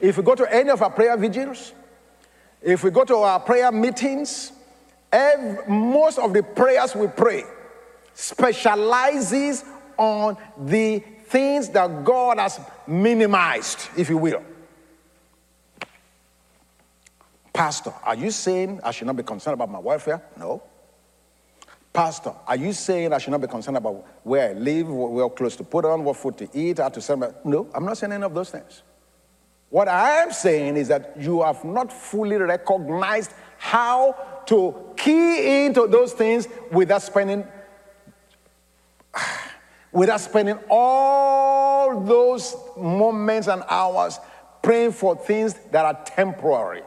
if 0.00 0.16
we 0.16 0.22
go 0.22 0.34
to 0.34 0.52
any 0.52 0.70
of 0.70 0.82
our 0.82 0.90
prayer 0.90 1.16
vigils, 1.16 1.72
if 2.62 2.82
we 2.82 2.90
go 2.90 3.04
to 3.04 3.16
our 3.16 3.40
prayer 3.40 3.70
meetings, 3.72 4.52
every, 5.12 5.66
most 5.68 6.18
of 6.18 6.32
the 6.32 6.42
prayers 6.42 6.94
we 6.94 7.06
pray 7.06 7.44
specializes 8.14 9.64
on 9.96 10.36
the 10.58 10.98
things 11.26 11.68
that 11.70 12.04
God 12.04 12.38
has 12.38 12.60
minimized, 12.86 13.88
if 13.96 14.08
you 14.08 14.16
will. 14.16 14.42
Pastor, 17.52 17.92
are 18.04 18.14
you 18.14 18.30
saying 18.30 18.80
I 18.84 18.90
should 18.90 19.06
not 19.06 19.16
be 19.16 19.22
concerned 19.22 19.54
about 19.54 19.70
my 19.70 19.78
welfare? 19.78 20.22
No. 20.38 20.62
Pastor, 21.92 22.34
are 22.46 22.56
you 22.56 22.74
saying 22.74 23.14
I 23.14 23.18
should 23.18 23.30
not 23.30 23.40
be 23.40 23.46
concerned 23.46 23.78
about 23.78 24.06
where 24.22 24.50
I 24.50 24.52
live, 24.52 24.88
where 24.88 25.30
clothes 25.30 25.56
to 25.56 25.64
put 25.64 25.86
on, 25.86 26.04
what 26.04 26.18
food 26.18 26.36
to 26.38 26.48
eat, 26.52 26.78
how 26.78 26.90
to 26.90 27.00
send 27.00 27.20
my... 27.20 27.30
No, 27.42 27.68
I'm 27.74 27.86
not 27.86 27.96
saying 27.96 28.12
any 28.12 28.22
of 28.22 28.34
those 28.34 28.50
things. 28.50 28.82
What 29.68 29.88
I 29.88 30.22
am 30.22 30.32
saying 30.32 30.76
is 30.76 30.88
that 30.88 31.14
you 31.18 31.42
have 31.42 31.64
not 31.64 31.92
fully 31.92 32.36
recognized 32.36 33.32
how 33.58 34.16
to 34.46 34.92
key 34.96 35.66
into 35.66 35.86
those 35.88 36.12
things 36.12 36.46
without 36.70 37.02
spending 37.02 37.44
without 39.92 40.20
spending 40.20 40.58
all 40.68 42.00
those 42.00 42.54
moments 42.76 43.48
and 43.48 43.62
hours 43.68 44.20
praying 44.62 44.92
for 44.92 45.16
things 45.16 45.54
that 45.70 45.84
are 45.84 46.04
temporary. 46.04 46.82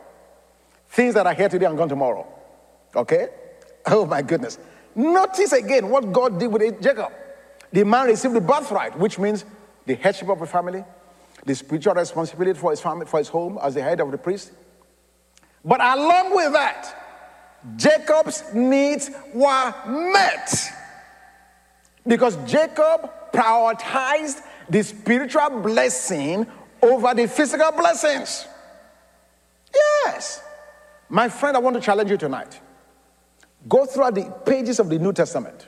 Things 0.89 1.13
that 1.15 1.25
are 1.25 1.33
here 1.33 1.49
today 1.49 1.65
and 1.65 1.77
gone 1.77 1.89
tomorrow. 1.89 2.27
Okay? 2.95 3.29
Oh 3.91 4.05
my 4.05 4.21
goodness. 4.21 4.59
Notice 4.93 5.53
again 5.53 5.89
what 5.89 6.11
God 6.11 6.37
did 6.37 6.47
with 6.51 6.81
Jacob. 6.81 7.11
The 7.71 7.85
man 7.85 8.07
received 8.07 8.35
the 8.35 8.41
birthright, 8.41 8.99
which 8.99 9.17
means 9.17 9.45
the 9.85 9.95
headship 9.95 10.29
of 10.29 10.41
a 10.41 10.45
family, 10.45 10.83
the 11.45 11.55
spiritual 11.55 11.93
responsibility 11.93 12.59
for 12.59 12.71
his 12.71 12.81
family, 12.81 13.05
for 13.05 13.19
his 13.19 13.27
home 13.27 13.59
as 13.61 13.73
the 13.73 13.81
head 13.81 13.99
of 13.99 14.11
the 14.11 14.17
priest. 14.17 14.51
But 15.63 15.81
along 15.81 16.35
with 16.35 16.53
that, 16.53 16.95
Jacob's 17.75 18.43
needs 18.53 19.11
were 19.33 19.73
met. 19.87 20.53
Because 22.07 22.37
Jacob 22.49 23.11
prioritized 23.33 24.41
the 24.69 24.83
spiritual 24.83 25.61
blessing 25.61 26.47
over 26.81 27.13
the 27.13 27.27
physical 27.27 27.71
blessings. 27.71 28.47
Yes. 29.73 30.41
My 31.09 31.27
friend, 31.27 31.57
I 31.57 31.59
want 31.59 31.75
to 31.75 31.81
challenge 31.81 32.09
you 32.09 32.17
tonight. 32.17 32.59
Go 33.67 33.85
through 33.85 34.11
the 34.11 34.31
pages 34.45 34.79
of 34.79 34.89
the 34.89 34.97
New 34.97 35.11
Testament. 35.11 35.67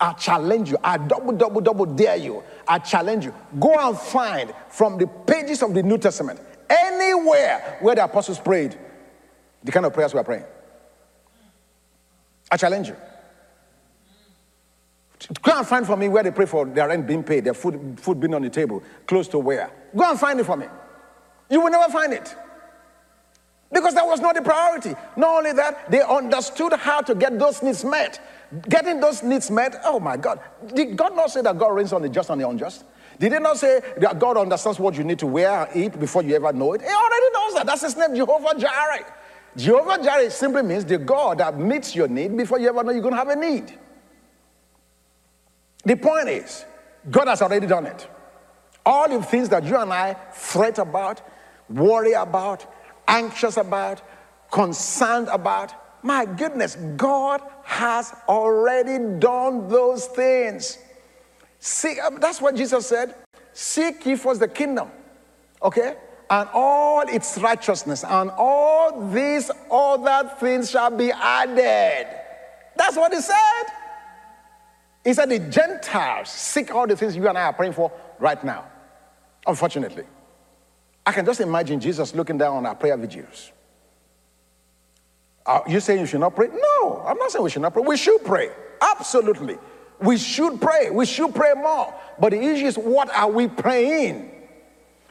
I 0.00 0.12
challenge 0.12 0.70
you. 0.70 0.78
I 0.84 0.98
double, 0.98 1.32
double, 1.32 1.60
double 1.60 1.86
dare 1.86 2.16
you. 2.16 2.42
I 2.66 2.78
challenge 2.78 3.24
you. 3.24 3.34
Go 3.58 3.74
and 3.76 3.98
find 3.98 4.52
from 4.68 4.98
the 4.98 5.06
pages 5.06 5.62
of 5.62 5.74
the 5.74 5.82
New 5.82 5.98
Testament 5.98 6.40
anywhere 6.70 7.78
where 7.80 7.94
the 7.94 8.04
apostles 8.04 8.38
prayed 8.38 8.78
the 9.64 9.72
kind 9.72 9.86
of 9.86 9.92
prayers 9.92 10.14
we 10.14 10.20
are 10.20 10.24
praying. 10.24 10.44
I 12.50 12.56
challenge 12.56 12.88
you. 12.88 12.96
Go 15.40 15.56
and 15.56 15.66
find 15.66 15.86
for 15.86 15.96
me 15.96 16.08
where 16.08 16.22
they 16.22 16.30
pray 16.30 16.46
for 16.46 16.64
their 16.66 16.88
rent 16.88 17.06
being 17.06 17.22
paid, 17.22 17.44
their 17.44 17.54
food, 17.54 17.98
food 18.00 18.20
being 18.20 18.34
on 18.34 18.42
the 18.42 18.50
table, 18.50 18.82
close 19.06 19.28
to 19.28 19.38
where. 19.38 19.70
Go 19.96 20.08
and 20.10 20.18
find 20.18 20.38
it 20.40 20.44
for 20.44 20.56
me. 20.56 20.66
You 21.48 21.60
will 21.60 21.70
never 21.70 21.90
find 21.92 22.12
it. 22.12 22.34
Because 23.72 23.94
that 23.94 24.06
was 24.06 24.20
not 24.20 24.34
the 24.34 24.42
priority. 24.42 24.94
Not 25.16 25.38
only 25.38 25.52
that, 25.52 25.90
they 25.90 26.02
understood 26.02 26.74
how 26.74 27.00
to 27.00 27.14
get 27.14 27.38
those 27.38 27.62
needs 27.62 27.84
met. 27.84 28.20
Getting 28.68 29.00
those 29.00 29.22
needs 29.22 29.50
met, 29.50 29.80
oh 29.84 29.98
my 29.98 30.16
God. 30.16 30.40
Did 30.74 30.96
God 30.96 31.16
not 31.16 31.30
say 31.30 31.40
that 31.42 31.58
God 31.58 31.68
rains 31.68 31.92
on 31.92 32.02
the 32.02 32.08
just 32.08 32.28
and 32.28 32.40
the 32.40 32.48
unjust? 32.48 32.84
Did 33.18 33.32
he 33.32 33.38
not 33.38 33.56
say 33.56 33.80
that 33.98 34.18
God 34.18 34.36
understands 34.36 34.78
what 34.78 34.96
you 34.96 35.04
need 35.04 35.18
to 35.20 35.26
wear 35.26 35.64
and 35.64 35.76
eat 35.76 35.98
before 35.98 36.22
you 36.22 36.34
ever 36.34 36.52
know 36.52 36.74
it? 36.74 36.82
He 36.82 36.88
already 36.88 37.32
knows 37.32 37.54
that. 37.54 37.66
That's 37.66 37.82
his 37.82 37.96
name, 37.96 38.14
Jehovah 38.14 38.58
Jireh. 38.58 39.06
Jehovah 39.56 40.02
Jireh 40.02 40.30
simply 40.30 40.62
means 40.62 40.84
the 40.84 40.98
God 40.98 41.38
that 41.38 41.58
meets 41.58 41.94
your 41.94 42.08
need 42.08 42.36
before 42.36 42.58
you 42.58 42.68
ever 42.68 42.82
know 42.82 42.92
you're 42.92 43.02
going 43.02 43.14
to 43.14 43.18
have 43.18 43.28
a 43.28 43.36
need. 43.36 43.78
The 45.84 45.96
point 45.96 46.28
is, 46.28 46.64
God 47.10 47.28
has 47.28 47.42
already 47.42 47.66
done 47.66 47.86
it. 47.86 48.08
All 48.84 49.08
the 49.08 49.22
things 49.22 49.48
that 49.50 49.64
you 49.64 49.76
and 49.76 49.92
I 49.92 50.14
fret 50.32 50.78
about, 50.78 51.22
worry 51.68 52.12
about, 52.12 52.66
anxious 53.06 53.56
about, 53.56 54.02
concerned 54.50 55.28
about. 55.28 55.74
My 56.02 56.24
goodness, 56.24 56.76
God 56.96 57.40
has 57.64 58.12
already 58.28 58.98
done 59.18 59.68
those 59.68 60.06
things. 60.06 60.78
See, 61.60 62.00
um, 62.00 62.18
that's 62.20 62.40
what 62.40 62.56
Jesus 62.56 62.86
said. 62.86 63.14
Seek 63.52 64.04
ye 64.04 64.16
first 64.16 64.40
the 64.40 64.48
kingdom, 64.48 64.90
okay? 65.62 65.96
And 66.28 66.48
all 66.52 67.02
its 67.02 67.38
righteousness, 67.38 68.04
and 68.04 68.30
all 68.30 69.10
these 69.10 69.50
other 69.70 70.30
things 70.40 70.70
shall 70.70 70.90
be 70.90 71.12
added. 71.12 72.08
That's 72.76 72.96
what 72.96 73.12
he 73.12 73.20
said. 73.20 73.64
He 75.04 75.12
said 75.14 75.28
the 75.28 75.38
Gentiles 75.38 76.30
seek 76.30 76.74
all 76.74 76.86
the 76.86 76.96
things 76.96 77.14
you 77.14 77.28
and 77.28 77.36
I 77.36 77.42
are 77.42 77.52
praying 77.52 77.74
for 77.74 77.92
right 78.18 78.42
now, 78.42 78.64
unfortunately. 79.46 80.04
I 81.04 81.12
can 81.12 81.24
just 81.24 81.40
imagine 81.40 81.80
Jesus 81.80 82.14
looking 82.14 82.38
down 82.38 82.56
on 82.56 82.66
our 82.66 82.74
prayer 82.74 82.96
vigils. 82.96 83.52
Are 85.46 85.64
you 85.66 85.80
saying 85.80 86.00
you 86.00 86.06
should 86.06 86.20
not 86.20 86.36
pray? 86.36 86.48
No, 86.48 87.02
I'm 87.06 87.16
not 87.18 87.30
saying 87.30 87.42
we 87.42 87.50
should 87.50 87.62
not 87.62 87.72
pray. 87.72 87.82
We 87.82 87.96
should 87.96 88.24
pray. 88.24 88.50
Absolutely. 88.80 89.58
We 90.00 90.16
should 90.16 90.60
pray. 90.60 90.90
We 90.90 91.06
should 91.06 91.34
pray 91.34 91.52
more. 91.54 91.94
But 92.18 92.30
the 92.30 92.40
issue 92.40 92.66
is 92.66 92.76
what 92.76 93.14
are 93.14 93.30
we 93.30 93.48
praying? 93.48 94.30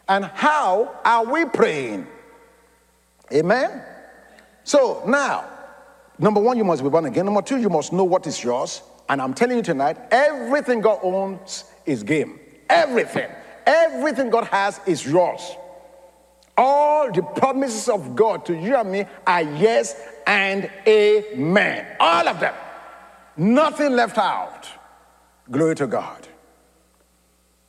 And 0.08 0.26
how 0.26 1.00
are 1.06 1.26
we 1.26 1.46
praying? 1.46 2.08
Amen? 3.34 3.84
So 4.64 5.04
now, 5.08 5.50
number 6.20 6.42
one, 6.42 6.58
you 6.58 6.64
must 6.64 6.84
be 6.84 6.90
born 6.90 7.06
again. 7.06 7.26
Number 7.26 7.42
two, 7.42 7.58
you 7.58 7.70
must 7.70 7.94
know 7.94 8.04
what 8.04 8.28
is 8.28 8.44
yours. 8.44 8.82
And 9.10 9.22
I'm 9.22 9.34
telling 9.34 9.58
you 9.58 9.64
tonight, 9.64 9.98
everything 10.12 10.82
God 10.82 11.00
owns 11.02 11.66
is 11.86 12.04
game. 12.04 12.40
Everything. 12.70 13.30
Everything 13.66 14.30
God 14.30 14.46
has 14.46 14.80
is 14.86 15.06
yours. 15.06 15.42
All 16.58 17.12
the 17.12 17.22
promises 17.22 17.90
of 17.90 18.16
God 18.16 18.46
to 18.46 18.54
you 18.54 18.76
and 18.76 18.92
me 18.92 19.06
are 19.26 19.42
yes 19.42 19.96
and 20.32 20.70
amen. 20.88 21.86
All 22.00 22.26
of 22.26 22.40
them. 22.40 22.54
Nothing 23.36 23.92
left 23.98 24.18
out. 24.18 24.66
Glory 25.50 25.76
to 25.76 25.88
God. 25.88 26.26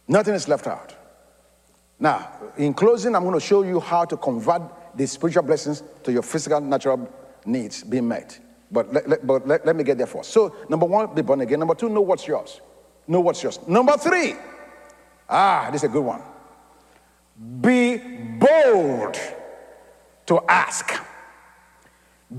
Nothing 0.07 0.35
is 0.35 0.46
left 0.46 0.68
out. 0.68 0.94
Now, 1.98 2.31
in 2.57 2.72
closing, 2.72 3.16
I'm 3.16 3.25
going 3.25 3.35
to 3.35 3.44
show 3.44 3.64
you 3.64 3.81
how 3.81 4.05
to 4.05 4.16
convert 4.16 4.62
the 4.94 5.07
spiritual 5.07 5.42
blessings 5.42 5.83
to 6.05 6.12
your 6.12 6.22
physical, 6.22 6.61
natural 6.61 7.09
needs 7.44 7.83
being 7.83 8.07
met. 8.07 8.38
But, 8.70 8.92
let, 8.92 9.09
let, 9.09 9.27
but 9.27 9.46
let, 9.46 9.66
let 9.66 9.75
me 9.75 9.83
get 9.83 9.98
there 9.98 10.07
first. 10.07 10.31
So, 10.31 10.55
number 10.68 10.87
one, 10.87 11.12
be 11.14 11.22
born 11.22 11.40
again. 11.40 11.59
Number 11.59 11.75
two, 11.75 11.88
know 11.88 12.01
what's 12.01 12.29
yours. 12.29 12.61
Know 13.09 13.20
what's 13.20 13.42
yours. 13.42 13.59
Number 13.66 13.96
three, 13.96 14.35
ah, 15.29 15.68
this 15.72 15.83
is 15.83 15.90
a 15.90 15.92
good 15.92 16.05
one. 16.05 16.22
Be 17.61 17.96
bold 18.38 19.18
to 20.27 20.40
ask. 20.48 20.92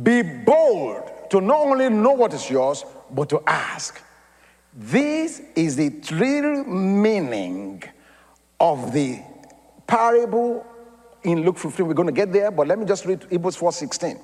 Be 0.02 0.22
bold 0.24 1.30
to 1.30 1.42
not 1.42 1.68
only 1.68 1.90
know 1.90 2.14
what 2.14 2.34
is 2.34 2.50
yours, 2.50 2.84
but 3.12 3.30
to 3.30 3.44
ask. 3.46 4.02
This 4.76 5.42
is 5.56 5.76
the 5.76 5.90
real 6.12 6.64
meaning 6.64 7.84
of 8.60 8.92
the 8.92 9.20
parable 9.86 10.66
in 11.24 11.44
Luke 11.44 11.58
15. 11.58 11.88
We're 11.88 11.94
going 11.94 12.08
to 12.08 12.14
get 12.14 12.32
there, 12.32 12.50
but 12.50 12.68
let 12.68 12.80
me 12.80 12.86
just 12.86 13.06
read 13.06 13.26
Hebrews 13.30 13.56
4 13.56 13.72
16. 13.72 14.20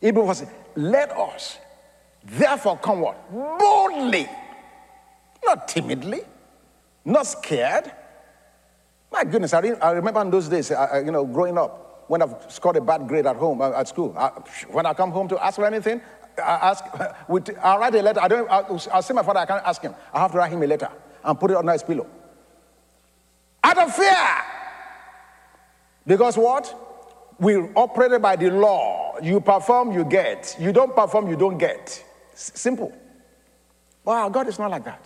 Hebrews 0.00 0.24
4 0.24 0.34
16. 0.34 0.56
Let 0.76 1.12
us 1.12 1.58
therefore 2.24 2.78
come 2.78 3.00
what? 3.00 3.30
Boldly, 3.58 4.28
not 5.44 5.68
timidly, 5.68 6.22
not 7.04 7.26
scared. 7.26 7.92
My 9.12 9.24
goodness, 9.24 9.52
I, 9.52 9.58
I 9.58 9.90
remember 9.92 10.20
in 10.22 10.30
those 10.30 10.48
days, 10.48 10.70
I, 10.70 11.00
you 11.00 11.10
know, 11.10 11.24
growing 11.24 11.58
up, 11.58 11.89
when 12.10 12.22
I've 12.22 12.34
scored 12.48 12.74
a 12.74 12.80
bad 12.80 13.06
grade 13.06 13.24
at 13.24 13.36
home, 13.36 13.60
uh, 13.60 13.70
at 13.70 13.86
school, 13.86 14.12
I, 14.18 14.30
when 14.68 14.84
I 14.84 14.92
come 14.94 15.12
home 15.12 15.28
to 15.28 15.38
ask 15.38 15.54
for 15.54 15.64
anything, 15.64 16.00
I 16.36 16.70
ask, 16.70 16.84
with, 17.28 17.56
I'll 17.62 17.78
write 17.78 17.94
a 17.94 18.02
letter. 18.02 18.20
I 18.20 18.26
don't, 18.26 18.50
I'll, 18.50 18.82
I'll 18.92 19.02
see 19.02 19.14
my 19.14 19.22
father, 19.22 19.38
I 19.38 19.46
can't 19.46 19.64
ask 19.64 19.80
him. 19.80 19.94
I 20.12 20.18
have 20.18 20.32
to 20.32 20.38
write 20.38 20.50
him 20.50 20.60
a 20.60 20.66
letter 20.66 20.88
and 21.22 21.38
put 21.38 21.52
it 21.52 21.56
under 21.56 21.70
his 21.70 21.84
pillow. 21.84 22.08
Out 23.62 23.78
of 23.78 23.94
fear. 23.94 24.26
Because 26.04 26.36
what? 26.36 26.74
We 27.38 27.54
operated 27.76 28.20
by 28.20 28.34
the 28.34 28.50
law. 28.50 29.14
You 29.22 29.40
perform, 29.40 29.92
you 29.92 30.04
get. 30.04 30.56
You 30.58 30.72
don't 30.72 30.96
perform, 30.96 31.30
you 31.30 31.36
don't 31.36 31.58
get. 31.58 32.04
S- 32.32 32.50
simple. 32.56 32.92
Wow, 34.04 34.28
God 34.30 34.48
is 34.48 34.58
not 34.58 34.72
like 34.72 34.84
that. 34.84 35.04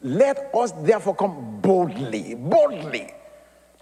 Let 0.00 0.50
us 0.54 0.72
therefore 0.72 1.14
come 1.14 1.60
boldly, 1.60 2.34
boldly 2.36 3.12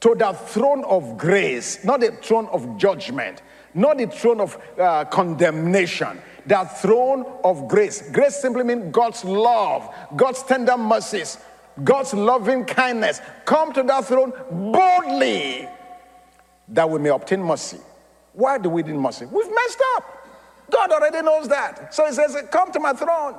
to 0.05 0.14
the 0.14 0.35
throne 0.35 0.85
of 0.85 1.17
grace, 1.17 1.83
not 1.83 2.01
the 2.01 2.12
throne 2.12 2.47
of 2.53 2.77
judgment, 2.77 3.40
not 3.73 3.97
the 3.97 4.07
throne 4.07 4.38
of 4.38 4.59
uh, 4.79 5.03
condemnation, 5.07 6.21
the 6.45 6.62
throne 6.83 7.25
of 7.43 7.67
grace. 7.69 8.11
Grace 8.11 8.37
simply 8.37 8.64
means 8.64 8.93
God's 8.93 9.25
love, 9.25 9.88
God's 10.14 10.43
tender 10.43 10.77
mercies, 10.77 11.38
God's 11.83 12.12
loving 12.12 12.67
kindness. 12.67 13.23
Come 13.47 13.73
to 13.73 13.83
that 13.85 14.05
throne 14.05 14.35
boldly 14.51 15.67
that 16.69 16.90
we 16.90 16.99
may 16.99 17.09
obtain 17.09 17.43
mercy. 17.43 17.79
Why 18.35 18.59
do 18.59 18.69
we 18.69 18.83
need 18.83 18.97
mercy? 18.97 19.25
We've 19.25 19.49
messed 19.49 19.81
up. 19.97 20.29
God 20.71 20.90
already 20.90 21.23
knows 21.23 21.49
that. 21.49 21.95
So 21.95 22.05
he 22.05 22.12
says, 22.12 22.37
Come 22.51 22.71
to 22.73 22.79
my 22.79 22.93
throne. 22.93 23.37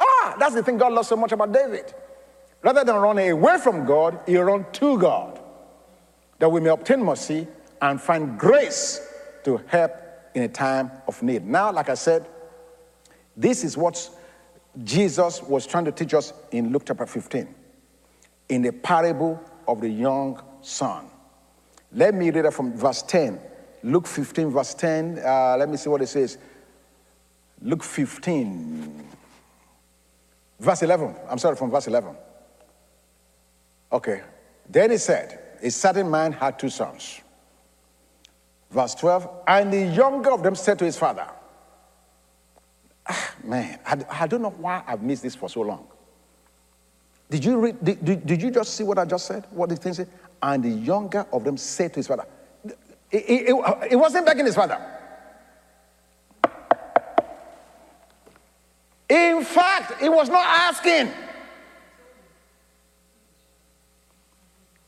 Ah, 0.00 0.36
that's 0.38 0.54
the 0.54 0.62
thing 0.62 0.78
God 0.78 0.94
loves 0.94 1.08
so 1.08 1.16
much 1.16 1.32
about 1.32 1.52
David. 1.52 1.92
Rather 2.62 2.82
than 2.82 2.96
running 2.96 3.30
away 3.30 3.58
from 3.58 3.84
God, 3.84 4.20
he 4.24 4.38
ran 4.38 4.64
to 4.72 4.98
God 4.98 5.37
that 6.38 6.48
we 6.48 6.60
may 6.60 6.70
obtain 6.70 7.04
mercy 7.04 7.46
and 7.80 8.00
find 8.00 8.38
grace 8.38 9.00
to 9.44 9.60
help 9.66 9.92
in 10.34 10.42
a 10.42 10.48
time 10.48 10.90
of 11.06 11.22
need. 11.22 11.46
Now, 11.46 11.72
like 11.72 11.88
I 11.88 11.94
said, 11.94 12.26
this 13.36 13.64
is 13.64 13.76
what 13.76 14.08
Jesus 14.84 15.42
was 15.42 15.66
trying 15.66 15.84
to 15.86 15.92
teach 15.92 16.14
us 16.14 16.32
in 16.50 16.72
Luke 16.72 16.82
chapter 16.86 17.06
15, 17.06 17.54
in 18.48 18.62
the 18.62 18.72
parable 18.72 19.40
of 19.66 19.80
the 19.80 19.88
young 19.88 20.40
son. 20.60 21.06
Let 21.92 22.14
me 22.14 22.30
read 22.30 22.44
it 22.44 22.52
from 22.52 22.76
verse 22.76 23.02
10. 23.02 23.40
Luke 23.82 24.06
15, 24.06 24.50
verse 24.50 24.74
10. 24.74 25.20
Uh, 25.24 25.56
let 25.58 25.68
me 25.68 25.76
see 25.76 25.88
what 25.88 26.02
it 26.02 26.08
says. 26.08 26.38
Luke 27.62 27.82
15, 27.82 29.08
verse 30.60 30.82
11. 30.82 31.14
I'm 31.28 31.38
sorry, 31.38 31.56
from 31.56 31.70
verse 31.70 31.86
11. 31.86 32.14
Okay. 33.92 34.22
Then 34.68 34.90
he 34.90 34.98
said, 34.98 35.40
A 35.62 35.70
certain 35.70 36.10
man 36.10 36.32
had 36.32 36.58
two 36.58 36.68
sons. 36.68 37.20
Verse 38.70 38.94
12. 38.94 39.28
And 39.46 39.72
the 39.72 39.86
younger 39.86 40.30
of 40.30 40.42
them 40.42 40.54
said 40.54 40.78
to 40.78 40.84
his 40.84 40.98
father, 40.98 41.26
ah, 43.06 43.34
Man, 43.44 43.78
I, 43.86 43.98
I 44.10 44.26
don't 44.26 44.42
know 44.42 44.50
why 44.50 44.82
I've 44.86 45.02
missed 45.02 45.22
this 45.22 45.34
for 45.34 45.48
so 45.48 45.62
long. 45.62 45.86
Did 47.30 47.44
you, 47.44 47.58
read, 47.58 47.84
did, 47.84 48.04
did, 48.04 48.26
did 48.26 48.42
you 48.42 48.50
just 48.50 48.74
see 48.74 48.84
what 48.84 48.98
I 48.98 49.04
just 49.04 49.26
said? 49.26 49.46
What 49.50 49.68
the 49.68 49.76
thing 49.76 49.92
said? 49.92 50.08
And 50.42 50.62
the 50.62 50.70
younger 50.70 51.26
of 51.32 51.44
them 51.44 51.56
said 51.56 51.92
to 51.94 51.98
his 51.98 52.06
father, 52.06 52.24
it, 53.10 53.96
wasn't 53.96 54.26
begging 54.26 54.46
his 54.46 54.54
father. 54.54 54.78
In 59.08 59.42
fact, 59.42 60.00
he 60.02 60.08
was 60.08 60.28
not 60.28 60.44
asking. 60.46 61.10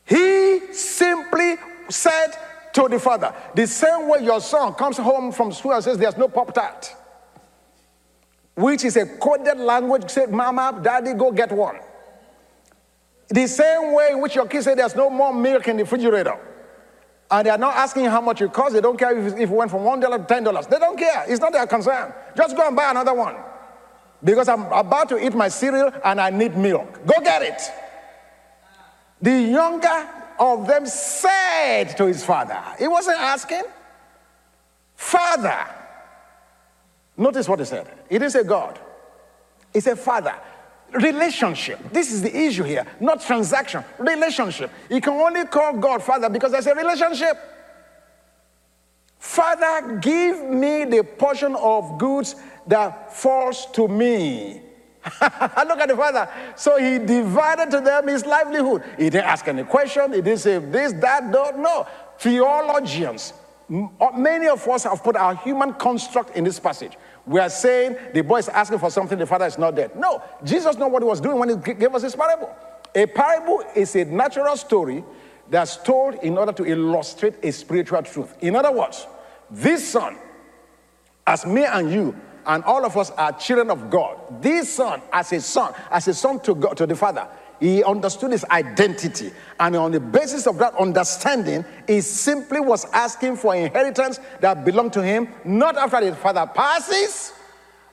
He 0.04 0.59
simply 0.72 1.56
said 1.88 2.28
to 2.72 2.88
the 2.88 2.98
father, 2.98 3.34
the 3.54 3.66
same 3.66 4.08
way 4.08 4.22
your 4.24 4.40
son 4.40 4.74
comes 4.74 4.96
home 4.96 5.32
from 5.32 5.52
school 5.52 5.72
and 5.72 5.82
says, 5.82 5.98
There's 5.98 6.16
no 6.16 6.28
Pop 6.28 6.54
Tart, 6.54 6.94
which 8.54 8.84
is 8.84 8.96
a 8.96 9.06
coded 9.06 9.58
language, 9.58 10.08
said, 10.10 10.30
Mama, 10.30 10.80
Daddy, 10.82 11.14
go 11.14 11.32
get 11.32 11.50
one. 11.52 11.78
The 13.28 13.46
same 13.46 13.94
way 13.94 14.08
in 14.12 14.20
which 14.20 14.34
your 14.34 14.46
kids 14.46 14.64
say 14.64 14.74
there's 14.74 14.96
no 14.96 15.08
more 15.08 15.32
milk 15.32 15.68
in 15.68 15.76
the 15.76 15.84
refrigerator. 15.84 16.36
And 17.30 17.46
they 17.46 17.50
are 17.50 17.58
not 17.58 17.76
asking 17.76 18.06
how 18.06 18.20
much 18.20 18.42
it 18.42 18.52
costs. 18.52 18.74
They 18.74 18.80
don't 18.80 18.98
care 18.98 19.16
if, 19.16 19.38
it 19.38 19.48
went 19.48 19.70
from 19.70 19.82
$1 19.82 20.00
to 20.00 20.34
$10. 20.34 20.68
They 20.68 20.78
don't 20.80 20.98
care. 20.98 21.24
It's 21.28 21.40
not 21.40 21.52
their 21.52 21.66
concern. 21.66 22.12
Just 22.36 22.56
go 22.56 22.66
and 22.66 22.74
buy 22.74 22.90
another 22.90 23.14
one. 23.14 23.36
Because 24.22 24.48
I'm 24.48 24.64
about 24.72 25.08
to 25.10 25.24
eat 25.24 25.32
my 25.32 25.46
cereal 25.46 25.92
and 26.04 26.20
I 26.20 26.30
need 26.30 26.56
milk. 26.56 27.06
Go 27.06 27.20
get 27.20 27.42
it. 27.42 27.62
The 29.22 29.42
younger 29.42 30.08
of 30.40 30.66
them 30.66 30.86
said 30.86 31.96
to 31.98 32.06
his 32.06 32.24
father, 32.24 32.60
he 32.78 32.88
wasn't 32.88 33.18
asking, 33.18 33.62
Father. 34.96 35.66
Notice 37.16 37.48
what 37.48 37.58
he 37.58 37.64
said. 37.66 37.86
He 38.08 38.18
didn't 38.18 38.32
say 38.32 38.42
God. 38.42 38.78
He 39.72 39.80
said, 39.80 39.98
Father. 39.98 40.34
Relationship. 40.92 41.78
This 41.92 42.10
is 42.10 42.20
the 42.20 42.36
issue 42.36 42.64
here, 42.64 42.84
not 42.98 43.20
transaction. 43.20 43.84
Relationship. 43.98 44.72
You 44.88 45.00
can 45.00 45.12
only 45.12 45.44
call 45.44 45.74
God 45.74 46.02
Father 46.02 46.28
because 46.28 46.50
there's 46.50 46.66
a 46.66 46.74
relationship. 46.74 47.38
Father, 49.18 49.98
give 49.98 50.42
me 50.42 50.84
the 50.86 51.04
portion 51.04 51.54
of 51.54 51.98
goods 51.98 52.34
that 52.66 53.14
falls 53.14 53.66
to 53.72 53.86
me. 53.86 54.62
Look 55.22 55.80
at 55.80 55.88
the 55.88 55.96
father. 55.96 56.28
So 56.56 56.76
he 56.78 56.98
divided 56.98 57.70
to 57.70 57.80
them 57.80 58.08
his 58.08 58.26
livelihood. 58.26 58.82
He 58.98 59.04
didn't 59.04 59.24
ask 59.24 59.48
any 59.48 59.64
question. 59.64 60.12
He 60.12 60.20
didn't 60.20 60.40
say 60.40 60.58
this, 60.58 60.92
that, 60.94 61.32
don't. 61.32 61.58
know. 61.58 61.86
Theologians, 62.18 63.32
uh, 63.70 64.10
many 64.14 64.48
of 64.48 64.66
us 64.68 64.84
have 64.84 65.02
put 65.02 65.16
our 65.16 65.34
human 65.36 65.72
construct 65.74 66.36
in 66.36 66.44
this 66.44 66.60
passage. 66.60 66.92
We 67.24 67.40
are 67.40 67.48
saying 67.48 67.96
the 68.12 68.22
boy 68.22 68.38
is 68.38 68.48
asking 68.48 68.78
for 68.78 68.90
something, 68.90 69.18
the 69.18 69.26
father 69.26 69.46
is 69.46 69.56
not 69.56 69.74
dead. 69.74 69.96
No, 69.96 70.22
Jesus 70.44 70.76
knew 70.76 70.88
what 70.88 71.02
he 71.02 71.08
was 71.08 71.20
doing 71.20 71.38
when 71.38 71.48
he 71.48 71.74
gave 71.74 71.94
us 71.94 72.02
this 72.02 72.14
parable. 72.14 72.54
A 72.94 73.06
parable 73.06 73.62
is 73.74 73.96
a 73.96 74.04
natural 74.04 74.56
story 74.56 75.02
that's 75.48 75.76
told 75.78 76.14
in 76.16 76.36
order 76.36 76.52
to 76.52 76.64
illustrate 76.66 77.34
a 77.42 77.50
spiritual 77.52 78.02
truth. 78.02 78.36
In 78.40 78.54
other 78.54 78.72
words, 78.72 79.06
this 79.50 79.88
son, 79.88 80.16
as 81.26 81.46
me 81.46 81.64
and 81.64 81.90
you, 81.90 82.16
and 82.46 82.64
all 82.64 82.84
of 82.84 82.96
us 82.96 83.10
are 83.12 83.32
children 83.32 83.70
of 83.70 83.90
God. 83.90 84.42
This 84.42 84.74
son, 84.74 85.02
as 85.12 85.32
a 85.32 85.40
son, 85.40 85.74
as 85.90 86.08
a 86.08 86.14
son 86.14 86.40
to 86.40 86.54
God, 86.54 86.76
to 86.76 86.86
the 86.86 86.96
Father, 86.96 87.28
He 87.60 87.84
understood 87.84 88.32
his 88.32 88.44
identity. 88.46 89.32
And 89.60 89.76
on 89.76 89.92
the 89.92 90.00
basis 90.00 90.46
of 90.46 90.56
that 90.58 90.74
understanding, 90.76 91.64
he 91.86 92.00
simply 92.00 92.58
was 92.58 92.86
asking 92.86 93.36
for 93.36 93.54
inheritance 93.54 94.18
that 94.40 94.64
belonged 94.64 94.94
to 94.94 95.02
him, 95.02 95.28
not 95.44 95.76
after 95.76 96.00
his 96.00 96.16
father 96.16 96.50
passes, 96.52 97.34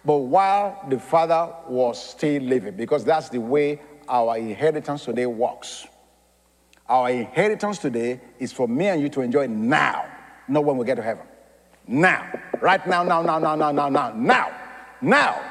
but 0.06 0.18
while 0.18 0.86
the 0.88 0.98
father 0.98 1.54
was 1.68 2.02
still 2.02 2.42
living, 2.44 2.78
because 2.78 3.04
that's 3.04 3.28
the 3.28 3.42
way 3.42 3.82
our 4.08 4.38
inheritance 4.38 5.04
today 5.04 5.26
works. 5.26 5.86
Our 6.88 7.10
inheritance 7.10 7.80
today 7.80 8.22
is 8.40 8.54
for 8.54 8.70
me 8.70 8.88
and 8.88 9.02
you 9.02 9.10
to 9.10 9.22
enjoy 9.22 9.48
now, 9.48 10.06
not 10.48 10.64
when 10.64 10.78
we 10.78 10.86
get 10.86 10.96
to 10.96 11.04
heaven. 11.04 11.26
Now. 11.88 12.28
Right 12.60 12.86
now, 12.86 13.04
now, 13.04 13.22
now, 13.22 13.40
now, 13.40 13.56
now, 13.56 13.72
now, 13.72 13.90
now, 13.90 14.14
now. 14.16 14.56
Now. 15.02 15.42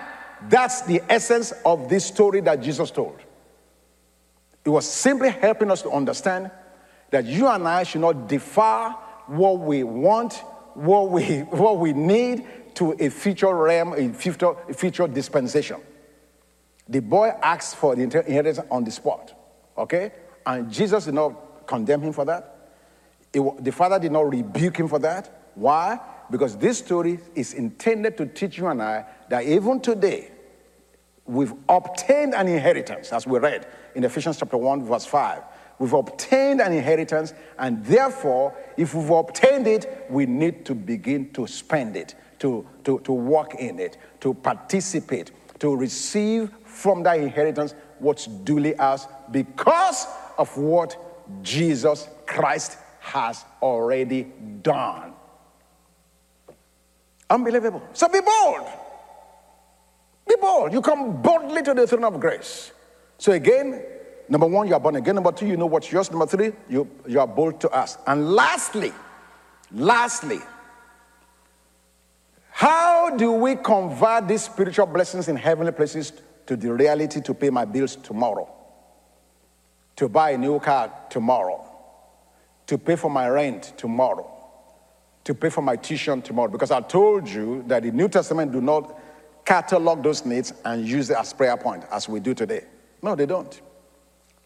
That's 0.49 0.83
the 0.83 1.03
essence 1.09 1.53
of 1.65 1.89
this 1.89 2.05
story 2.05 2.41
that 2.43 2.61
Jesus 2.61 2.91
told. 2.91 3.19
It 4.65 4.71
was 4.71 4.89
simply 4.89 5.31
helping 5.31 5.71
us 5.71 5.83
to 5.83 5.91
understand 5.91 6.51
that 7.11 7.25
you 7.25 7.47
and 7.47 7.67
I 7.67 7.85
should 7.85 8.01
not 8.01 8.29
defer 8.29 8.91
what 9.27 9.61
we 9.61 9.83
want, 9.83 10.35
what 10.75 11.11
we, 11.11 11.39
what 11.51 11.79
we 11.79 11.93
need 11.93 12.47
to 12.75 12.95
a 13.01 13.09
future 13.09 13.55
realm, 13.55 13.95
a 13.95 14.13
future, 14.13 14.55
a 14.69 14.75
future 14.75 15.09
dispensation. 15.09 15.81
The 16.89 17.01
boy 17.01 17.33
asked 17.43 17.77
for 17.77 17.97
the 17.97 18.03
inheritance 18.03 18.61
on 18.71 18.85
the 18.85 18.91
spot, 18.91 19.33
okay? 19.77 20.13
And 20.45 20.71
Jesus 20.71 21.07
did 21.07 21.15
not 21.15 21.67
condemn 21.67 22.03
him 22.03 22.13
for 22.13 22.25
that. 22.27 22.71
It, 23.33 23.65
the 23.65 23.73
father 23.73 23.99
did 23.99 24.13
not 24.13 24.31
rebuke 24.31 24.77
him 24.77 24.87
for 24.87 24.99
that. 25.01 25.51
Why? 25.55 25.99
Because 26.31 26.57
this 26.57 26.79
story 26.79 27.19
is 27.35 27.55
intended 27.55 28.17
to 28.19 28.27
teach 28.27 28.59
you 28.59 28.67
and 28.67 28.83
I 28.83 29.05
that 29.29 29.45
even 29.45 29.81
today, 29.81 30.31
we've 31.25 31.53
obtained 31.69 32.35
an 32.35 32.49
inheritance, 32.49 33.13
as 33.13 33.27
we 33.27 33.39
read 33.39 33.67
in 33.95 34.05
Ephesians 34.05 34.39
chapter 34.39 34.57
1, 34.57 34.85
verse 34.85 35.07
5. 35.07 35.43
We've 35.79 35.93
obtained 35.93 36.61
an 36.61 36.73
inheritance, 36.73 37.35
and 37.59 37.85
therefore, 37.85 38.55
if 38.77 38.95
we've 38.95 39.11
obtained 39.11 39.67
it, 39.67 40.07
we 40.09 40.27
need 40.27 40.65
to 40.67 40.75
begin 40.75 41.33
to 41.35 41.47
spend 41.47 41.97
it, 41.97 42.15
to, 42.39 42.67
to, 42.85 42.99
to 43.01 43.13
walk 43.13 43.55
in 43.57 43.79
it, 43.79 43.99
to 44.21 44.33
participate, 44.35 45.33
to 45.59 45.77
receive 45.77 46.51
from 46.65 47.03
that 47.03 47.19
inheritance 47.19 47.75
what's 47.99 48.27
duly 48.27 48.77
ours 48.77 49.07
because 49.31 50.07
of 50.39 50.57
what 50.57 50.97
Jesus 51.43 52.09
Christ 52.27 52.79
has 53.01 53.45
already 53.63 54.25
done. 54.63 55.16
Unbelievable. 57.29 57.83
So 57.93 58.09
be 58.09 58.21
bold. 58.21 58.67
Be 60.29 60.35
bold. 60.41 60.73
You 60.73 60.81
come 60.81 61.23
boldly 61.23 61.63
to 61.63 61.75
the 61.75 61.87
throne 61.87 62.05
of 62.05 62.21
grace. 62.21 62.73
So 63.19 63.33
again, 63.33 63.83
number 64.29 64.47
one, 64.47 64.69
you 64.69 64.75
are 64.75 64.81
born 64.81 64.97
again. 64.97 65.15
Number 65.15 65.33
two, 65.33 65.47
you 65.47 65.57
know 65.57 65.67
what's 65.67 65.91
yours. 65.91 66.11
Number 66.11 66.27
three, 66.27 66.53
you, 66.69 66.89
you 67.07 67.21
are 67.21 67.27
bold 67.27 67.61
to 67.61 67.75
ask. 67.75 68.01
And 68.07 68.33
lastly, 68.33 68.93
lastly, 69.73 70.41
how 72.51 73.11
do 73.17 73.33
we 73.33 73.57
convert 73.57 74.29
these 74.29 74.45
spiritual 74.45 74.87
blessings 74.87 75.29
in 75.29 75.37
heavenly 75.37 75.73
places 75.73 76.13
to 76.47 76.57
the 76.57 76.73
reality 76.73 77.21
to 77.21 77.35
pay 77.35 77.51
my 77.51 77.65
bills 77.65 77.97
tomorrow? 77.97 78.49
To 79.97 80.09
buy 80.09 80.31
a 80.31 80.39
new 80.39 80.59
car 80.61 80.93
tomorrow? 81.11 81.65
To 82.69 82.79
pay 82.79 82.97
for 82.97 83.11
my 83.11 83.29
rent 83.29 83.75
tomorrow? 83.77 84.36
To 85.27 85.35
pay 85.35 85.51
for 85.51 85.61
my 85.61 85.75
tuition 85.75 86.23
tomorrow? 86.23 86.49
Because 86.49 86.71
I 86.71 86.81
told 86.81 87.29
you 87.29 87.65
that 87.67 87.83
the 87.83 87.91
New 87.91 88.09
Testament 88.09 88.53
do 88.53 88.61
not 88.61 88.97
catalog 89.45 90.05
those 90.05 90.25
needs 90.25 90.53
and 90.65 90.87
use 90.87 91.11
it 91.11 91.17
as 91.17 91.33
prayer 91.33 91.57
point 91.57 91.83
as 91.91 92.09
we 92.09 92.21
do 92.21 92.33
today. 92.33 92.65
No, 93.03 93.17
they 93.17 93.27
don't. 93.27 93.61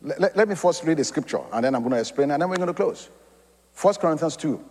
Let, 0.00 0.34
let 0.34 0.48
me 0.48 0.54
first 0.54 0.82
read 0.84 0.96
the 0.96 1.04
scripture 1.04 1.42
and 1.52 1.62
then 1.62 1.74
I'm 1.74 1.82
going 1.82 1.92
to 1.92 2.00
explain 2.00 2.30
and 2.30 2.40
then 2.40 2.48
we're 2.48 2.56
going 2.56 2.68
to 2.68 2.72
close. 2.72 3.10
1 3.78 3.94
Corinthians 3.96 4.38
2, 4.38 4.64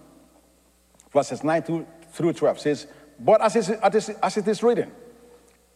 verses 1.13 1.43
9 1.43 1.85
through 2.11 2.33
12 2.33 2.59
says, 2.59 2.87
But 3.19 3.41
as 3.41 3.55
it, 3.55 3.79
is, 3.93 4.09
as 4.09 4.37
it 4.37 4.47
is 4.47 4.63
written, 4.63 4.91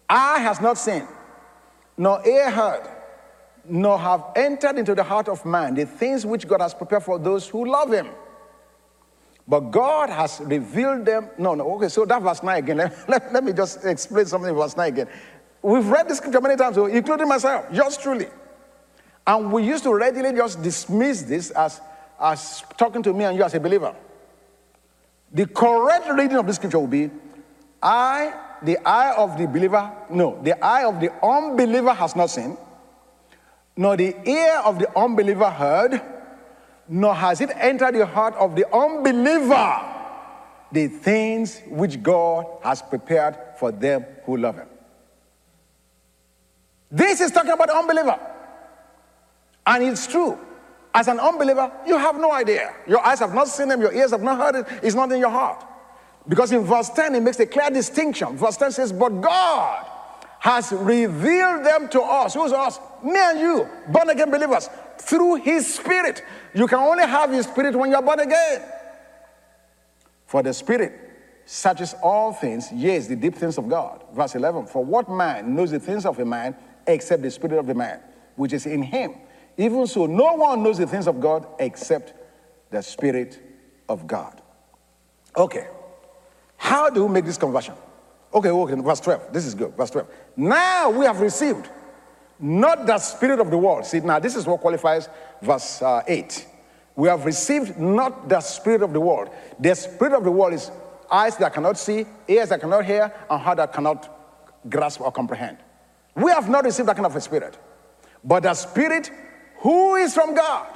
eye 0.09 0.39
has 0.39 0.59
not 0.59 0.79
seen, 0.79 1.07
nor 1.95 2.27
ear 2.27 2.49
heard, 2.49 2.89
nor 3.65 3.99
have 3.99 4.31
entered 4.35 4.79
into 4.79 4.95
the 4.95 5.03
heart 5.03 5.29
of 5.29 5.45
man 5.45 5.75
the 5.75 5.85
things 5.85 6.25
which 6.25 6.47
God 6.47 6.59
has 6.61 6.73
prepared 6.73 7.03
for 7.03 7.19
those 7.19 7.47
who 7.47 7.69
love 7.69 7.93
him. 7.93 8.07
But 9.47 9.71
God 9.71 10.09
has 10.09 10.39
revealed 10.39 11.05
them. 11.05 11.29
No, 11.37 11.53
no, 11.53 11.75
okay, 11.75 11.89
so 11.89 12.05
that 12.05 12.21
verse 12.21 12.41
9 12.41 12.57
again. 12.57 12.77
Let, 12.77 13.09
let, 13.09 13.33
let 13.33 13.43
me 13.43 13.53
just 13.53 13.83
explain 13.85 14.25
something 14.25 14.49
in 14.49 14.55
verse 14.55 14.77
9 14.77 14.87
again. 14.87 15.07
We've 15.61 15.85
read 15.87 16.07
this 16.07 16.17
scripture 16.17 16.41
many 16.41 16.55
times, 16.55 16.77
including 16.77 17.27
myself, 17.27 17.71
just 17.71 18.01
truly. 18.01 18.27
And 19.25 19.51
we 19.51 19.63
used 19.63 19.83
to 19.83 19.93
readily 19.93 20.33
just 20.35 20.61
dismiss 20.61 21.21
this 21.23 21.51
as, 21.51 21.81
as 22.19 22.63
talking 22.77 23.01
to 23.03 23.13
me 23.13 23.23
and 23.25 23.37
you 23.37 23.43
as 23.43 23.53
a 23.53 23.59
believer. 23.59 23.95
The 25.31 25.47
correct 25.47 26.09
reading 26.09 26.37
of 26.37 26.45
the 26.45 26.53
scripture 26.53 26.79
will 26.79 26.87
be 26.87 27.09
I, 27.81 28.33
the 28.61 28.77
eye 28.85 29.13
of 29.15 29.37
the 29.37 29.47
believer, 29.47 29.91
no, 30.09 30.41
the 30.41 30.63
eye 30.63 30.85
of 30.85 30.99
the 30.99 31.11
unbeliever 31.25 31.93
has 31.93 32.15
not 32.15 32.29
seen, 32.29 32.57
nor 33.75 33.97
the 33.97 34.15
ear 34.29 34.61
of 34.63 34.79
the 34.79 34.97
unbeliever 34.97 35.49
heard, 35.49 36.01
nor 36.87 37.15
has 37.15 37.41
it 37.41 37.49
entered 37.55 37.95
the 37.95 38.05
heart 38.05 38.35
of 38.35 38.55
the 38.55 38.65
unbeliever 38.73 39.93
the 40.73 40.87
things 40.87 41.61
which 41.67 42.01
God 42.01 42.45
has 42.63 42.81
prepared 42.81 43.37
for 43.57 43.71
them 43.71 44.05
who 44.25 44.37
love 44.37 44.55
Him. 44.55 44.67
This 46.91 47.21
is 47.21 47.31
talking 47.31 47.51
about 47.51 47.69
unbeliever. 47.69 48.19
And 49.65 49.83
it's 49.83 50.07
true. 50.07 50.37
As 50.93 51.07
an 51.07 51.19
unbeliever, 51.19 51.71
you 51.87 51.97
have 51.97 52.19
no 52.19 52.31
idea. 52.31 52.75
Your 52.87 53.05
eyes 53.05 53.19
have 53.19 53.33
not 53.33 53.47
seen 53.47 53.67
them, 53.67 53.81
your 53.81 53.93
ears 53.93 54.11
have 54.11 54.21
not 54.21 54.37
heard 54.37 54.55
it, 54.61 54.79
it's 54.83 54.95
not 54.95 55.11
in 55.11 55.19
your 55.19 55.29
heart. 55.29 55.63
Because 56.27 56.51
in 56.51 56.63
verse 56.63 56.89
10, 56.89 57.15
it 57.15 57.21
makes 57.21 57.39
a 57.39 57.45
clear 57.45 57.69
distinction. 57.69 58.37
Verse 58.37 58.57
10 58.57 58.71
says, 58.71 58.91
But 58.91 59.09
God 59.21 59.85
has 60.39 60.71
revealed 60.71 61.65
them 61.65 61.87
to 61.89 62.01
us. 62.01 62.33
Who's 62.33 62.51
us? 62.51 62.79
Me 63.03 63.15
and 63.17 63.39
you, 63.39 63.67
born 63.89 64.09
again 64.09 64.31
believers, 64.31 64.69
through 64.99 65.35
His 65.35 65.73
Spirit. 65.73 66.23
You 66.53 66.67
can 66.67 66.79
only 66.79 67.05
have 67.05 67.31
His 67.31 67.45
Spirit 67.45 67.75
when 67.75 67.91
you're 67.91 68.01
born 68.01 68.19
again. 68.19 68.61
For 70.27 70.43
the 70.43 70.53
Spirit 70.53 70.99
searches 71.45 71.95
all 72.01 72.33
things, 72.33 72.69
yes, 72.73 73.07
the 73.07 73.15
deep 73.15 73.35
things 73.35 73.57
of 73.57 73.69
God. 73.69 74.03
Verse 74.13 74.35
11 74.35 74.67
For 74.67 74.83
what 74.83 75.09
man 75.09 75.55
knows 75.55 75.71
the 75.71 75.79
things 75.79 76.05
of 76.05 76.19
a 76.19 76.25
man 76.25 76.55
except 76.87 77.21
the 77.21 77.31
Spirit 77.31 77.59
of 77.59 77.67
the 77.67 77.73
man, 77.73 77.99
which 78.35 78.53
is 78.53 78.65
in 78.65 78.81
him? 78.83 79.15
Even 79.57 79.85
so, 79.85 80.05
no 80.05 80.33
one 80.33 80.63
knows 80.63 80.77
the 80.77 80.87
things 80.87 81.07
of 81.07 81.19
God 81.19 81.45
except 81.59 82.13
the 82.71 82.81
Spirit 82.81 83.39
of 83.87 84.07
God. 84.07 84.41
Okay. 85.35 85.67
How 86.57 86.89
do 86.89 87.05
we 87.05 87.13
make 87.13 87.25
this 87.25 87.37
conversion? 87.37 87.75
Okay, 88.33 88.49
okay, 88.49 88.75
verse 88.75 88.99
12. 88.99 89.31
This 89.31 89.45
is 89.45 89.53
good. 89.53 89.75
Verse 89.75 89.91
12. 89.91 90.07
Now 90.37 90.89
we 90.89 91.05
have 91.05 91.19
received 91.19 91.69
not 92.43 92.85
the 92.85 92.97
spirit 92.97 93.39
of 93.39 93.49
the 93.49 93.57
world. 93.57 93.85
See, 93.85 94.01
now 94.01 94.19
this 94.19 94.35
is 94.35 94.45
what 94.45 94.59
qualifies 94.59 95.07
verse 95.41 95.81
uh, 95.81 96.03
8. 96.05 96.45
We 96.93 97.07
have 97.07 97.23
received 97.23 97.79
not 97.79 98.27
the 98.27 98.41
spirit 98.41 98.81
of 98.81 98.91
the 98.91 98.99
world. 98.99 99.29
The 99.61 99.73
spirit 99.73 100.13
of 100.13 100.25
the 100.25 100.31
world 100.31 100.53
is 100.53 100.69
eyes 101.09 101.37
that 101.37 101.53
cannot 101.53 101.77
see, 101.77 102.05
ears 102.27 102.49
that 102.49 102.59
cannot 102.59 102.83
hear, 102.83 103.13
and 103.29 103.41
heart 103.41 103.57
that 103.57 103.71
cannot 103.71 104.59
grasp 104.69 104.99
or 104.99 105.09
comprehend. 105.09 105.57
We 106.15 106.31
have 106.31 106.49
not 106.49 106.65
received 106.65 106.89
that 106.89 106.97
kind 106.97 107.05
of 107.05 107.15
a 107.15 107.21
spirit, 107.21 107.57
but 108.21 108.43
the 108.43 108.53
spirit 108.53 109.09
who 109.59 109.95
is 109.95 110.13
from 110.13 110.35
God, 110.35 110.67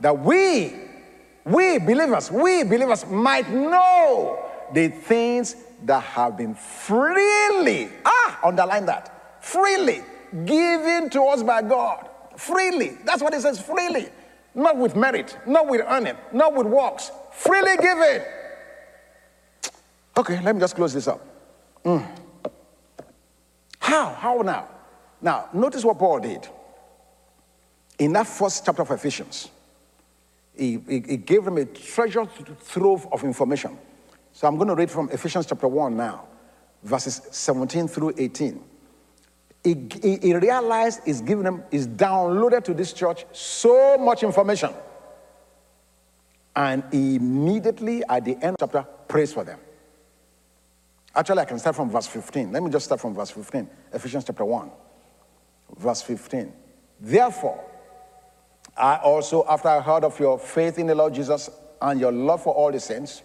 that 0.00 0.18
we, 0.18 0.72
we 1.44 1.78
believers, 1.80 2.30
we 2.30 2.62
believers 2.62 3.04
might 3.06 3.50
know 3.50 4.42
the 4.72 4.88
things 4.88 5.54
that 5.84 6.02
have 6.02 6.38
been 6.38 6.54
freely, 6.54 7.90
ah, 8.06 8.40
underline 8.42 8.86
that, 8.86 9.44
freely 9.44 10.02
given 10.44 11.10
to 11.10 11.22
us 11.24 11.42
by 11.42 11.62
God. 11.62 12.08
Freely. 12.36 12.98
That's 13.04 13.22
what 13.22 13.32
it 13.34 13.40
says 13.40 13.60
freely. 13.60 14.08
Not 14.54 14.76
with 14.76 14.96
merit, 14.96 15.36
not 15.46 15.68
with 15.68 15.80
earning, 15.86 16.16
not 16.32 16.54
with 16.54 16.66
works. 16.66 17.10
Freely 17.32 17.76
given. 17.76 18.22
Okay, 20.16 20.40
let 20.42 20.54
me 20.54 20.60
just 20.60 20.76
close 20.76 20.92
this 20.92 21.08
up. 21.08 21.24
Mm. 21.84 22.06
How? 23.78 24.14
How 24.14 24.42
now? 24.42 24.68
Now, 25.20 25.48
notice 25.52 25.84
what 25.84 25.98
Paul 25.98 26.20
did. 26.20 26.46
In 27.98 28.12
that 28.12 28.26
first 28.26 28.64
chapter 28.64 28.82
of 28.82 28.90
Ephesians, 28.90 29.50
he, 30.56 30.78
he, 30.88 31.00
he 31.00 31.16
gave 31.16 31.44
them 31.44 31.58
a 31.58 31.64
treasure 31.64 32.26
trove 32.68 33.08
of 33.12 33.24
information. 33.24 33.76
So 34.32 34.46
I'm 34.46 34.56
going 34.56 34.68
to 34.68 34.74
read 34.74 34.90
from 34.90 35.08
Ephesians 35.10 35.46
chapter 35.46 35.68
1 35.68 35.96
now, 35.96 36.26
verses 36.82 37.22
17 37.30 37.88
through 37.88 38.14
18 38.18 38.62
he, 39.64 39.88
he, 40.02 40.18
he 40.18 40.34
realized 40.34 41.00
he's 41.06 41.22
given 41.22 41.44
them, 41.44 41.64
he's 41.70 41.88
downloaded 41.88 42.64
to 42.64 42.74
this 42.74 42.92
church 42.92 43.24
so 43.32 43.96
much 43.96 44.22
information. 44.22 44.70
And 46.54 46.84
immediately 46.92 48.04
at 48.08 48.24
the 48.24 48.36
end 48.42 48.56
of 48.60 48.70
the 48.70 48.78
chapter 48.78 48.88
prays 49.08 49.32
for 49.32 49.42
them. 49.42 49.58
Actually, 51.16 51.40
I 51.40 51.44
can 51.46 51.58
start 51.58 51.76
from 51.76 51.90
verse 51.90 52.06
15. 52.06 52.52
Let 52.52 52.62
me 52.62 52.70
just 52.70 52.84
start 52.84 53.00
from 53.00 53.14
verse 53.14 53.30
15, 53.30 53.68
Ephesians 53.92 54.24
chapter 54.24 54.44
1, 54.44 54.70
verse 55.78 56.02
15. 56.02 56.52
Therefore, 57.00 57.64
I 58.76 58.96
also, 58.96 59.44
after 59.48 59.68
I 59.68 59.80
heard 59.80 60.04
of 60.04 60.18
your 60.18 60.38
faith 60.38 60.78
in 60.78 60.88
the 60.88 60.94
Lord 60.94 61.14
Jesus 61.14 61.48
and 61.80 62.00
your 62.00 62.12
love 62.12 62.42
for 62.42 62.52
all 62.52 62.70
the 62.72 62.80
saints, 62.80 63.22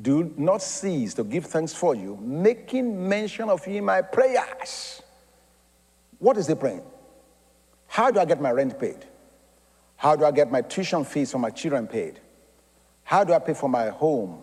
do 0.00 0.32
not 0.36 0.62
cease 0.62 1.14
to 1.14 1.24
give 1.24 1.44
thanks 1.46 1.74
for 1.74 1.94
you, 1.94 2.16
making 2.22 3.08
mention 3.08 3.50
of 3.50 3.66
you 3.66 3.76
in 3.76 3.84
my 3.84 4.00
prayers. 4.00 5.02
What 6.18 6.36
is 6.36 6.46
he 6.46 6.54
praying? 6.54 6.82
How 7.86 8.10
do 8.10 8.20
I 8.20 8.24
get 8.24 8.40
my 8.40 8.50
rent 8.50 8.78
paid? 8.78 9.04
How 9.96 10.14
do 10.14 10.24
I 10.24 10.30
get 10.30 10.50
my 10.50 10.62
tuition 10.62 11.04
fees 11.04 11.32
for 11.32 11.38
my 11.38 11.50
children 11.50 11.86
paid? 11.86 12.20
How 13.04 13.24
do 13.24 13.32
I 13.32 13.38
pay 13.38 13.54
for 13.54 13.68
my 13.68 13.88
home? 13.88 14.42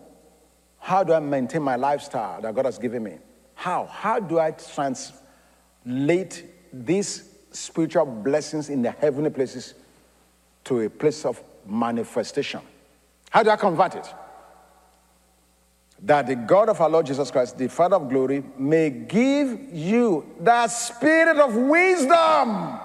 How 0.78 1.02
do 1.02 1.12
I 1.12 1.20
maintain 1.20 1.62
my 1.62 1.76
lifestyle 1.76 2.40
that 2.42 2.54
God 2.54 2.64
has 2.64 2.78
given 2.78 3.02
me? 3.02 3.18
How? 3.54 3.86
How 3.86 4.20
do 4.20 4.38
I 4.38 4.50
translate 4.50 6.44
these 6.72 7.30
spiritual 7.52 8.06
blessings 8.06 8.68
in 8.68 8.82
the 8.82 8.90
heavenly 8.90 9.30
places 9.30 9.74
to 10.64 10.80
a 10.80 10.90
place 10.90 11.24
of 11.24 11.42
manifestation? 11.66 12.60
How 13.30 13.42
do 13.42 13.50
I 13.50 13.56
convert 13.56 13.94
it? 13.94 14.06
That 16.02 16.26
the 16.26 16.36
God 16.36 16.68
of 16.68 16.80
our 16.80 16.90
Lord 16.90 17.06
Jesus 17.06 17.30
Christ, 17.30 17.56
the 17.56 17.68
Father 17.68 17.96
of 17.96 18.08
glory, 18.08 18.44
may 18.58 18.90
give 18.90 19.72
you 19.72 20.26
the 20.38 20.68
spirit 20.68 21.38
of 21.38 21.54
wisdom, 21.56 22.78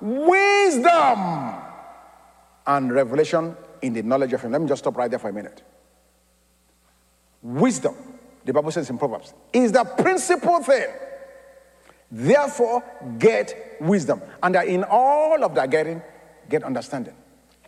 wisdom, 0.00 1.54
and 2.66 2.92
revelation 2.92 3.54
in 3.82 3.92
the 3.92 4.02
knowledge 4.02 4.32
of 4.32 4.40
Him. 4.40 4.52
Let 4.52 4.62
me 4.62 4.68
just 4.68 4.82
stop 4.82 4.96
right 4.96 5.10
there 5.10 5.18
for 5.18 5.28
a 5.28 5.32
minute. 5.32 5.62
Wisdom, 7.42 7.94
the 8.44 8.52
Bible 8.54 8.70
says 8.70 8.88
in 8.88 8.96
Proverbs, 8.96 9.34
is 9.52 9.70
the 9.70 9.84
principal 9.84 10.62
thing. 10.62 10.86
Therefore, 12.10 12.82
get 13.18 13.76
wisdom. 13.80 14.22
And 14.42 14.56
in 14.56 14.84
all 14.84 15.44
of 15.44 15.54
that 15.54 15.70
getting, 15.70 16.00
get 16.48 16.62
understanding. 16.62 17.14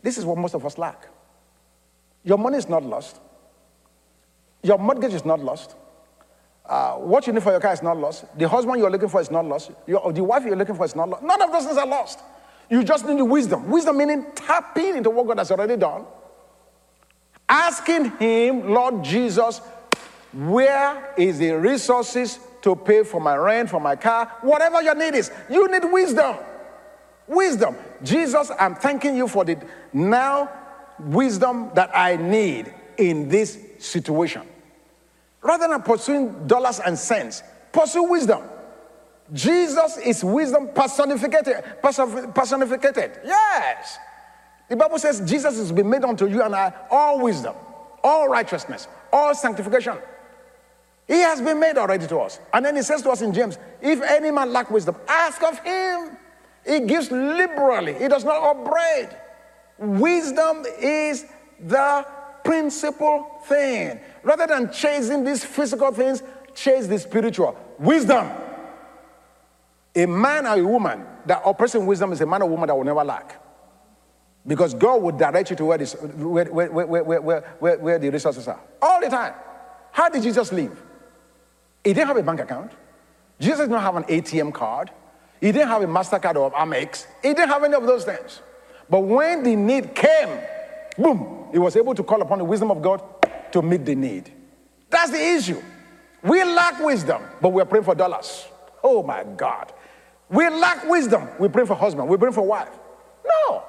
This 0.03 0.16
is 0.16 0.24
what 0.24 0.38
most 0.38 0.55
of 0.55 0.64
us 0.64 0.78
lack. 0.78 1.09
Your 2.24 2.38
money 2.38 2.57
is 2.57 2.68
not 2.68 2.82
lost. 2.82 3.20
Your 4.67 4.79
mortgage 4.79 5.14
is 5.14 5.25
not 5.25 5.39
lost. 5.39 5.77
Uh, 6.64 6.95
what 6.95 7.25
you 7.27 7.33
need 7.33 7.43
for 7.45 7.53
your 7.53 7.61
car 7.61 7.73
is 7.73 7.83
not 7.83 7.97
lost. 7.97 8.25
The 8.37 8.49
husband 8.49 8.81
you're 8.81 8.91
looking 8.91 9.09
for 9.09 9.21
is 9.21 9.31
not 9.31 9.45
lost. 9.45 9.71
Your, 9.87 10.12
the 10.12 10.25
wife 10.25 10.45
you're 10.45 10.57
looking 10.57 10.75
for 10.75 10.85
is 10.85 10.97
not 10.97 11.09
lost. 11.09 11.23
None 11.23 11.41
of 11.41 11.53
those 11.53 11.67
things 11.67 11.77
are 11.77 11.87
lost. 11.87 12.19
You 12.69 12.83
just 12.83 13.07
need 13.07 13.19
the 13.19 13.25
wisdom. 13.25 13.71
Wisdom 13.71 13.97
meaning 13.97 14.27
tapping 14.35 14.97
into 14.97 15.11
what 15.11 15.29
God 15.29 15.39
has 15.39 15.53
already 15.53 15.77
done. 15.77 16.05
Asking 17.49 18.11
Him, 18.19 18.69
Lord 18.69 19.05
Jesus, 19.05 19.61
where 20.33 21.14
is 21.17 21.39
the 21.39 21.53
resources 21.53 22.41
to 22.62 22.75
pay 22.75 23.05
for 23.05 23.21
my 23.21 23.37
rent, 23.37 23.71
for 23.71 23.81
my 23.81 23.95
car, 23.95 24.27
whatever 24.41 24.83
your 24.83 24.97
need 24.97 25.14
is. 25.14 25.31
You 25.49 25.71
need 25.71 25.85
wisdom. 25.85 26.39
Wisdom. 27.29 27.77
Jesus, 28.03 28.51
I'm 28.59 28.75
thanking 28.75 29.17
you 29.17 29.29
for 29.29 29.45
the 29.45 29.57
now 29.93 30.51
wisdom 30.99 31.71
that 31.75 31.91
I 31.95 32.17
need 32.17 32.75
in 32.99 33.29
this 33.29 33.57
situation. 33.79 34.43
Rather 35.47 35.68
than 35.68 35.80
pursuing 35.82 36.47
dollars 36.49 36.80
and 36.80 36.99
cents, 36.99 37.44
pursue 37.70 38.03
wisdom. 38.03 38.42
Jesus 39.32 39.97
is 39.99 40.24
wisdom 40.24 40.68
personificated. 40.74 41.62
Personificated. 41.80 43.20
Yes. 43.24 43.99
The 44.68 44.76
Bible 44.76 44.99
says 44.99 45.20
Jesus 45.20 45.57
has 45.57 45.70
been 45.70 45.88
made 45.88 46.03
unto 46.03 46.26
you 46.26 46.42
and 46.42 46.55
I 46.55 46.72
all 46.90 47.20
wisdom, 47.20 47.55
all 48.03 48.28
righteousness, 48.28 48.88
all 49.12 49.34
sanctification. 49.34 49.97
He 51.07 51.20
has 51.20 51.40
been 51.40 51.61
made 51.61 51.78
already 51.78 52.09
to 52.09 52.18
us. 52.18 52.40
And 52.53 52.64
then 52.64 52.74
he 52.74 52.82
says 52.82 53.03
to 53.03 53.11
us 53.11 53.22
in 53.22 53.32
James, 53.32 53.59
if 53.80 54.03
any 54.03 54.32
man 54.32 54.53
lack 54.53 54.68
wisdom, 54.70 54.97
ask 55.07 55.40
of 55.44 55.61
him. 55.61 56.16
He 56.66 56.80
gives 56.80 57.12
liberally. 57.12 57.94
He 57.94 58.09
does 58.09 58.24
not 58.24 58.42
upbraid. 58.42 59.16
Wisdom 59.78 60.64
is 60.80 61.26
the 61.61 62.05
principal 62.47 63.40
thing. 63.44 64.01
Rather 64.22 64.47
than 64.47 64.72
chasing 64.72 65.24
these 65.24 65.44
physical 65.44 65.92
things, 65.92 66.22
chase 66.55 66.86
the 66.86 66.99
spiritual. 66.99 67.59
Wisdom. 67.78 68.30
A 69.94 70.07
man 70.07 70.47
or 70.47 70.59
a 70.59 70.62
woman 70.62 71.05
that 71.26 71.42
operates 71.44 71.74
in 71.74 71.86
wisdom 71.86 72.12
is 72.12 72.20
a 72.20 72.26
man 72.26 72.42
or 72.42 72.49
woman 72.49 72.66
that 72.68 72.74
will 72.74 72.84
never 72.84 73.05
lack. 73.05 73.42
Because 74.47 74.74
God 74.74 75.03
will 75.03 75.12
direct 75.12 75.51
you 75.51 75.57
to 75.57 75.64
where, 75.64 75.78
this, 75.78 75.94
where, 75.94 76.44
where, 76.47 76.70
where, 76.70 77.20
where, 77.59 77.78
where 77.78 77.99
the 77.99 78.11
resources 78.11 78.47
are. 78.47 78.61
All 78.80 79.01
the 79.01 79.09
time. 79.09 79.34
How 79.90 80.09
did 80.09 80.22
Jesus 80.22 80.53
live? 80.53 80.80
He 81.82 81.92
didn't 81.94 82.09
have 82.09 82.16
a 82.16 82.22
bank 82.22 82.40
account. 82.40 82.72
Jesus 83.40 83.61
did 83.61 83.70
not 83.70 83.82
have 83.82 83.97
an 83.97 84.05
ATM 84.05 84.53
card. 84.53 84.90
He 85.40 85.53
didn't 85.53 85.68
have 85.68 85.82
a 85.82 85.86
MasterCard 85.86 86.36
or 86.36 86.53
Amex. 86.53 87.07
He 87.22 87.28
didn't 87.34 87.49
have 87.49 87.64
any 87.64 87.74
of 87.74 87.86
those 87.86 88.05
things. 88.05 88.40
But 88.88 89.01
when 89.01 89.42
the 89.42 89.57
need 89.57 89.94
came, 89.94 90.40
boom, 90.97 91.49
he 91.53 91.59
was 91.59 91.76
able 91.76 91.94
to 91.94 92.03
call 92.03 92.22
upon 92.22 92.38
the 92.38 92.44
wisdom 92.44 92.70
of 92.70 92.82
God 92.82 93.03
to 93.53 93.62
meet 93.62 93.84
the 93.84 93.94
need. 93.94 94.32
That's 94.90 95.11
the 95.11 95.34
issue. 95.34 95.62
We 96.22 96.42
lack 96.42 96.80
wisdom, 96.80 97.22
but 97.40 97.51
we're 97.51 97.64
praying 97.64 97.84
for 97.84 97.94
dollars. 97.94 98.47
Oh 98.82 99.03
my 99.03 99.24
God. 99.24 99.72
We 100.28 100.49
lack 100.49 100.84
wisdom. 100.88 101.28
We 101.38 101.49
pray 101.49 101.64
for 101.64 101.74
husband. 101.74 102.09
We 102.09 102.16
pray 102.16 102.32
for 102.32 102.42
wife. 102.42 102.70
No. 103.24 103.62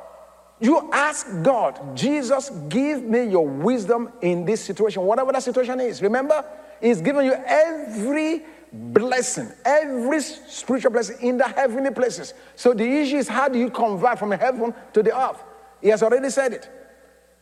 You 0.59 0.89
ask 0.91 1.28
God, 1.43 1.95
Jesus, 1.95 2.49
give 2.67 3.03
me 3.03 3.25
your 3.25 3.47
wisdom 3.47 4.11
in 4.21 4.43
this 4.43 4.63
situation, 4.63 5.03
whatever 5.03 5.32
that 5.32 5.43
situation 5.43 5.80
is. 5.80 6.01
Remember, 6.01 6.43
He's 6.82 7.01
given 7.01 7.25
you 7.25 7.34
every 7.34 8.43
blessing, 8.73 9.51
every 9.63 10.21
spiritual 10.21 10.91
blessing 10.91 11.17
in 11.21 11.38
the 11.38 11.47
heavenly 11.47 11.91
places. 11.91 12.34
So 12.55 12.73
the 12.73 12.84
issue 12.84 13.17
is 13.17 13.28
how 13.28 13.47
do 13.47 13.59
you 13.59 13.69
convert 13.69 14.19
from 14.19 14.32
heaven 14.32 14.73
to 14.93 15.03
the 15.03 15.17
earth? 15.17 15.43
He 15.82 15.89
has 15.89 16.01
already 16.01 16.30
said 16.30 16.53
it. 16.53 16.69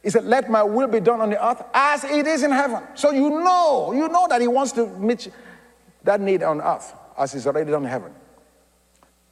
He 0.06 0.12
said, 0.12 0.26
Let 0.26 0.51
my 0.51 0.62
will 0.62 0.88
be 0.88 0.99
done 0.99 1.20
on 1.20 1.32
the 1.32 1.43
earth 1.43 1.64
as 1.74 2.03
it 2.03 2.28
is 2.28 2.43
in 2.43 2.51
heaven. 2.51 2.84
So 2.93 3.10
you 3.10 3.28
know, 3.28 3.91
you 3.91 4.08
know 4.08 4.28
that 4.30 4.39
He 4.39 4.47
wants 4.47 4.72
to 4.74 4.86
meet 4.86 5.32
that 6.03 6.22
need 6.22 6.43
on 6.43 6.62
earth 6.62 6.93
as 7.18 7.34
He's 7.34 7.47
already 7.47 7.72
done 7.72 7.84
in 7.84 7.89
heaven. 7.89 8.14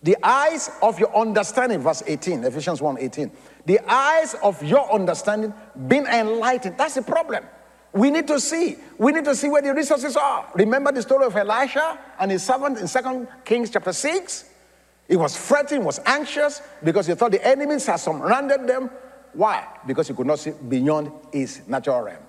The 0.02 0.18
eyes 0.24 0.72
of 0.82 1.00
your 1.00 1.16
understanding, 1.16 1.80
verse 1.80 2.02
18, 2.08 2.44
Ephesians 2.44 2.82
1 2.82 2.98
18. 3.00 3.32
The 3.68 3.80
eyes 3.88 4.36
of 4.42 4.64
your 4.64 4.92
understanding 4.92 5.54
being 5.88 6.08
enlightened. 6.08 6.76
That's 6.76 6.96
the 6.96 7.04
problem. 7.04 7.46
We 7.94 8.10
need 8.10 8.28
to 8.30 8.40
see. 8.40 8.78
We 8.98 9.12
need 9.12 9.26
to 9.26 9.36
see 9.36 9.50
where 9.50 9.62
the 9.62 9.76
resources 9.76 10.18
are. 10.18 10.50
Remember 10.56 10.92
the 10.92 11.04
story 11.04 11.28
of 11.28 11.36
Elisha 11.36 12.00
and 12.20 12.32
his 12.32 12.42
servant 12.42 12.80
in 12.80 12.88
Second 12.88 13.28
Kings 13.46 13.70
chapter 13.70 13.94
6? 13.94 14.50
He 15.08 15.18
was 15.18 15.38
fretting, 15.38 15.84
was 15.84 16.00
anxious 16.04 16.64
because 16.84 17.06
he 17.06 17.14
thought 17.14 17.32
the 17.32 17.48
enemies 17.48 17.86
had 17.86 17.98
surrounded 17.98 18.68
them. 18.68 18.90
Why? 19.34 19.68
Because 19.86 20.08
he 20.08 20.14
could 20.14 20.28
not 20.28 20.40
see 20.40 20.52
beyond 20.52 21.12
his 21.32 21.62
natural 21.68 22.02
realm. 22.02 22.24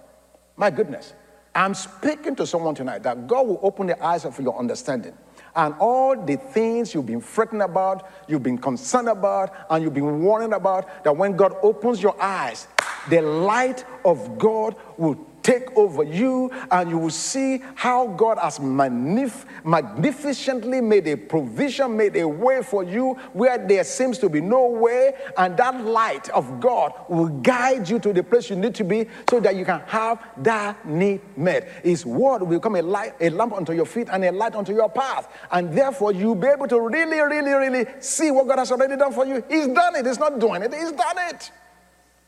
My 0.56 0.70
goodness. 0.70 1.12
I'm 1.54 1.74
speaking 1.74 2.34
to 2.36 2.46
someone 2.46 2.74
tonight 2.74 3.04
that 3.04 3.28
God 3.28 3.46
will 3.46 3.60
open 3.62 3.86
the 3.86 4.02
eyes 4.04 4.24
of 4.24 4.38
your 4.40 4.58
understanding. 4.58 5.16
And 5.54 5.74
all 5.78 6.20
the 6.20 6.36
things 6.36 6.94
you've 6.94 7.06
been 7.06 7.20
fretting 7.20 7.62
about, 7.62 8.10
you've 8.26 8.42
been 8.42 8.58
concerned 8.58 9.08
about, 9.08 9.54
and 9.70 9.84
you've 9.84 9.94
been 9.94 10.20
worrying 10.20 10.52
about, 10.52 11.04
that 11.04 11.16
when 11.16 11.36
God 11.36 11.54
opens 11.62 12.02
your 12.02 12.20
eyes, 12.20 12.66
the 13.08 13.22
light 13.22 13.84
of 14.04 14.36
God 14.36 14.74
will 14.96 15.14
take 15.44 15.76
over 15.76 16.02
you, 16.02 16.50
and 16.70 16.90
you 16.90 16.98
will 16.98 17.10
see 17.10 17.62
how 17.76 18.08
God 18.08 18.38
has 18.38 18.58
magnif- 18.58 19.44
magnificently 19.62 20.80
made 20.80 21.06
a 21.06 21.16
provision, 21.16 21.96
made 21.96 22.16
a 22.16 22.26
way 22.26 22.62
for 22.62 22.82
you 22.82 23.14
where 23.34 23.58
there 23.58 23.84
seems 23.84 24.18
to 24.18 24.28
be 24.28 24.40
no 24.40 24.66
way, 24.66 25.12
and 25.36 25.56
that 25.56 25.84
light 25.84 26.28
of 26.30 26.58
God 26.60 26.94
will 27.08 27.28
guide 27.28 27.88
you 27.88 27.98
to 28.00 28.12
the 28.12 28.22
place 28.22 28.50
you 28.50 28.56
need 28.56 28.74
to 28.74 28.84
be 28.84 29.06
so 29.28 29.38
that 29.38 29.54
you 29.54 29.64
can 29.64 29.80
have 29.86 30.18
that 30.38 30.84
need 30.88 31.20
met. 31.36 31.68
His 31.84 32.06
word 32.06 32.42
will 32.42 32.58
become 32.58 32.76
a 32.76 32.82
light, 32.82 33.14
a 33.20 33.28
lamp 33.28 33.52
unto 33.52 33.74
your 33.74 33.86
feet 33.86 34.08
and 34.10 34.24
a 34.24 34.32
light 34.32 34.54
unto 34.54 34.72
your 34.74 34.88
path, 34.88 35.28
and 35.52 35.72
therefore 35.76 36.12
you'll 36.12 36.34
be 36.34 36.48
able 36.48 36.68
to 36.68 36.80
really, 36.80 37.20
really, 37.20 37.52
really 37.52 37.86
see 38.00 38.30
what 38.30 38.48
God 38.48 38.58
has 38.58 38.72
already 38.72 38.96
done 38.96 39.12
for 39.12 39.26
you. 39.26 39.44
He's 39.48 39.66
done 39.66 39.96
it, 39.96 40.06
He's 40.06 40.18
not 40.18 40.38
doing 40.38 40.62
it, 40.62 40.72
He's 40.72 40.92
done 40.92 41.18
it. 41.18 41.50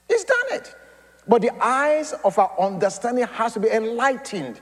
He's 0.08 0.24
done 0.24 0.36
it. 0.50 0.74
But 1.28 1.42
the 1.42 1.50
eyes 1.64 2.12
of 2.24 2.38
our 2.38 2.52
understanding 2.58 3.26
has 3.26 3.54
to 3.54 3.60
be 3.60 3.68
enlightened 3.68 4.60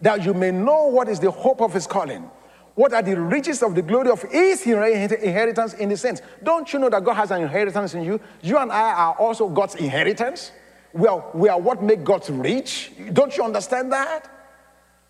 that 0.00 0.24
you 0.24 0.34
may 0.34 0.50
know 0.50 0.86
what 0.86 1.08
is 1.08 1.18
the 1.18 1.30
hope 1.30 1.60
of 1.60 1.72
his 1.72 1.86
calling. 1.86 2.30
What 2.74 2.92
are 2.92 3.02
the 3.02 3.18
riches 3.18 3.62
of 3.62 3.74
the 3.74 3.82
glory 3.82 4.10
of 4.10 4.22
his 4.22 4.66
inheritance 4.66 5.74
in 5.74 5.88
the 5.88 5.96
sense? 5.96 6.20
Don't 6.42 6.70
you 6.72 6.78
know 6.78 6.90
that 6.90 7.02
God 7.02 7.14
has 7.14 7.30
an 7.30 7.40
inheritance 7.40 7.94
in 7.94 8.04
you? 8.04 8.20
You 8.42 8.58
and 8.58 8.70
I 8.70 8.92
are 8.92 9.14
also 9.14 9.48
God's 9.48 9.74
inheritance. 9.76 10.52
We 10.92 11.08
are, 11.08 11.24
we 11.34 11.48
are 11.48 11.58
what 11.58 11.82
make 11.82 12.04
God 12.04 12.28
rich. 12.28 12.92
Don't 13.12 13.34
you 13.36 13.44
understand 13.44 13.92
that? 13.92 14.30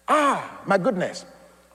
Ah, 0.08 0.60
my 0.64 0.78
goodness. 0.78 1.26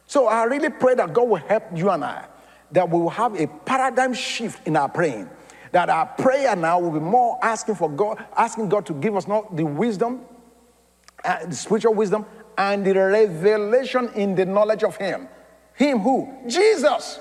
So 0.08 0.28
I 0.28 0.46
really 0.46 0.70
pray 0.70 0.96
that 0.96 1.14
God 1.14 1.28
will 1.28 1.36
help 1.36 1.64
you 1.76 1.90
and 1.90 2.04
I, 2.04 2.26
that 2.72 2.90
we 2.90 3.00
will 3.00 3.10
have 3.10 3.40
a 3.40 3.48
paradigm 3.48 4.14
shift 4.14 4.66
in 4.66 4.78
our 4.78 4.90
praying 4.90 5.30
that 5.72 5.90
our 5.90 6.06
prayer 6.06 6.56
now 6.56 6.80
will 6.80 6.92
be 6.92 7.00
more 7.00 7.40
asking 7.42 7.76
for 7.76 7.90
God, 7.90 8.24
asking 8.36 8.70
God 8.70 8.86
to 8.88 8.94
give 8.94 9.16
us 9.16 9.28
not 9.28 9.56
the 9.56 9.64
wisdom, 9.64 10.22
uh, 11.24 11.46
the 11.46 11.56
spiritual 11.56 11.94
wisdom, 11.94 12.26
and 12.58 12.86
the 12.86 12.94
revelation 12.94 14.10
in 14.16 14.36
the 14.36 14.46
knowledge 14.46 14.84
of 14.84 14.96
Him. 14.98 15.28
Him 15.76 16.00
who? 16.00 16.32
Jesus. 16.48 17.20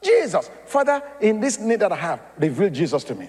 Jesus. 0.00 0.50
Father, 0.66 1.02
in 1.20 1.40
this 1.40 1.58
need 1.58 1.80
that 1.80 1.92
I 1.92 1.96
have, 1.96 2.20
reveal 2.38 2.70
Jesus 2.70 3.02
to 3.04 3.14
me. 3.14 3.28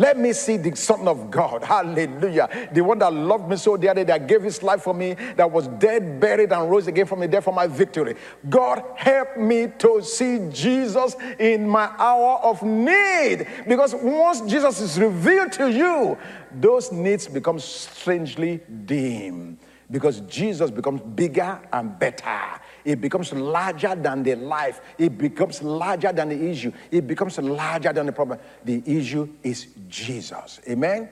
Let 0.00 0.18
me 0.18 0.32
see 0.32 0.56
the 0.56 0.74
Son 0.74 1.06
of 1.06 1.30
God. 1.30 1.62
Hallelujah. 1.62 2.70
The 2.72 2.80
one 2.80 2.98
that 3.00 3.12
loved 3.12 3.50
me 3.50 3.56
so 3.56 3.76
dearly, 3.76 4.02
that 4.04 4.26
gave 4.26 4.42
his 4.42 4.62
life 4.62 4.80
for 4.80 4.94
me, 4.94 5.12
that 5.36 5.50
was 5.50 5.68
dead, 5.68 6.18
buried, 6.18 6.52
and 6.52 6.70
rose 6.70 6.86
again 6.86 7.04
from 7.04 7.20
the 7.20 7.28
dead 7.28 7.44
for 7.44 7.52
my 7.52 7.66
victory. 7.66 8.16
God, 8.48 8.82
help 8.96 9.36
me 9.36 9.70
to 9.80 10.00
see 10.00 10.48
Jesus 10.50 11.16
in 11.38 11.68
my 11.68 11.92
hour 11.98 12.40
of 12.42 12.62
need. 12.62 13.46
Because 13.68 13.94
once 13.94 14.40
Jesus 14.50 14.80
is 14.80 14.98
revealed 14.98 15.52
to 15.52 15.70
you, 15.70 16.16
those 16.50 16.90
needs 16.90 17.28
become 17.28 17.58
strangely 17.58 18.58
dim. 18.86 19.58
Because 19.90 20.20
Jesus 20.20 20.70
becomes 20.70 21.02
bigger 21.02 21.60
and 21.70 21.98
better. 21.98 22.58
It 22.84 23.00
becomes 23.00 23.32
larger 23.32 23.94
than 23.94 24.22
the 24.22 24.34
life. 24.36 24.80
It 24.98 25.16
becomes 25.18 25.62
larger 25.62 26.12
than 26.12 26.30
the 26.30 26.50
issue. 26.50 26.72
It 26.90 27.06
becomes 27.06 27.38
larger 27.38 27.92
than 27.92 28.06
the 28.06 28.12
problem. 28.12 28.38
The 28.64 28.82
issue 28.86 29.28
is 29.42 29.68
Jesus. 29.88 30.60
Amen? 30.68 31.08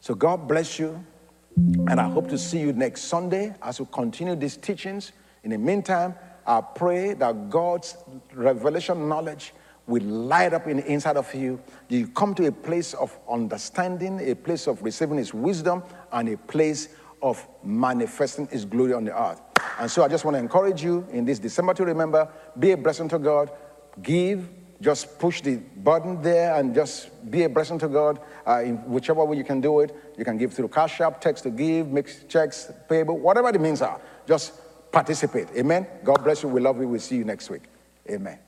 So 0.00 0.14
God 0.14 0.48
bless 0.48 0.78
you. 0.78 1.04
And 1.56 2.00
I 2.00 2.08
hope 2.08 2.28
to 2.30 2.38
see 2.38 2.58
you 2.58 2.72
next 2.72 3.02
Sunday 3.02 3.54
as 3.62 3.78
we 3.78 3.86
continue 3.92 4.34
these 4.34 4.56
teachings. 4.56 5.12
In 5.44 5.50
the 5.50 5.58
meantime, 5.58 6.14
I 6.46 6.60
pray 6.60 7.14
that 7.14 7.48
God's 7.48 7.96
revelation 8.34 9.08
knowledge 9.08 9.54
will 9.86 10.02
light 10.02 10.52
up 10.52 10.66
in 10.66 10.78
the 10.78 10.86
inside 10.86 11.16
of 11.16 11.32
you. 11.34 11.60
You 11.88 12.08
come 12.08 12.34
to 12.36 12.46
a 12.46 12.52
place 12.52 12.94
of 12.94 13.16
understanding, 13.28 14.20
a 14.28 14.34
place 14.34 14.66
of 14.66 14.82
receiving 14.82 15.18
His 15.18 15.32
wisdom, 15.32 15.82
and 16.12 16.28
a 16.28 16.36
place 16.36 16.88
of 17.22 17.46
manifesting 17.62 18.46
His 18.48 18.64
glory 18.64 18.94
on 18.94 19.04
the 19.04 19.18
earth. 19.18 19.40
And 19.78 19.90
so 19.90 20.04
I 20.04 20.08
just 20.08 20.24
want 20.24 20.36
to 20.36 20.38
encourage 20.38 20.82
you 20.82 21.06
in 21.10 21.24
this 21.24 21.38
December 21.38 21.74
to 21.74 21.84
remember 21.84 22.28
be 22.58 22.72
a 22.72 22.76
blessing 22.76 23.08
to 23.08 23.18
God, 23.18 23.50
give, 24.02 24.48
just 24.80 25.18
push 25.18 25.40
the 25.40 25.56
button 25.56 26.20
there 26.22 26.54
and 26.56 26.74
just 26.74 27.08
be 27.30 27.44
a 27.44 27.48
blessing 27.48 27.78
to 27.78 27.88
God 27.88 28.20
uh, 28.46 28.62
in 28.62 28.76
whichever 28.90 29.24
way 29.24 29.36
you 29.36 29.44
can 29.44 29.60
do 29.60 29.80
it. 29.80 29.94
You 30.18 30.24
can 30.24 30.36
give 30.36 30.52
through 30.52 30.68
Cash 30.68 31.00
App, 31.00 31.20
text 31.20 31.44
to 31.44 31.50
give, 31.50 31.88
make 31.88 32.28
checks, 32.28 32.70
payable, 32.88 33.18
whatever 33.18 33.50
the 33.50 33.58
means 33.58 33.82
are. 33.82 34.00
Just 34.26 34.52
participate. 34.92 35.48
Amen. 35.56 35.86
God 36.04 36.22
bless 36.22 36.42
you. 36.42 36.48
We 36.48 36.60
love 36.60 36.80
you. 36.80 36.88
We'll 36.88 37.00
see 37.00 37.16
you 37.16 37.24
next 37.24 37.50
week. 37.50 37.62
Amen. 38.08 38.43